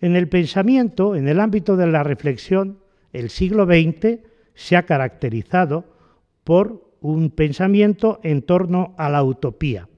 En 0.00 0.16
el 0.16 0.28
pensamiento, 0.28 1.16
en 1.16 1.28
el 1.28 1.40
ámbito 1.40 1.76
de 1.76 1.86
la 1.86 2.02
reflexión, 2.02 2.78
el 3.12 3.28
siglo 3.28 3.66
XX 3.66 4.20
se 4.54 4.76
ha 4.76 4.84
caracterizado 4.84 5.84
por 6.42 6.90
un 7.00 7.30
pensamiento 7.30 8.20
en 8.22 8.42
torno 8.42 8.94
a 8.96 9.10
la 9.10 9.22
utopía, 9.22 9.88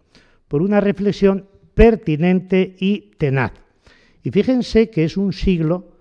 por 0.49 0.63
una 0.63 0.81
reflexión 0.81 1.47
pertinente 1.77 2.75
y 2.81 3.13
tenaz. 3.19 3.53
Y 4.23 4.31
fíjense 4.31 4.89
que 4.89 5.05
es 5.05 5.19
un 5.19 5.35
siglo 5.35 5.93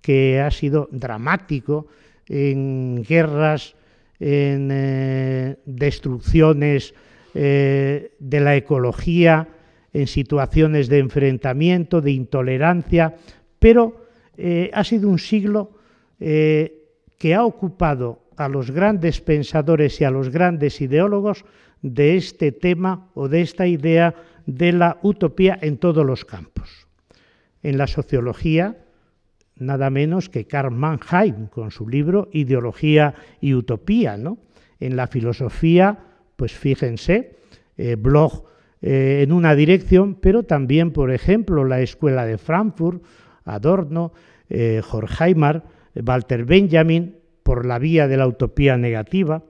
que 0.00 0.40
ha 0.40 0.52
sido 0.52 0.88
dramático 0.92 1.88
en 2.28 3.02
guerras, 3.02 3.74
en 4.20 4.70
eh, 4.70 5.56
destrucciones 5.66 6.94
eh, 7.34 8.12
de 8.20 8.40
la 8.40 8.54
ecología, 8.54 9.48
en 9.92 10.06
situaciones 10.06 10.88
de 10.88 11.00
enfrentamiento, 11.00 12.00
de 12.00 12.12
intolerancia, 12.12 13.16
pero 13.58 14.06
eh, 14.36 14.70
ha 14.72 14.84
sido 14.84 15.08
un 15.08 15.18
siglo 15.18 15.72
que 16.18 17.34
ha 17.34 17.44
ocupado 17.44 18.22
a 18.38 18.48
los 18.48 18.70
grandes 18.70 19.20
pensadores 19.20 20.00
y 20.00 20.04
a 20.04 20.10
los 20.10 20.30
grandes 20.30 20.80
ideólogos 20.80 21.44
de 21.82 22.16
este 22.16 22.52
tema 22.52 23.10
o 23.14 23.28
de 23.28 23.42
esta 23.42 23.66
idea 23.66 24.14
de 24.46 24.72
la 24.72 24.98
utopía 25.02 25.58
en 25.60 25.78
todos 25.78 26.06
los 26.06 26.24
campos. 26.24 26.86
En 27.62 27.78
la 27.78 27.86
sociología, 27.86 28.78
nada 29.56 29.90
menos 29.90 30.28
que 30.28 30.46
Karl 30.46 30.72
Mannheim 30.72 31.48
con 31.48 31.70
su 31.70 31.88
libro 31.88 32.28
Ideología 32.32 33.14
y 33.40 33.54
Utopía, 33.54 34.16
¿no? 34.16 34.38
En 34.78 34.96
la 34.96 35.06
filosofía, 35.08 35.98
pues 36.36 36.52
fíjense, 36.52 37.36
eh, 37.76 37.96
Bloch 37.96 38.44
eh, 38.82 39.22
en 39.22 39.32
una 39.32 39.54
dirección, 39.54 40.14
pero 40.14 40.44
también, 40.44 40.92
por 40.92 41.10
ejemplo, 41.10 41.64
la 41.64 41.80
Escuela 41.80 42.24
de 42.24 42.38
Frankfurt, 42.38 43.02
Adorno, 43.44 44.12
Horkheimer, 44.48 45.62
Walter 46.04 46.44
Benjamin 46.44 47.16
por 47.42 47.64
la 47.64 47.78
vía 47.78 48.08
de 48.08 48.16
la 48.16 48.26
utopía 48.26 48.76
negativa, 48.76 49.42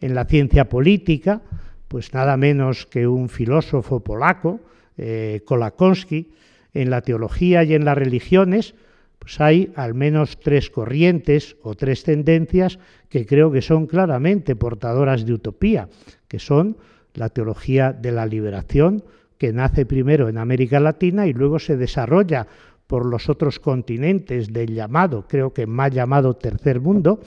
En 0.00 0.14
la 0.14 0.26
ciencia 0.26 0.68
política, 0.68 1.42
pues 1.88 2.12
nada 2.14 2.36
menos 2.36 2.86
que 2.86 3.08
un 3.08 3.28
filósofo 3.28 4.00
polaco, 4.00 4.60
eh, 4.96 5.42
Kolakowski, 5.44 6.32
en 6.74 6.90
la 6.90 7.00
teología 7.00 7.64
y 7.64 7.74
en 7.74 7.84
las 7.84 7.96
religiones, 7.96 8.74
pues 9.18 9.40
hay 9.40 9.72
al 9.74 9.94
menos 9.94 10.38
tres 10.38 10.70
corrientes 10.70 11.56
o 11.62 11.74
tres 11.74 12.04
tendencias 12.04 12.78
que 13.08 13.26
creo 13.26 13.50
que 13.50 13.62
son 13.62 13.86
claramente 13.86 14.54
portadoras 14.54 15.26
de 15.26 15.32
utopía, 15.32 15.88
que 16.28 16.38
son 16.38 16.76
la 17.14 17.30
teología 17.30 17.92
de 17.92 18.12
la 18.12 18.26
liberación, 18.26 19.02
que 19.38 19.52
nace 19.52 19.86
primero 19.86 20.28
en 20.28 20.38
América 20.38 20.80
Latina 20.80 21.26
y 21.26 21.32
luego 21.32 21.58
se 21.58 21.76
desarrolla 21.76 22.46
por 22.86 23.06
los 23.06 23.28
otros 23.28 23.60
continentes 23.60 24.52
del 24.52 24.74
llamado, 24.74 25.26
creo 25.28 25.52
que 25.52 25.66
más 25.66 25.92
llamado 25.92 26.34
tercer 26.34 26.80
mundo, 26.80 27.20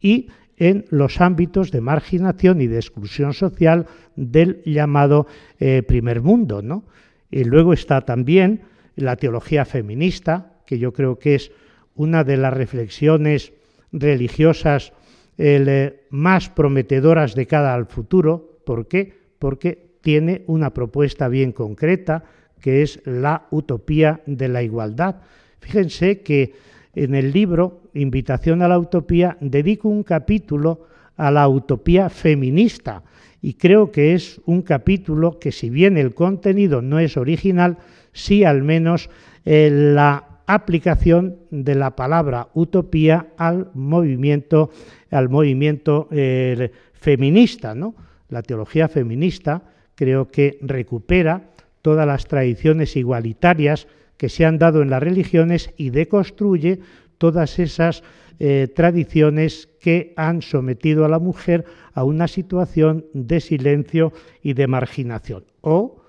y 0.00 0.28
en 0.56 0.84
los 0.90 1.20
ámbitos 1.20 1.70
de 1.70 1.80
marginación 1.80 2.60
y 2.60 2.66
de 2.66 2.76
exclusión 2.76 3.34
social 3.34 3.86
del 4.16 4.62
llamado 4.64 5.26
eh, 5.58 5.82
primer 5.82 6.22
mundo. 6.22 6.62
¿no? 6.62 6.84
Y 7.30 7.44
luego 7.44 7.72
está 7.72 8.02
también 8.02 8.62
la 8.96 9.16
teología 9.16 9.64
feminista, 9.64 10.52
que 10.66 10.78
yo 10.78 10.92
creo 10.92 11.18
que 11.18 11.34
es 11.34 11.50
una 11.94 12.24
de 12.24 12.36
las 12.36 12.54
reflexiones 12.54 13.52
religiosas 13.92 14.92
eh, 15.38 16.06
más 16.10 16.48
prometedoras 16.48 17.34
de 17.34 17.46
cara 17.46 17.74
al 17.74 17.86
futuro. 17.86 18.60
¿Por 18.64 18.86
qué? 18.86 19.12
Porque 19.38 19.96
tiene 20.00 20.42
una 20.46 20.72
propuesta 20.72 21.28
bien 21.28 21.52
concreta, 21.52 22.24
que 22.60 22.82
es 22.82 23.00
la 23.04 23.46
utopía 23.50 24.20
de 24.26 24.48
la 24.48 24.62
igualdad. 24.62 25.16
Fíjense 25.60 26.20
que 26.20 26.54
en 26.94 27.14
el 27.14 27.32
libro 27.32 27.82
Invitación 27.94 28.62
a 28.62 28.68
la 28.68 28.78
Utopía 28.78 29.36
dedico 29.40 29.88
un 29.88 30.02
capítulo 30.02 30.86
a 31.16 31.30
la 31.30 31.48
utopía 31.48 32.08
feminista 32.08 33.02
y 33.40 33.54
creo 33.54 33.92
que 33.92 34.14
es 34.14 34.40
un 34.46 34.62
capítulo 34.62 35.38
que 35.38 35.52
si 35.52 35.70
bien 35.70 35.96
el 35.96 36.14
contenido 36.14 36.82
no 36.82 36.98
es 36.98 37.16
original, 37.16 37.78
sí 38.12 38.42
al 38.42 38.62
menos 38.62 39.10
eh, 39.44 39.70
la 39.70 40.40
aplicación 40.46 41.36
de 41.50 41.74
la 41.74 41.94
palabra 41.94 42.48
utopía 42.54 43.28
al 43.36 43.70
movimiento, 43.74 44.70
al 45.10 45.28
movimiento 45.28 46.08
eh, 46.10 46.72
feminista. 46.94 47.74
¿no? 47.74 47.94
La 48.28 48.42
teología 48.42 48.88
feminista 48.88 49.62
creo 49.94 50.28
que 50.28 50.58
recupera 50.62 51.50
todas 51.82 52.06
las 52.06 52.26
tradiciones 52.26 52.96
igualitarias 52.96 53.86
que 54.16 54.28
se 54.28 54.44
han 54.44 54.58
dado 54.58 54.80
en 54.80 54.90
las 54.90 55.02
religiones 55.02 55.70
y 55.76 55.90
deconstruye 55.90 56.80
todas 57.18 57.58
esas 57.58 58.02
eh, 58.38 58.68
tradiciones 58.74 59.68
que 59.80 60.12
han 60.16 60.42
sometido 60.42 61.04
a 61.04 61.08
la 61.08 61.18
mujer 61.18 61.64
a 61.92 62.04
una 62.04 62.26
situación 62.26 63.06
de 63.12 63.40
silencio 63.40 64.12
y 64.42 64.54
de 64.54 64.66
marginación. 64.66 65.44
O 65.60 66.02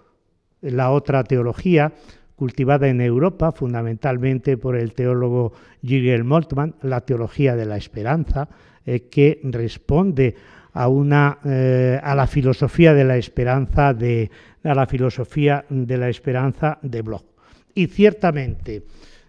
la 0.62 0.92
otra 0.92 1.24
teología 1.24 1.94
cultivada 2.36 2.88
en 2.88 3.00
Europa, 3.02 3.52
fundamentalmente 3.52 4.58
por 4.58 4.76
el 4.76 4.94
teólogo 4.94 5.54
Jürgen 5.82 6.26
Moltmann, 6.26 6.76
la 6.82 7.02
teología 7.02 7.56
de 7.56 7.66
la 7.66 7.78
esperanza, 7.78 8.50
eh, 8.86 9.08
que 9.10 9.40
responde 9.44 10.36
a, 10.74 10.88
una, 10.88 11.40
eh, 11.46 12.00
a 12.04 12.16
la 12.16 12.28
filosofía 12.28 12.94
de 12.94 13.04
la 13.06 13.18
esperanza 13.18 13.94
de 13.94 14.30
a 14.64 14.74
la 14.74 14.88
filosofía 14.88 15.64
de 15.70 15.98
la 15.98 16.10
esperanza 16.10 16.80
de 16.82 17.02
Bloch. 17.02 17.24
Y 17.74 17.88
ciertamente 17.88 18.84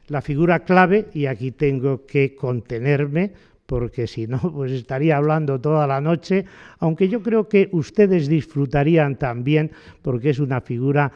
la 0.09 0.23
figura 0.23 0.61
clave, 0.61 1.07
y 1.13 1.27
aquí 1.27 1.53
tengo 1.53 2.07
que 2.07 2.35
contenerme 2.35 3.33
porque 3.67 4.07
si 4.07 4.27
no, 4.27 4.39
pues 4.55 4.73
estaría 4.73 5.17
hablando 5.17 5.61
toda 5.61 5.87
la 5.87 6.01
noche, 6.01 6.45
aunque 6.79 7.09
yo 7.09 7.23
creo 7.23 7.49
que 7.49 7.69
ustedes 7.73 8.29
disfrutarían 8.29 9.17
también, 9.17 9.73
porque 10.03 10.31
es 10.31 10.39
una 10.39 10.61
figura 10.61 11.13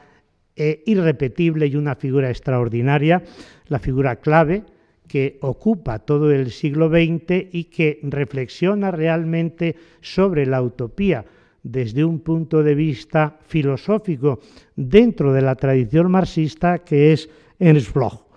eh, 0.57 0.83
irrepetible 0.87 1.67
y 1.67 1.77
una 1.77 1.95
figura 1.95 2.29
extraordinaria, 2.29 3.23
la 3.69 3.79
figura 3.79 4.17
clave 4.17 4.65
que 5.07 5.39
ocupa 5.41 5.99
todo 6.01 6.31
el 6.31 6.51
siglo 6.51 6.89
XX 6.89 7.49
y 7.51 7.65
que 7.65 7.99
reflexiona 8.03 8.91
realmente 8.91 9.75
sobre 10.01 10.47
la 10.47 10.63
utopía 10.63 11.25
desde 11.63 12.05
un 12.05 12.21
punto 12.21 12.63
de 12.63 12.75
vista 12.75 13.39
filosófico 13.47 14.41
dentro 14.77 15.33
de 15.33 15.43
la 15.43 15.57
tradición 15.57 16.11
marxista 16.11 16.79
que 16.79 17.13
es 17.13 17.29
Ernst 17.59 17.93
Bloch. 17.93 18.30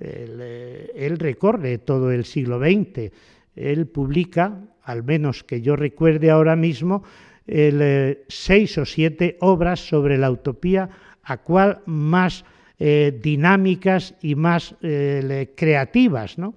Él, 0.00 0.38
eh, 0.40 1.14
recorre 1.18 1.78
todo 1.78 2.12
el 2.12 2.24
siglo 2.24 2.58
XX. 2.58 3.12
Él 3.56 3.86
publica, 3.86 4.60
al 4.82 5.02
menos 5.02 5.44
que 5.44 5.60
yo 5.60 5.76
recuerde 5.76 6.30
ahora 6.30 6.56
mismo, 6.56 7.02
eh, 7.46 8.24
seis 8.28 8.78
o 8.78 8.84
siete 8.84 9.36
obras 9.40 9.80
sobre 9.80 10.18
la 10.18 10.30
utopía, 10.30 10.88
a 11.22 11.38
cual 11.38 11.80
más 11.86 12.44
eh, 12.78 13.18
dinámicas 13.20 14.14
y 14.22 14.34
más 14.34 14.76
creativas. 14.80 16.38
¿no? 16.38 16.54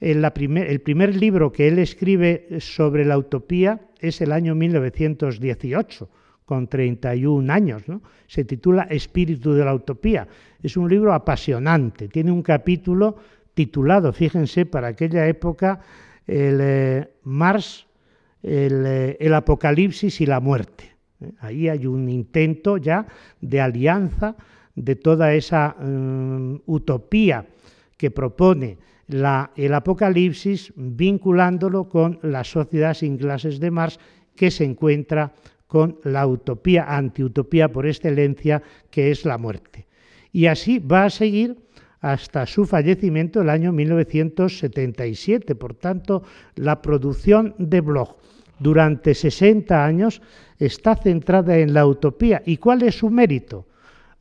El, 0.00 0.22
la 0.22 0.32
primer, 0.32 0.68
el 0.68 0.80
primer 0.80 1.14
libro 1.14 1.52
que 1.52 1.68
él 1.68 1.78
escribe 1.78 2.46
sobre 2.60 3.04
la 3.04 3.18
utopía 3.18 3.80
es 4.00 4.20
el 4.20 4.32
año 4.32 4.54
1918 4.54 6.08
con 6.50 6.66
31 6.66 7.52
años. 7.52 7.86
¿no? 7.86 8.02
Se 8.26 8.42
titula 8.42 8.82
Espíritu 8.90 9.52
de 9.52 9.64
la 9.64 9.72
Utopía. 9.72 10.26
Es 10.60 10.76
un 10.76 10.90
libro 10.90 11.14
apasionante. 11.14 12.08
Tiene 12.08 12.32
un 12.32 12.42
capítulo 12.42 13.14
titulado, 13.54 14.12
fíjense, 14.12 14.66
para 14.66 14.88
aquella 14.88 15.28
época, 15.28 15.78
el 16.26 16.58
eh, 16.60 17.08
Mars, 17.22 17.86
el, 18.42 18.84
eh, 18.84 19.16
el, 19.20 19.32
Apocalipsis 19.32 20.20
y 20.22 20.26
la 20.26 20.40
muerte. 20.40 20.96
¿eh? 21.20 21.30
Ahí 21.38 21.68
hay 21.68 21.86
un 21.86 22.08
intento 22.08 22.78
ya 22.78 23.06
de 23.40 23.60
alianza 23.60 24.34
de 24.74 24.96
toda 24.96 25.32
esa 25.34 25.76
um, 25.78 26.58
utopía 26.66 27.46
que 27.96 28.10
propone 28.10 28.76
el 29.06 29.74
Apocalipsis, 29.74 30.72
vinculándolo 30.74 31.88
con 31.88 32.18
la 32.22 32.42
sociedad 32.42 32.94
sin 32.94 33.18
clases 33.18 33.60
de 33.60 33.70
Marx 33.70 34.00
que 34.34 34.50
se 34.50 34.64
encuentra 34.64 35.32
con 35.70 36.00
la 36.02 36.26
utopía, 36.26 36.96
antiutopía 36.96 37.70
por 37.70 37.86
excelencia, 37.86 38.60
que 38.90 39.12
es 39.12 39.24
la 39.24 39.38
muerte. 39.38 39.86
Y 40.32 40.46
así 40.46 40.80
va 40.80 41.04
a 41.04 41.10
seguir 41.10 41.58
hasta 42.00 42.44
su 42.46 42.66
fallecimiento 42.66 43.40
el 43.40 43.50
año 43.50 43.70
1977. 43.70 45.54
Por 45.54 45.74
tanto, 45.74 46.24
la 46.56 46.82
producción 46.82 47.54
de 47.58 47.82
Bloch 47.82 48.16
durante 48.58 49.14
60 49.14 49.84
años 49.84 50.22
está 50.58 50.96
centrada 50.96 51.56
en 51.58 51.72
la 51.72 51.86
utopía. 51.86 52.42
¿Y 52.44 52.56
cuál 52.56 52.82
es 52.82 52.96
su 52.96 53.08
mérito? 53.08 53.68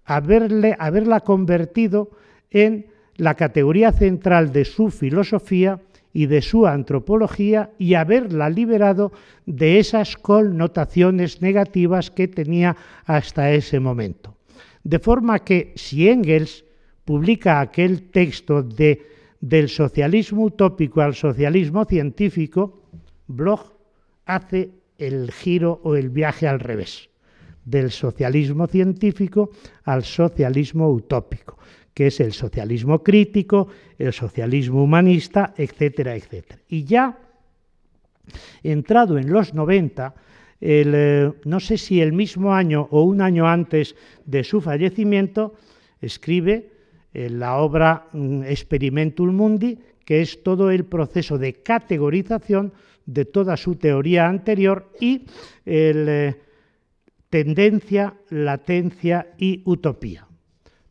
Haberla 0.05 1.21
convertido 1.21 2.11
en 2.51 2.85
la 3.15 3.33
categoría 3.33 3.91
central 3.91 4.53
de 4.53 4.65
su 4.65 4.91
filosofía 4.91 5.81
y 6.14 6.26
de 6.26 6.41
su 6.41 6.66
antropología 6.66 7.72
y 7.78 7.93
haberla 7.93 8.49
liberado 8.49 9.12
de 9.45 9.80
esas 9.80 10.18
connotaciones 10.18 11.41
negativas 11.41 12.10
que 12.12 12.28
tenía 12.28 12.76
hasta 13.05 13.51
ese 13.51 13.80
momento. 13.80 14.36
De 14.84 14.99
forma 14.99 15.39
que 15.39 15.74
si 15.76 16.10
Engels 16.10 16.66
publica 17.05 17.60
aquel 17.60 18.10
texto 18.10 18.64
de 18.64 19.10
del 19.41 19.70
socialismo 19.70 20.43
utópico 20.43 21.01
al 21.01 21.16
socialismo 21.16 21.86
científico, 21.86 22.82
Bloch 23.28 23.72
hace 24.26 24.72
el 24.97 25.32
giro 25.32 25.80
o 25.84 25.95
el 25.95 26.10
viaje 26.10 26.47
al 26.47 26.60
revés, 26.60 27.10
del 27.64 27.91
socialismo 27.91 28.68
científico 28.68 29.51
al 29.86 30.03
socialismo 30.03 30.89
utópico 30.89 31.57
que 31.93 32.07
es 32.07 32.19
el 32.19 32.33
socialismo 32.33 33.03
crítico, 33.03 33.67
el 33.97 34.13
socialismo 34.13 34.83
humanista, 34.83 35.53
etcétera, 35.57 36.15
etcétera. 36.15 36.61
Y 36.69 36.83
ya 36.83 37.17
entrado 38.63 39.17
en 39.17 39.31
los 39.31 39.53
90, 39.53 40.13
el, 40.61 40.91
eh, 40.95 41.31
no 41.45 41.59
sé 41.59 41.77
si 41.77 42.01
el 42.01 42.13
mismo 42.13 42.53
año 42.53 42.87
o 42.91 43.03
un 43.03 43.21
año 43.21 43.47
antes 43.47 43.95
de 44.25 44.43
su 44.43 44.61
fallecimiento, 44.61 45.55
escribe 46.01 46.71
eh, 47.13 47.29
la 47.29 47.57
obra 47.57 48.07
mm, 48.11 48.43
Experimentum 48.43 49.33
Mundi, 49.33 49.79
que 50.05 50.21
es 50.21 50.43
todo 50.43 50.71
el 50.71 50.85
proceso 50.85 51.37
de 51.37 51.53
categorización 51.53 52.73
de 53.05 53.25
toda 53.25 53.57
su 53.57 53.75
teoría 53.75 54.27
anterior 54.27 54.91
y 54.99 55.25
eh, 55.65 56.35
tendencia, 57.29 58.15
latencia 58.29 59.33
y 59.37 59.61
utopía. 59.65 60.28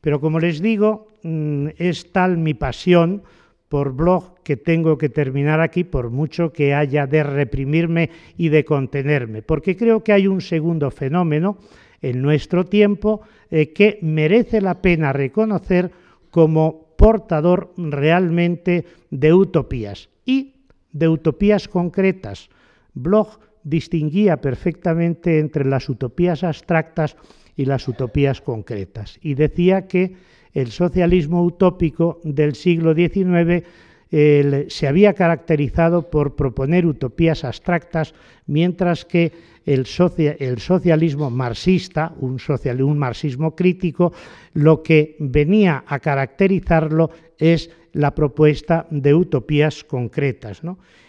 Pero 0.01 0.20
como 0.20 0.38
les 0.38 0.61
digo, 0.61 1.09
mm, 1.22 1.68
es 1.76 2.12
tal 2.12 2.38
mi 2.38 2.55
pasión 2.55 3.22
por 3.68 3.92
blog 3.92 4.42
que 4.42 4.57
tengo 4.57 4.96
que 4.96 5.09
terminar 5.09 5.61
aquí 5.61 5.84
por 5.84 6.11
mucho 6.11 6.53
que 6.53 6.74
haya 6.74 7.07
de 7.07 7.22
reprimirme 7.22 8.11
y 8.36 8.49
de 8.49 8.64
contenerme, 8.64 9.42
porque 9.42 9.76
creo 9.76 10.03
que 10.03 10.12
hay 10.12 10.26
un 10.26 10.40
segundo 10.40 10.90
fenómeno 10.90 11.59
en 12.01 12.22
nuestro 12.22 12.64
tiempo 12.64 13.20
eh, 13.51 13.72
que 13.72 13.99
merece 14.03 14.61
la 14.61 14.80
pena 14.80 15.12
reconocer 15.12 15.90
como 16.30 16.94
portador 16.96 17.72
realmente 17.76 18.86
de 19.11 19.34
utopías 19.34 20.09
y 20.24 20.55
de 20.92 21.09
utopías 21.09 21.68
concretas. 21.68 22.49
Bloch 22.94 23.38
distinguía 23.62 24.38
perfectamente 24.38 25.38
entre 25.38 25.64
las 25.64 25.88
utopías 25.88 26.42
abstractas 26.42 27.16
y 27.59 27.66
las 27.66 27.86
utopías 27.88 28.40
concretas 28.40 29.18
y 29.20 29.34
decía 29.34 29.86
que 29.86 30.14
el 30.54 30.70
socialismo 30.70 31.42
utópico 31.44 32.20
del 32.24 32.54
siglo 32.54 32.94
XIX 32.94 33.66
se 34.11 34.88
había 34.88 35.12
caracterizado 35.12 36.09
por 36.09 36.34
proponer 36.34 36.86
utopías 36.86 37.44
abstractas, 37.44 38.14
mientras 38.46 39.04
que 39.04 39.32
el, 39.66 39.84
socialismo 39.84 41.28
marxista, 41.30 42.14
un, 42.20 42.38
un 42.80 42.98
marxismo 42.98 43.54
crítico, 43.54 44.12
lo 44.54 44.82
que 44.82 45.16
venía 45.18 45.84
a 45.86 45.98
caracterizarlo 45.98 47.11
es 47.36 47.70
la 47.92 48.14
propuesta 48.14 48.86
de 48.90 49.12
utopías 49.12 49.84
concretas. 49.84 50.62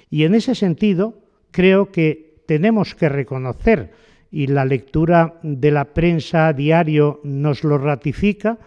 Y 0.10 0.24
en 0.24 0.36
ese 0.36 0.56
sentido, 0.56 1.22
creo 1.52 1.92
que 1.92 2.42
tenemos 2.48 2.96
que 2.96 3.08
reconocer, 3.08 3.92
y 4.32 4.48
la 4.48 4.66
lectura 4.66 5.40
de 5.44 5.72
la 5.72 5.94
prensa 5.94 6.48
a 6.48 6.54
diario 6.54 7.20
nos 7.24 7.64
lo 7.64 7.78
ratifica, 7.78 8.58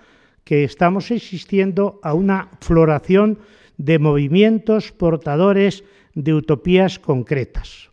que 0.44 0.64
estamos 0.64 1.10
existiendo 1.10 2.00
a 2.02 2.14
una 2.14 2.50
floración 2.60 3.38
de 3.76 3.98
movimientos 3.98 4.92
portadores 4.92 5.84
de 6.14 6.34
utopías 6.34 6.98
concretas, 6.98 7.90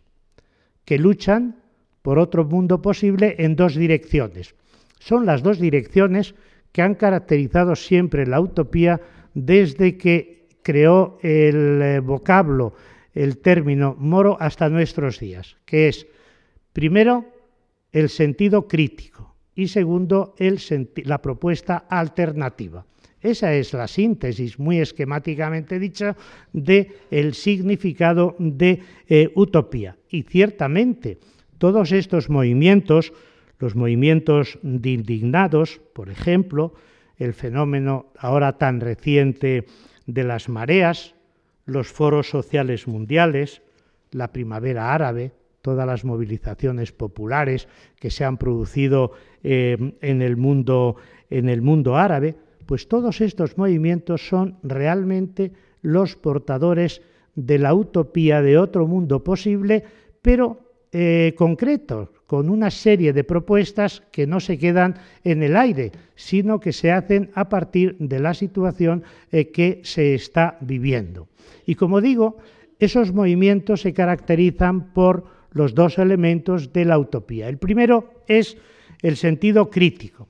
que 0.84 0.98
luchan 0.98 1.56
por 2.02 2.18
otro 2.18 2.44
mundo 2.44 2.82
posible 2.82 3.36
en 3.38 3.56
dos 3.56 3.74
direcciones. 3.74 4.54
Son 4.98 5.26
las 5.26 5.42
dos 5.42 5.58
direcciones 5.58 6.34
que 6.72 6.82
han 6.82 6.94
caracterizado 6.94 7.76
siempre 7.76 8.26
la 8.26 8.40
utopía 8.40 9.00
desde 9.34 9.96
que 9.96 10.48
creó 10.62 11.18
el 11.22 11.80
eh, 11.82 12.00
vocablo, 12.00 12.74
el 13.14 13.38
término 13.38 13.96
moro 13.98 14.36
hasta 14.40 14.68
nuestros 14.68 15.18
días, 15.18 15.56
que 15.64 15.88
es, 15.88 16.06
primero, 16.72 17.26
el 17.92 18.08
sentido 18.08 18.66
crítico 18.66 19.34
y 19.54 19.68
segundo, 19.68 20.34
la 21.04 21.20
propuesta 21.20 21.84
alternativa. 21.88 22.86
Esa 23.20 23.52
es 23.54 23.74
la 23.74 23.86
síntesis, 23.86 24.58
muy 24.58 24.78
esquemáticamente 24.78 25.78
dicha, 25.78 26.16
del 26.52 26.88
el 27.10 27.34
significado 27.34 28.34
de 28.38 28.80
eh, 29.06 29.30
utopía. 29.34 29.98
Y 30.08 30.22
ciertamente, 30.22 31.18
todos 31.58 31.92
estos 31.92 32.30
movimientos, 32.30 33.12
los 33.58 33.76
movimientos 33.76 34.58
de 34.62 34.90
indignados, 34.90 35.80
por 35.92 36.08
ejemplo, 36.08 36.72
el 37.18 37.34
fenómeno 37.34 38.06
ahora 38.16 38.56
tan 38.56 38.80
reciente 38.80 39.66
de 40.06 40.24
las 40.24 40.48
mareas, 40.48 41.14
los 41.66 41.88
foros 41.88 42.30
sociales 42.30 42.88
mundiales, 42.88 43.60
la 44.10 44.32
primavera 44.32 44.94
árabe, 44.94 45.32
todas 45.62 45.86
las 45.86 46.04
movilizaciones 46.04 46.92
populares 46.92 47.68
que 47.98 48.10
se 48.10 48.24
han 48.24 48.36
producido 48.38 49.12
eh, 49.42 49.94
en, 50.00 50.22
el 50.22 50.36
mundo, 50.36 50.96
en 51.28 51.48
el 51.48 51.62
mundo 51.62 51.96
árabe, 51.96 52.34
pues 52.66 52.88
todos 52.88 53.20
estos 53.20 53.58
movimientos 53.58 54.26
son 54.26 54.56
realmente 54.62 55.52
los 55.82 56.16
portadores 56.16 57.02
de 57.34 57.58
la 57.58 57.74
utopía 57.74 58.42
de 58.42 58.58
otro 58.58 58.86
mundo 58.86 59.24
posible, 59.24 59.84
pero 60.22 60.58
eh, 60.92 61.34
concretos, 61.36 62.08
con 62.26 62.48
una 62.48 62.70
serie 62.70 63.12
de 63.12 63.24
propuestas 63.24 64.02
que 64.12 64.26
no 64.26 64.38
se 64.38 64.58
quedan 64.58 64.94
en 65.24 65.42
el 65.42 65.56
aire, 65.56 65.90
sino 66.14 66.60
que 66.60 66.72
se 66.72 66.92
hacen 66.92 67.30
a 67.34 67.48
partir 67.48 67.96
de 67.98 68.20
la 68.20 68.34
situación 68.34 69.02
eh, 69.32 69.50
que 69.50 69.80
se 69.82 70.14
está 70.14 70.58
viviendo. 70.60 71.28
Y 71.66 71.74
como 71.74 72.00
digo, 72.00 72.36
esos 72.78 73.12
movimientos 73.12 73.82
se 73.82 73.92
caracterizan 73.92 74.92
por 74.92 75.39
los 75.52 75.74
dos 75.74 75.98
elementos 75.98 76.72
de 76.72 76.84
la 76.84 76.98
utopía. 76.98 77.48
El 77.48 77.58
primero 77.58 78.22
es 78.26 78.56
el 79.02 79.16
sentido 79.16 79.70
crítico 79.70 80.28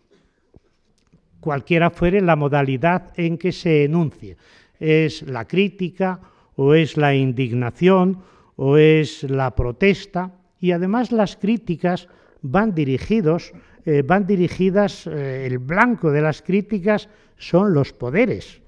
cualquiera 1.41 1.91
fuere 1.91 2.21
la 2.21 2.37
modalidad 2.37 3.13
en 3.17 3.39
que 3.39 3.53
se 3.53 3.85
enuncie. 3.85 4.37
Es 4.79 5.23
la 5.23 5.47
crítica 5.47 6.21
o 6.55 6.75
es 6.75 6.97
la 6.97 7.15
indignación 7.15 8.23
o 8.57 8.77
es 8.77 9.25
la 9.25 9.55
protesta 9.55 10.33
y 10.61 10.73
además 10.73 11.11
las 11.11 11.37
críticas 11.37 12.09
van 12.43 12.75
dirigidos 12.75 13.53
eh, 13.87 14.03
van 14.03 14.27
dirigidas 14.27 15.07
eh, 15.07 15.47
el 15.47 15.59
blanco 15.59 16.11
de 16.11 16.21
las 16.21 16.43
críticas 16.43 17.09
son 17.37 17.73
los 17.73 17.93
poderes 17.95 18.61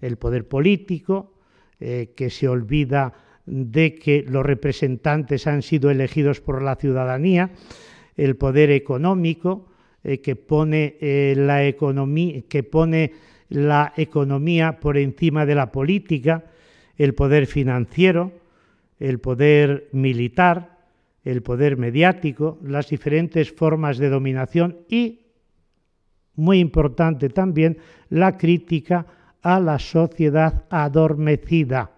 el 0.00 0.16
poder 0.16 0.48
político 0.48 1.34
eh, 1.78 2.12
que 2.16 2.30
se 2.30 2.48
olvida 2.48 3.12
de 3.48 3.94
que 3.94 4.24
los 4.28 4.44
representantes 4.44 5.46
han 5.46 5.62
sido 5.62 5.90
elegidos 5.90 6.40
por 6.40 6.62
la 6.62 6.76
ciudadanía 6.76 7.50
el 8.16 8.36
poder 8.36 8.70
económico 8.70 9.68
eh, 10.04 10.14
eh, 10.14 10.20
que 10.20 10.36
pone 12.62 13.12
la 13.48 13.92
economía 13.96 14.78
por 14.78 14.98
encima 14.98 15.46
de 15.46 15.54
la 15.54 15.72
política, 15.72 16.44
el 16.96 17.14
poder 17.14 17.46
financiero, 17.46 18.32
el 18.98 19.20
poder 19.20 19.88
militar, 19.92 20.78
el 21.24 21.42
poder 21.42 21.78
mediático, 21.78 22.58
las 22.62 22.88
diferentes 22.88 23.52
formas 23.52 23.98
de 23.98 24.10
dominación 24.10 24.78
y, 24.88 25.20
muy 26.34 26.58
importante 26.58 27.28
también, 27.28 27.78
la 28.10 28.36
crítica 28.36 29.06
a 29.42 29.60
la 29.60 29.78
sociedad 29.78 30.64
adormecida, 30.70 31.97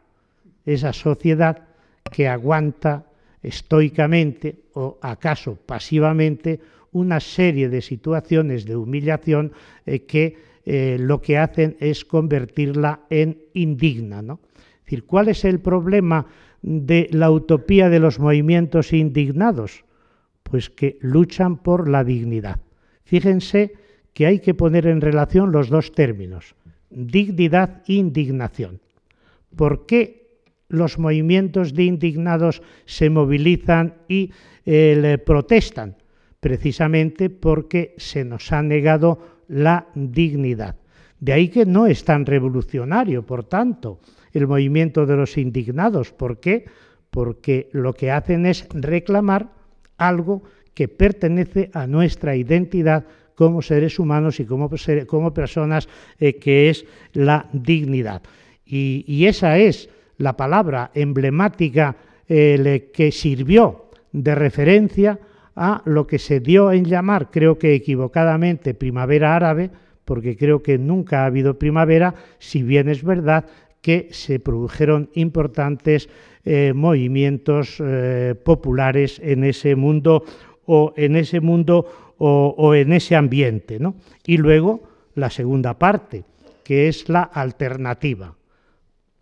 esa 0.64 0.92
sociedad 0.92 1.68
que 2.10 2.28
aguanta 2.28 3.06
estoicamente 3.42 4.64
o 4.74 4.98
acaso 5.00 5.56
pasivamente 5.56 6.60
una 6.92 7.20
serie 7.20 7.68
de 7.68 7.80
situaciones 7.80 8.64
de 8.64 8.76
humillación 8.76 9.52
eh, 9.86 10.04
que 10.04 10.36
eh, 10.64 10.96
lo 11.00 11.22
que 11.22 11.38
hacen 11.38 11.76
es 11.80 12.04
convertirla 12.04 13.00
en 13.08 13.38
indigna. 13.54 14.22
¿no? 14.22 14.40
¿cuál 15.06 15.28
es 15.28 15.44
el 15.44 15.60
problema 15.60 16.26
de 16.62 17.08
la 17.12 17.30
utopía 17.30 17.88
de 17.88 18.00
los 18.00 18.18
movimientos 18.18 18.92
indignados? 18.92 19.84
Pues 20.42 20.68
que 20.68 20.98
luchan 21.00 21.58
por 21.58 21.88
la 21.88 22.02
dignidad. 22.02 22.60
Fíjense 23.04 23.72
que 24.12 24.26
hay 24.26 24.40
que 24.40 24.54
poner 24.54 24.86
en 24.86 25.00
relación 25.00 25.52
los 25.52 25.68
dos 25.68 25.92
términos, 25.92 26.56
dignidad 26.90 27.82
e 27.86 27.94
indignación. 27.94 28.80
¿Por 29.54 29.86
qué 29.86 30.19
los 30.70 30.98
movimientos 30.98 31.74
de 31.74 31.84
indignados 31.84 32.62
se 32.86 33.10
movilizan 33.10 33.94
y 34.08 34.32
eh, 34.64 35.18
protestan? 35.24 35.96
precisamente 36.40 37.28
porque 37.28 37.94
se 37.98 38.24
nos 38.24 38.50
ha 38.50 38.62
negado 38.62 39.18
la 39.48 39.86
dignidad. 39.94 40.76
De 41.20 41.34
ahí 41.34 41.48
que 41.48 41.66
no 41.66 41.86
es 41.86 42.04
tan 42.04 42.24
revolucionario, 42.24 43.24
por 43.24 43.44
tanto, 43.44 44.00
el 44.32 44.46
movimiento 44.46 45.04
de 45.04 45.16
los 45.16 45.36
indignados. 45.36 46.12
¿Por 46.12 46.40
qué? 46.40 46.64
Porque 47.10 47.68
lo 47.72 47.92
que 47.92 48.10
hacen 48.10 48.46
es 48.46 48.66
reclamar 48.70 49.50
algo 49.98 50.42
que 50.72 50.88
pertenece 50.88 51.70
a 51.74 51.86
nuestra 51.86 52.36
identidad 52.36 53.04
como 53.34 53.60
seres 53.60 53.98
humanos 53.98 54.40
y 54.40 54.46
como, 54.46 54.70
como 55.06 55.34
personas, 55.34 55.88
eh, 56.18 56.36
que 56.36 56.70
es 56.70 56.86
la 57.12 57.48
dignidad. 57.52 58.22
Y, 58.64 59.26
esa 59.26 59.58
es 59.58 59.90
la 60.20 60.36
palabra 60.36 60.90
emblemática 60.94 61.96
eh, 62.28 62.90
que 62.92 63.10
sirvió 63.10 63.86
de 64.12 64.34
referencia 64.34 65.18
a 65.56 65.82
lo 65.86 66.06
que 66.06 66.18
se 66.18 66.40
dio 66.40 66.72
en 66.72 66.84
llamar, 66.84 67.30
creo 67.30 67.58
que 67.58 67.74
equivocadamente, 67.74 68.74
primavera 68.74 69.34
árabe, 69.34 69.70
porque 70.04 70.36
creo 70.36 70.62
que 70.62 70.78
nunca 70.78 71.22
ha 71.22 71.26
habido 71.26 71.58
primavera, 71.58 72.14
si 72.38 72.62
bien 72.62 72.88
es 72.88 73.02
verdad 73.02 73.46
que 73.80 74.08
se 74.10 74.38
produjeron 74.40 75.08
importantes 75.14 76.08
eh, 76.44 76.72
movimientos 76.74 77.78
eh, 77.80 78.34
populares 78.44 79.20
en 79.24 79.44
ese 79.44 79.74
mundo 79.74 80.24
o 80.66 80.92
en 80.96 81.16
ese 81.16 81.40
mundo 81.40 82.14
o, 82.18 82.74
en 82.74 82.92
ese 82.92 83.16
ambiente. 83.16 83.78
Y 84.26 84.36
luego 84.36 84.82
la 85.14 85.30
segunda 85.30 85.78
parte, 85.78 86.24
que 86.62 86.88
es 86.88 87.08
la 87.08 87.22
alternativa 87.22 88.34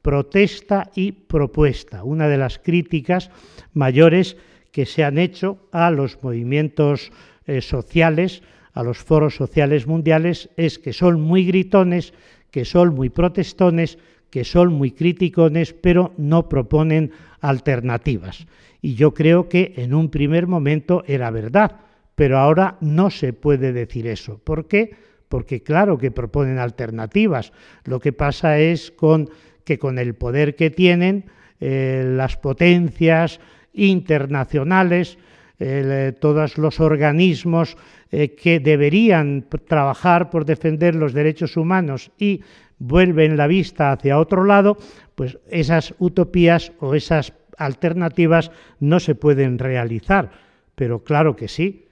protesta 0.08 0.90
y 0.94 1.12
propuesta, 1.12 2.02
una 2.02 2.28
de 2.28 2.38
las 2.38 2.58
críticas 2.58 3.30
mayores 3.74 4.38
que 4.72 4.86
se 4.86 5.04
han 5.04 5.18
hecho 5.18 5.68
a 5.70 5.90
los 5.90 6.22
movimientos 6.22 7.12
eh, 7.44 7.60
sociales, 7.60 8.42
a 8.72 8.82
los 8.82 8.96
foros 8.96 9.36
sociales 9.36 9.86
mundiales, 9.86 10.48
es 10.56 10.78
que 10.78 10.94
son 10.94 11.20
muy 11.20 11.44
gritones, 11.44 12.14
que 12.50 12.64
son 12.64 12.94
muy 12.94 13.10
protestones, 13.10 13.98
que 14.30 14.44
son 14.44 14.72
muy 14.72 14.92
criticones, 14.92 15.74
pero 15.74 16.14
no 16.16 16.48
proponen 16.48 17.12
alternativas. 17.42 18.46
Y 18.80 18.94
yo 18.94 19.12
creo 19.12 19.50
que 19.50 19.74
en 19.76 19.92
un 19.92 20.08
primer 20.08 20.46
momento 20.46 21.04
era 21.06 21.30
verdad, 21.30 21.80
pero 22.14 22.38
ahora 22.38 22.78
no 22.80 23.10
se 23.10 23.34
puede 23.34 23.74
decir 23.74 24.06
eso. 24.06 24.38
¿Por 24.38 24.68
qué? 24.68 24.96
Porque 25.28 25.62
claro 25.62 25.98
que 25.98 26.10
proponen 26.10 26.58
alternativas. 26.58 27.52
Lo 27.84 28.00
que 28.00 28.14
pasa 28.14 28.58
es 28.58 28.90
con, 28.90 29.28
que 29.68 29.78
con 29.78 29.98
el 29.98 30.14
poder 30.14 30.56
que 30.56 30.70
tienen, 30.70 31.26
eh, 31.60 32.02
las 32.16 32.38
potencias, 32.38 33.38
internacionales, 33.74 35.18
eh, 35.58 36.14
todos 36.18 36.56
los 36.56 36.80
organismos 36.80 37.76
eh, 38.10 38.34
que 38.34 38.60
deberían 38.60 39.44
trabajar 39.66 40.30
por 40.30 40.46
defender 40.46 40.94
los 40.94 41.12
derechos 41.12 41.58
humanos 41.58 42.10
y 42.18 42.40
vuelven 42.78 43.36
la 43.36 43.46
vista 43.46 43.92
hacia 43.92 44.18
otro 44.18 44.44
lado, 44.46 44.78
pues 45.14 45.36
esas 45.50 45.94
utopías 45.98 46.72
o 46.80 46.94
esas 46.94 47.34
alternativas 47.58 48.50
no 48.80 49.00
se 49.00 49.14
pueden 49.14 49.58
realizar. 49.58 50.30
Pero 50.76 51.04
claro 51.04 51.36
que 51.36 51.48
sí. 51.48 51.84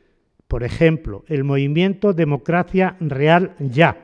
Por 0.49 0.63
ejemplo, 0.65 1.25
el 1.27 1.45
movimiento 1.45 2.15
Democracia 2.15 2.97
Real 3.01 3.55
Ya. 3.59 3.99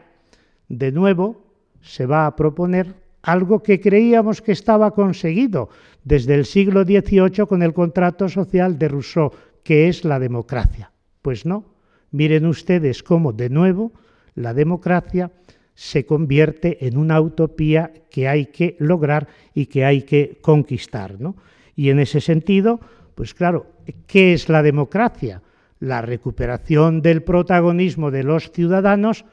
De 0.69 0.93
nuevo, 0.93 1.41
se 1.81 2.05
va 2.05 2.27
a 2.27 2.37
proponer 2.37 3.02
algo 3.23 3.63
que 3.63 3.81
creíamos 3.81 4.43
que 4.43 4.53
estaba 4.53 4.91
conseguido 4.91 5.71
desde 6.05 6.35
el 6.35 6.45
siglo 6.45 6.83
XVIII 6.83 7.47
con 7.47 7.63
el 7.63 7.73
contrato 7.73 8.29
social 8.29 8.79
de 8.79 8.89
Rousseau, 8.89 9.31
que 9.63 9.89
es 9.89 10.05
la 10.05 10.19
democracia. 10.19 10.93
Pues 11.23 11.47
no, 11.47 11.65
miren 12.11 12.47
ustedes 12.47 13.03
cómo 13.03 13.33
de 13.33 13.49
nuevo 13.49 13.93
la 14.35 14.55
democracia 14.55 15.31
se 15.75 16.05
convierte 16.05 16.87
en 16.87 16.99
una 16.99 17.21
utopía 17.21 17.93
que 18.11 18.29
hay 18.29 18.47
que 18.47 18.77
lograr 18.79 19.29
y 19.55 19.67
que 19.67 19.85
hay 19.85 20.03
que 20.03 20.39
conquistar. 20.43 21.21
¿no? 21.21 21.37
Y 21.77 21.91
en 21.91 22.01
ese 22.01 22.21
sentido, 22.21 22.81
pues 23.15 23.35
claro, 23.35 23.67
¿qué 24.07 24.33
es 24.33 24.49
la 24.49 24.63
democracia? 24.63 25.43
La 25.79 26.03
recuperación 26.03 27.03
del 27.03 27.23
protagonismo 27.23 28.11
de 28.11 28.23
los 28.23 28.51
ciudadanos 28.53 29.25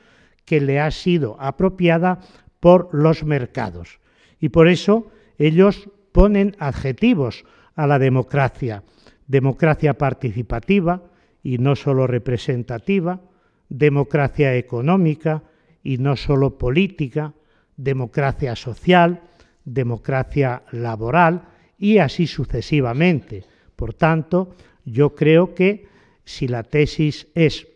que 0.46 0.62
le 0.62 0.80
ha 0.80 0.90
sido 0.92 1.36
apropiada 1.40 2.20
por 2.60 2.90
los 2.94 3.24
mercados. 3.24 4.00
Y 4.40 4.50
por 4.50 4.68
eso 4.68 5.12
ellos 5.38 5.90
ponen 6.12 6.56
adjetivos 6.60 7.46
a 7.76 7.88
la 7.88 8.00
democracia. 8.00 8.84
Democracia 9.28 9.94
participativa 9.94 11.04
y 11.44 11.58
no 11.58 11.76
solo 11.76 12.08
representativa, 12.08 13.22
democracia 13.70 14.56
económica 14.56 15.44
y 15.84 15.98
no 15.98 16.16
solo 16.16 16.58
política, 16.58 17.34
democracia 17.78 18.56
social, 18.56 19.22
democracia 19.64 20.64
laboral 20.72 21.44
y 21.78 22.00
así 22.00 22.28
sucesivamente. 22.28 23.46
Por 23.76 23.94
tanto, 23.94 24.56
yo 24.84 25.16
creo 25.16 25.54
que 25.54 25.88
si 26.26 26.48
la 26.48 26.64
tesis 26.64 27.28
es 27.34 27.68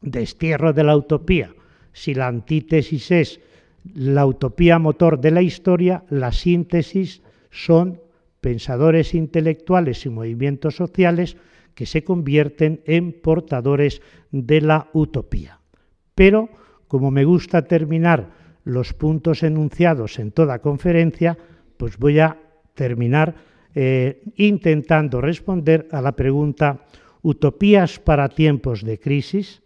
destierro 0.00 0.72
de 0.72 0.84
la 0.84 0.96
utopía, 0.96 1.54
si 1.92 2.14
la 2.14 2.26
antítesis 2.26 3.10
es 3.10 3.40
la 3.92 4.24
utopía 4.26 4.78
motor 4.78 5.20
de 5.20 5.30
la 5.30 5.42
historia, 5.42 6.04
la 6.08 6.32
síntesis 6.32 7.22
son 7.50 8.00
pensadores 8.40 9.14
intelectuales 9.14 10.06
y 10.06 10.10
movimientos 10.10 10.76
sociales 10.76 11.36
que 11.74 11.86
se 11.86 12.04
convierten 12.04 12.80
en 12.86 13.12
portadores 13.12 14.00
de 14.30 14.60
la 14.60 14.88
utopía. 14.92 15.60
Pero, 16.14 16.48
como 16.88 17.10
me 17.10 17.24
gusta 17.24 17.62
terminar 17.62 18.30
los 18.64 18.94
puntos 18.94 19.42
enunciados 19.42 20.18
en 20.18 20.30
toda 20.30 20.60
conferencia, 20.60 21.36
pues 21.76 21.98
voy 21.98 22.20
a 22.20 22.38
terminar 22.74 23.34
eh, 23.74 24.22
intentando 24.36 25.20
responder 25.20 25.88
a 25.90 26.00
la 26.00 26.12
pregunta 26.12 26.86
¿utopías 27.22 27.98
para 27.98 28.28
tiempos 28.28 28.84
de 28.84 28.98
crisis? 28.98 29.63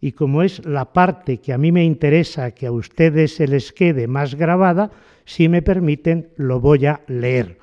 Y 0.00 0.12
como 0.12 0.42
es 0.42 0.64
la 0.64 0.92
parte 0.92 1.38
que 1.38 1.52
a 1.52 1.58
mí 1.58 1.72
me 1.72 1.84
interesa 1.84 2.52
que 2.52 2.66
a 2.66 2.72
ustedes 2.72 3.34
se 3.34 3.48
les 3.48 3.72
quede 3.72 4.06
más 4.06 4.34
grabada, 4.34 4.90
si 5.24 5.48
me 5.48 5.62
permiten, 5.62 6.30
lo 6.36 6.60
voy 6.60 6.86
a 6.86 7.02
leer. 7.08 7.58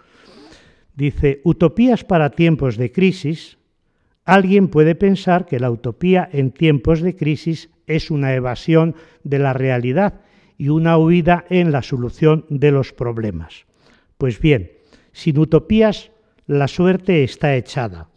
Dice, 0.95 1.41
utopías 1.43 2.03
para 2.03 2.29
tiempos 2.29 2.77
de 2.77 2.91
crisis. 2.91 3.57
Alguien 4.23 4.69
puede 4.69 4.95
pensar 4.95 5.45
que 5.45 5.59
la 5.59 5.71
utopía 5.71 6.27
en 6.31 6.51
tiempos 6.51 7.01
de 7.01 7.15
crisis 7.15 7.69
es 7.87 8.11
una 8.11 8.33
evasión 8.33 8.95
de 9.23 9.39
la 9.39 9.53
realidad 9.53 10.21
y 10.57 10.69
una 10.69 10.97
huida 10.97 11.45
en 11.49 11.71
la 11.71 11.81
solución 11.81 12.45
de 12.49 12.71
los 12.71 12.93
problemas. 12.93 13.65
Pues 14.17 14.39
bien, 14.39 14.71
sin 15.11 15.37
utopías 15.37 16.11
la 16.47 16.67
suerte 16.67 17.23
está 17.23 17.55
echada. 17.55 18.09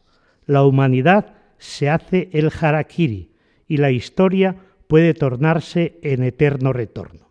La 0.47 0.65
humanidad 0.65 1.35
se 1.59 1.91
hace 1.91 2.29
el 2.33 2.51
harakiri, 2.61 3.31
y 3.69 3.77
la 3.77 3.91
historia 3.91 4.57
puede 4.89 5.15
tornarse 5.15 5.99
en 6.03 6.25
eterno 6.25 6.73
retorno. 6.73 7.29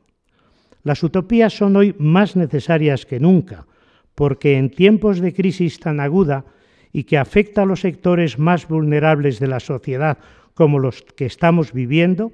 Las 0.84 1.04
utopías 1.04 1.52
son 1.52 1.76
hoy 1.76 1.96
más 1.98 2.36
necesarias 2.36 3.06
que 3.06 3.20
nunca, 3.20 3.66
porque 4.16 4.58
en 4.58 4.70
tiempos 4.70 5.20
de 5.20 5.34
crisis 5.34 5.80
tan 5.80 6.00
aguda 6.00 6.46
y 6.94 7.04
que 7.04 7.18
afecta 7.18 7.64
a 7.64 7.66
los 7.66 7.82
sectores 7.82 8.40
más 8.40 8.68
vulnerables 8.68 9.40
de 9.40 9.48
la 9.48 9.60
sociedad 9.60 10.20
como 10.54 10.80
los 10.80 11.02
que 11.02 11.26
estamos 11.26 11.74
viviendo, 11.74 12.32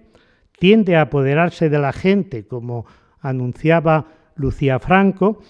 tiende 0.60 0.96
a 0.96 1.02
apoderarse 1.02 1.70
de 1.70 1.80
la 1.80 1.92
gente, 1.92 2.46
como 2.46 2.86
anunciaba 3.20 4.08
Lucía 4.36 4.80
Franco, 4.80 5.42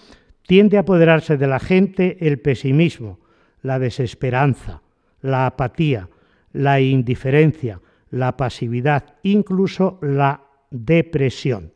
tiende 0.46 0.76
a 0.76 0.80
apoderarse 0.80 1.36
de 1.36 1.46
la 1.46 1.60
gente 1.60 2.16
el 2.20 2.40
pesimismo, 2.40 3.18
la 3.62 3.78
desesperanza, 3.78 4.82
la 5.20 5.46
apatía, 5.46 6.08
la 6.52 6.80
indiferencia, 6.80 7.80
la 8.14 8.36
pasividad, 8.36 9.16
incluso 9.24 9.98
la 10.00 10.42
depresión. 10.70 11.72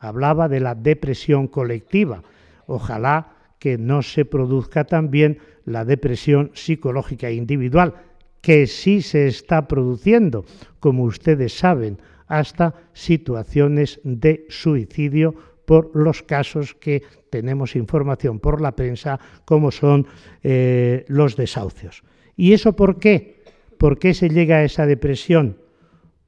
Hablaba 0.00 0.48
de 0.48 0.58
la 0.58 0.74
depresión 0.74 1.46
colectiva. 1.46 2.22
Ojalá 2.66 3.36
que 3.60 3.78
no 3.78 4.02
se 4.02 4.24
produzca 4.24 4.84
también 4.84 5.38
la 5.64 5.84
depresión 5.84 6.50
psicológica 6.54 7.30
individual, 7.30 7.94
que 8.40 8.66
sí 8.66 9.02
se 9.02 9.28
está 9.28 9.68
produciendo, 9.68 10.44
como 10.80 11.04
ustedes 11.04 11.56
saben, 11.56 11.98
hasta 12.26 12.74
situaciones 12.92 14.00
de 14.02 14.46
suicidio 14.48 15.34
por 15.64 15.94
los 15.94 16.22
casos 16.24 16.74
que 16.74 17.04
tenemos 17.30 17.76
información 17.76 18.40
por 18.40 18.60
la 18.60 18.74
prensa, 18.74 19.20
como 19.44 19.70
son 19.70 20.08
eh, 20.42 21.04
los 21.06 21.36
desahucios. 21.36 22.02
¿Y 22.36 22.52
eso 22.52 22.74
por 22.74 22.98
qué? 22.98 23.44
¿Por 23.78 23.98
qué 24.00 24.12
se 24.12 24.28
llega 24.28 24.56
a 24.56 24.64
esa 24.64 24.84
depresión? 24.84 25.67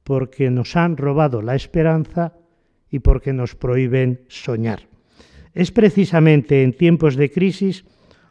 Porque 0.03 0.49
nos 0.49 0.75
han 0.75 0.97
robado 0.97 1.41
la 1.41 1.55
esperanza 1.55 2.33
y 2.89 2.99
porque 2.99 3.33
nos 3.33 3.55
prohíben 3.55 4.21
soñar. 4.27 4.87
Es 5.53 5.71
precisamente 5.71 6.63
en 6.63 6.73
tiempos 6.73 7.15
de 7.15 7.31
crisis 7.31 7.85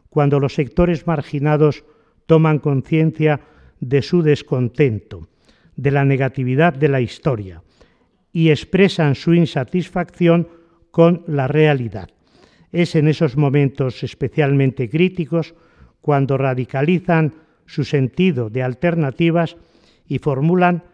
cuando 0.08 0.40
los 0.40 0.54
sectores 0.54 1.06
marginados 1.06 1.84
toman 2.26 2.58
conciencia 2.58 3.40
de 3.80 4.02
su 4.02 4.22
descontento, 4.22 5.28
de 5.76 5.90
la 5.90 6.04
negatividad 6.04 6.74
de 6.74 6.88
la 6.88 7.00
historia 7.00 7.62
y 8.32 8.50
expresan 8.50 9.14
su 9.14 9.34
insatisfacción 9.34 10.48
con 10.90 11.24
la 11.26 11.48
realidad. 11.48 12.10
Es 12.72 12.94
en 12.94 13.08
esos 13.08 13.36
momentos 13.36 14.02
especialmente 14.02 14.88
críticos 14.88 15.54
cuando 16.00 16.38
radicalizan 16.38 17.34
su 17.66 17.84
sentido 17.84 18.50
de 18.50 18.62
alternativas 18.62 19.56
y 20.06 20.18
formulan 20.18 20.84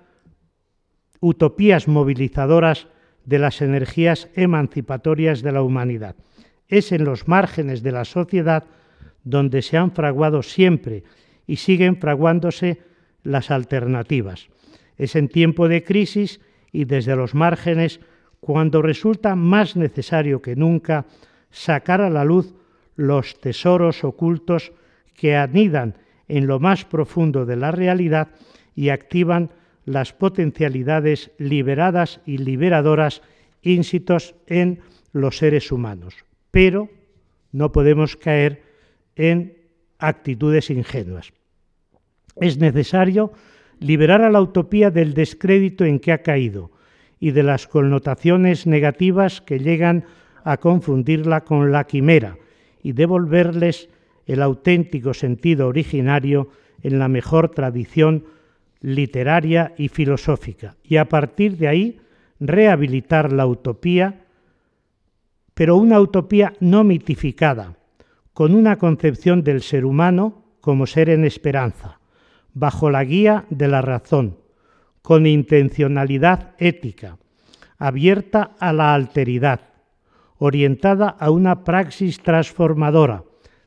utopías 1.26 1.88
movilizadoras 1.88 2.86
de 3.24 3.40
las 3.40 3.60
energías 3.60 4.28
emancipatorias 4.36 5.42
de 5.42 5.50
la 5.50 5.62
humanidad. 5.62 6.14
Es 6.68 6.92
en 6.92 7.04
los 7.04 7.26
márgenes 7.26 7.82
de 7.82 7.90
la 7.90 8.04
sociedad 8.04 8.64
donde 9.24 9.62
se 9.62 9.76
han 9.76 9.90
fraguado 9.90 10.44
siempre 10.44 11.02
y 11.44 11.56
siguen 11.56 11.96
fraguándose 11.96 12.78
las 13.24 13.50
alternativas. 13.50 14.46
Es 14.96 15.16
en 15.16 15.28
tiempo 15.28 15.66
de 15.66 15.82
crisis 15.82 16.40
y 16.70 16.84
desde 16.84 17.16
los 17.16 17.34
márgenes 17.34 17.98
cuando 18.38 18.80
resulta 18.80 19.34
más 19.34 19.74
necesario 19.74 20.40
que 20.40 20.54
nunca 20.54 21.06
sacar 21.50 22.02
a 22.02 22.10
la 22.10 22.24
luz 22.24 22.54
los 22.94 23.40
tesoros 23.40 24.04
ocultos 24.04 24.72
que 25.12 25.34
anidan 25.34 25.96
en 26.28 26.46
lo 26.46 26.60
más 26.60 26.84
profundo 26.84 27.46
de 27.46 27.56
la 27.56 27.72
realidad 27.72 28.28
y 28.76 28.90
activan 28.90 29.50
las 29.87 30.12
potencialidades 30.12 31.30
liberadas 31.39 32.20
y 32.26 32.39
liberadoras 32.39 33.22
ínsitos 33.62 34.34
en 34.47 34.80
los 35.12 35.39
seres 35.39 35.72
humanos. 35.72 36.14
Pero 36.51 36.91
no 37.53 37.72
podemos 37.72 38.16
caer 38.16 38.62
en 39.14 39.57
actitudes 39.99 40.68
ingenuas. 40.70 41.32
Es 42.37 42.59
necesario 42.59 43.32
liberar 43.80 44.22
a 44.22 44.30
la 44.30 44.43
utopía 44.43 44.91
del 44.91 45.14
descrédito 45.14 45.84
en 45.84 46.01
que 46.01 46.12
ha 46.12 46.18
caído 46.18 46.70
y 47.18 47.30
de 47.30 47.43
las 47.43 47.66
connotaciones 47.66 48.66
negativas 48.66 49.41
que 49.41 49.59
llegan 49.59 50.05
a 50.45 50.59
confundirla 50.59 51.45
con 51.45 51.72
la 51.72 51.87
quimera 51.87 52.37
y 52.82 52.93
devolverles 52.93 53.89
el 54.26 54.43
auténtico 54.43 55.14
sentido 55.14 55.68
originario 55.68 56.49
en 56.82 56.99
la 56.99 57.09
mejor 57.09 57.51
tradición 57.51 58.24
literaria 58.80 59.74
y 59.76 59.88
filosófica, 59.88 60.76
y 60.82 60.96
a 60.96 61.08
partir 61.08 61.56
de 61.56 61.68
ahí 61.68 62.00
rehabilitar 62.40 63.32
la 63.32 63.46
utopía, 63.46 64.26
pero 65.54 65.76
una 65.76 66.00
utopía 66.00 66.52
no 66.60 66.84
mitificada, 66.84 67.76
con 68.32 68.54
una 68.54 68.76
concepción 68.76 69.42
del 69.42 69.62
ser 69.62 69.84
humano 69.84 70.44
como 70.60 70.86
ser 70.86 71.08
en 71.08 71.24
esperanza, 71.24 72.00
bajo 72.52 72.90
la 72.90 73.04
guía 73.04 73.46
de 73.50 73.68
la 73.68 73.80
razón, 73.80 74.38
con 75.00 75.26
intencionalidad 75.26 76.54
ética, 76.58 77.18
abierta 77.78 78.56
a 78.58 78.72
la 78.72 78.92
alteridad, 78.92 79.60
orientada 80.38 81.08
a 81.08 81.30
una 81.30 81.64
praxis 81.64 82.20
transformadora, 82.20 83.24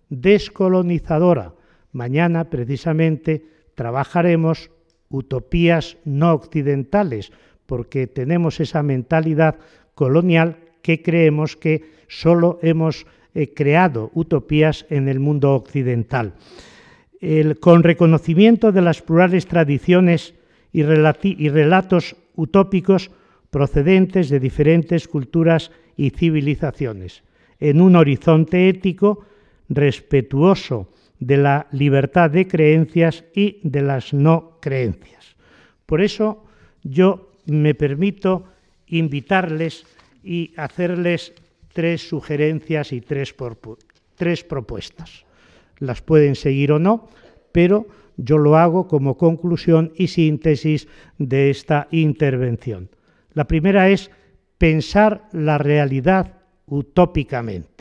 descolonizadora. 0.10 1.54
Mañana, 1.92 2.50
precisamente, 2.50 3.46
trabajaremos 3.76 4.70
utopías 5.10 5.98
no 6.06 6.34
occidentales, 6.34 7.32
porque 7.66 8.08
tenemos 8.08 8.60
esa 8.60 8.84
mentalidad 8.84 9.56
colonial 9.96 10.58
que 10.82 11.02
creemos 11.02 11.56
que 11.56 11.92
solo 12.08 12.60
hemos 12.62 13.06
eh, 13.34 13.54
creado 13.54 14.12
utopías 14.14 14.86
en 14.90 15.08
el 15.08 15.20
mundo 15.20 15.54
occidental. 15.54 16.34
con 17.60 17.84
reconocimiento 17.84 18.72
de 18.72 18.82
las 18.82 19.02
plurales 19.02 19.46
tradiciones 19.46 20.34
y 20.72 20.84
relatos 20.84 22.16
utópicos 22.36 23.12
procedentes 23.50 24.30
de 24.30 24.40
diferentes 24.40 25.08
culturas 25.08 25.72
y 25.98 26.12
civilizaciones, 26.12 27.24
en 27.60 27.82
un 27.82 27.98
horizonte 27.98 28.70
ético 28.70 29.26
respetuoso 29.68 30.88
de 31.20 31.38
la 31.38 31.68
libertad 31.72 32.30
de 32.30 32.48
creencias 32.48 33.26
y 33.34 33.60
de 33.64 33.82
las 33.82 34.14
no 34.14 34.58
creencias. 34.62 35.36
Por 35.86 36.02
eso 36.02 36.46
yo 36.84 37.32
me 37.46 37.76
permito 37.76 38.46
invitarles 38.88 39.86
y 40.24 40.54
hacerles 40.58 41.34
tres 41.74 42.08
sugerencias 42.08 42.92
y 42.92 43.02
tres, 43.02 43.36
tres 44.16 44.44
propuestas. 44.44 45.26
Las 45.80 46.02
pueden 46.02 46.36
seguir 46.36 46.72
o 46.72 46.80
no, 46.80 47.10
pero 47.52 47.88
yo 48.18 48.38
lo 48.38 48.58
hago 48.58 48.88
como 48.88 49.18
conclusión 49.18 49.94
y 49.96 50.08
síntesis 50.08 50.88
de 51.18 51.50
esta 51.50 51.88
intervención. 51.92 52.90
La 53.34 53.48
primera 53.48 53.90
es 53.90 54.12
pensar 54.58 55.30
la 55.32 55.58
realidad 55.58 56.42
utópicamente. 56.66 57.79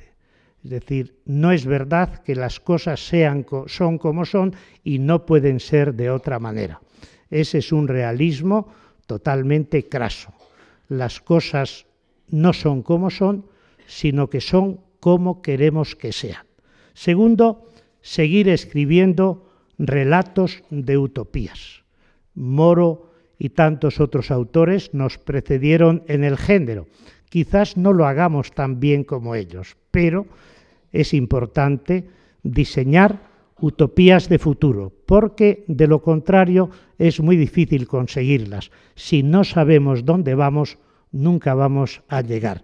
Es 0.64 0.70
decir, 0.70 1.16
no 1.24 1.52
es 1.52 1.66
verdad 1.66 2.22
que 2.22 2.34
las 2.34 2.60
cosas 2.60 3.06
sean, 3.06 3.46
son 3.66 3.98
como 3.98 4.24
son 4.24 4.54
y 4.82 4.98
no 4.98 5.24
pueden 5.24 5.60
ser 5.60 5.94
de 5.94 6.10
otra 6.10 6.38
manera. 6.38 6.80
Ese 7.30 7.58
es 7.58 7.72
un 7.72 7.88
realismo 7.88 8.68
totalmente 9.06 9.88
craso. 9.88 10.32
Las 10.88 11.20
cosas 11.20 11.86
no 12.28 12.52
son 12.52 12.82
como 12.82 13.10
son, 13.10 13.46
sino 13.86 14.28
que 14.28 14.40
son 14.40 14.80
como 15.00 15.42
queremos 15.42 15.94
que 15.94 16.12
sean. 16.12 16.46
Segundo, 16.94 17.70
seguir 18.00 18.48
escribiendo 18.48 19.48
relatos 19.78 20.62
de 20.70 20.98
utopías. 20.98 21.84
Moro 22.34 23.12
y 23.38 23.50
tantos 23.50 24.00
otros 24.00 24.30
autores 24.30 24.92
nos 24.94 25.18
precedieron 25.18 26.02
en 26.08 26.24
el 26.24 26.36
género. 26.36 26.86
Quizás 27.28 27.76
no 27.76 27.92
lo 27.92 28.06
hagamos 28.06 28.52
tan 28.52 28.80
bien 28.80 29.04
como 29.04 29.34
ellos, 29.34 29.76
pero 29.98 30.26
es 30.92 31.12
importante 31.12 32.06
diseñar 32.44 33.18
utopías 33.60 34.28
de 34.28 34.38
futuro, 34.38 34.92
porque 35.06 35.64
de 35.66 35.88
lo 35.88 36.02
contrario 36.02 36.70
es 36.98 37.18
muy 37.18 37.36
difícil 37.36 37.88
conseguirlas. 37.88 38.70
Si 38.94 39.24
no 39.24 39.42
sabemos 39.42 40.04
dónde 40.04 40.36
vamos, 40.36 40.78
nunca 41.10 41.54
vamos 41.54 42.02
a 42.06 42.20
llegar. 42.20 42.62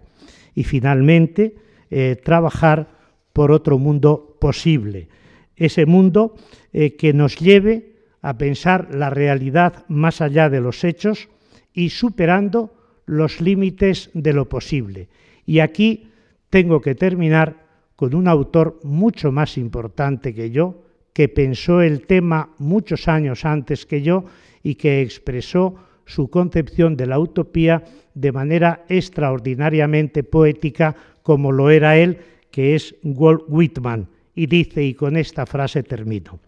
Y 0.55 0.63
finalmente, 0.63 1.57
eh, 1.91 2.15
trabajar 2.23 2.87
por 3.33 3.51
otro 3.51 3.77
mundo 3.79 4.37
posible, 4.39 5.09
ese 5.57 5.85
mundo 5.85 6.37
eh, 6.71 6.95
que 6.95 7.11
nos 7.11 7.37
lleve 7.37 7.97
a 8.21 8.37
pensar 8.37 8.95
la 8.95 9.09
realidad 9.09 9.83
más 9.89 10.21
allá 10.21 10.49
de 10.49 10.61
los 10.61 10.85
hechos 10.85 11.27
y 11.73 11.89
superando 11.89 12.71
los 13.05 13.41
límites 13.41 14.09
de 14.13 14.31
lo 14.31 14.47
posible. 14.47 15.09
Y 15.45 15.59
aquí 15.59 16.14
tengo 16.49 16.81
que 16.81 16.95
terminar 16.95 17.65
con 17.95 18.13
un 18.13 18.27
autor 18.27 18.79
mucho 18.83 19.31
más 19.31 19.57
importante 19.57 20.33
que 20.33 20.51
yo, 20.51 20.83
que 21.13 21.29
pensó 21.29 21.81
el 21.81 22.05
tema 22.05 22.49
muchos 22.57 23.07
años 23.07 23.45
antes 23.45 23.85
que 23.85 24.01
yo 24.01 24.25
y 24.63 24.75
que 24.75 25.01
expresó 25.01 25.75
su 26.05 26.29
concepción 26.29 26.97
de 26.97 27.07
la 27.07 27.19
utopía 27.19 27.83
de 28.13 28.31
manera 28.31 28.85
extraordinariamente 28.89 30.23
poética 30.23 30.95
como 31.23 31.51
lo 31.51 31.69
era 31.69 31.97
él, 31.97 32.19
que 32.51 32.75
es 32.75 32.95
Walt 33.03 33.43
Whitman, 33.47 34.07
y 34.35 34.47
dice, 34.47 34.83
y 34.83 34.93
con 34.93 35.17
esta 35.17 35.45
frase 35.45 35.83
termino, 35.83 36.39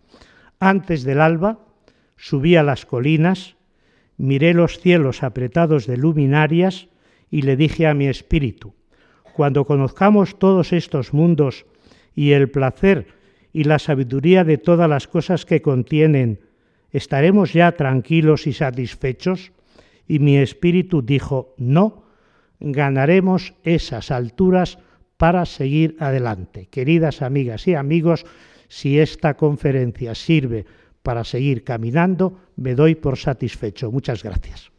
antes 0.59 1.03
del 1.03 1.21
alba 1.21 1.59
subí 2.17 2.55
a 2.55 2.63
las 2.63 2.85
colinas, 2.85 3.55
miré 4.17 4.53
los 4.53 4.79
cielos 4.79 5.23
apretados 5.23 5.87
de 5.87 5.97
luminarias 5.97 6.89
y 7.31 7.43
le 7.43 7.55
dije 7.55 7.87
a 7.87 7.93
mi 7.93 8.07
espíritu, 8.07 8.73
cuando 9.37 9.65
conozcamos 9.65 10.39
todos 10.39 10.73
estos 10.73 11.13
mundos 11.13 11.67
y 12.15 12.31
el 12.31 12.49
placer 12.49 13.05
y 13.53 13.65
la 13.65 13.77
sabiduría 13.77 14.43
de 14.43 14.57
todas 14.57 14.89
las 14.89 15.07
cosas 15.07 15.45
que 15.45 15.61
contienen, 15.61 16.39
¿estaremos 16.89 17.53
ya 17.53 17.73
tranquilos 17.73 18.47
y 18.47 18.53
satisfechos? 18.53 19.51
Y 20.07 20.17
mi 20.17 20.37
espíritu 20.37 21.03
dijo, 21.03 21.53
no, 21.57 22.05
ganaremos 22.59 23.53
esas 23.63 24.09
alturas 24.09 24.79
para 25.17 25.45
seguir 25.45 25.95
adelante. 25.99 26.67
Queridas 26.71 27.21
amigas 27.21 27.67
y 27.67 27.75
amigos, 27.75 28.25
si 28.69 28.97
esta 28.97 29.35
conferencia 29.35 30.15
sirve 30.15 30.65
para 31.03 31.23
seguir 31.23 31.63
caminando, 31.63 32.39
me 32.55 32.73
doy 32.73 32.95
por 32.95 33.19
satisfecho. 33.19 33.91
Muchas 33.91 34.23
gracias. 34.23 34.71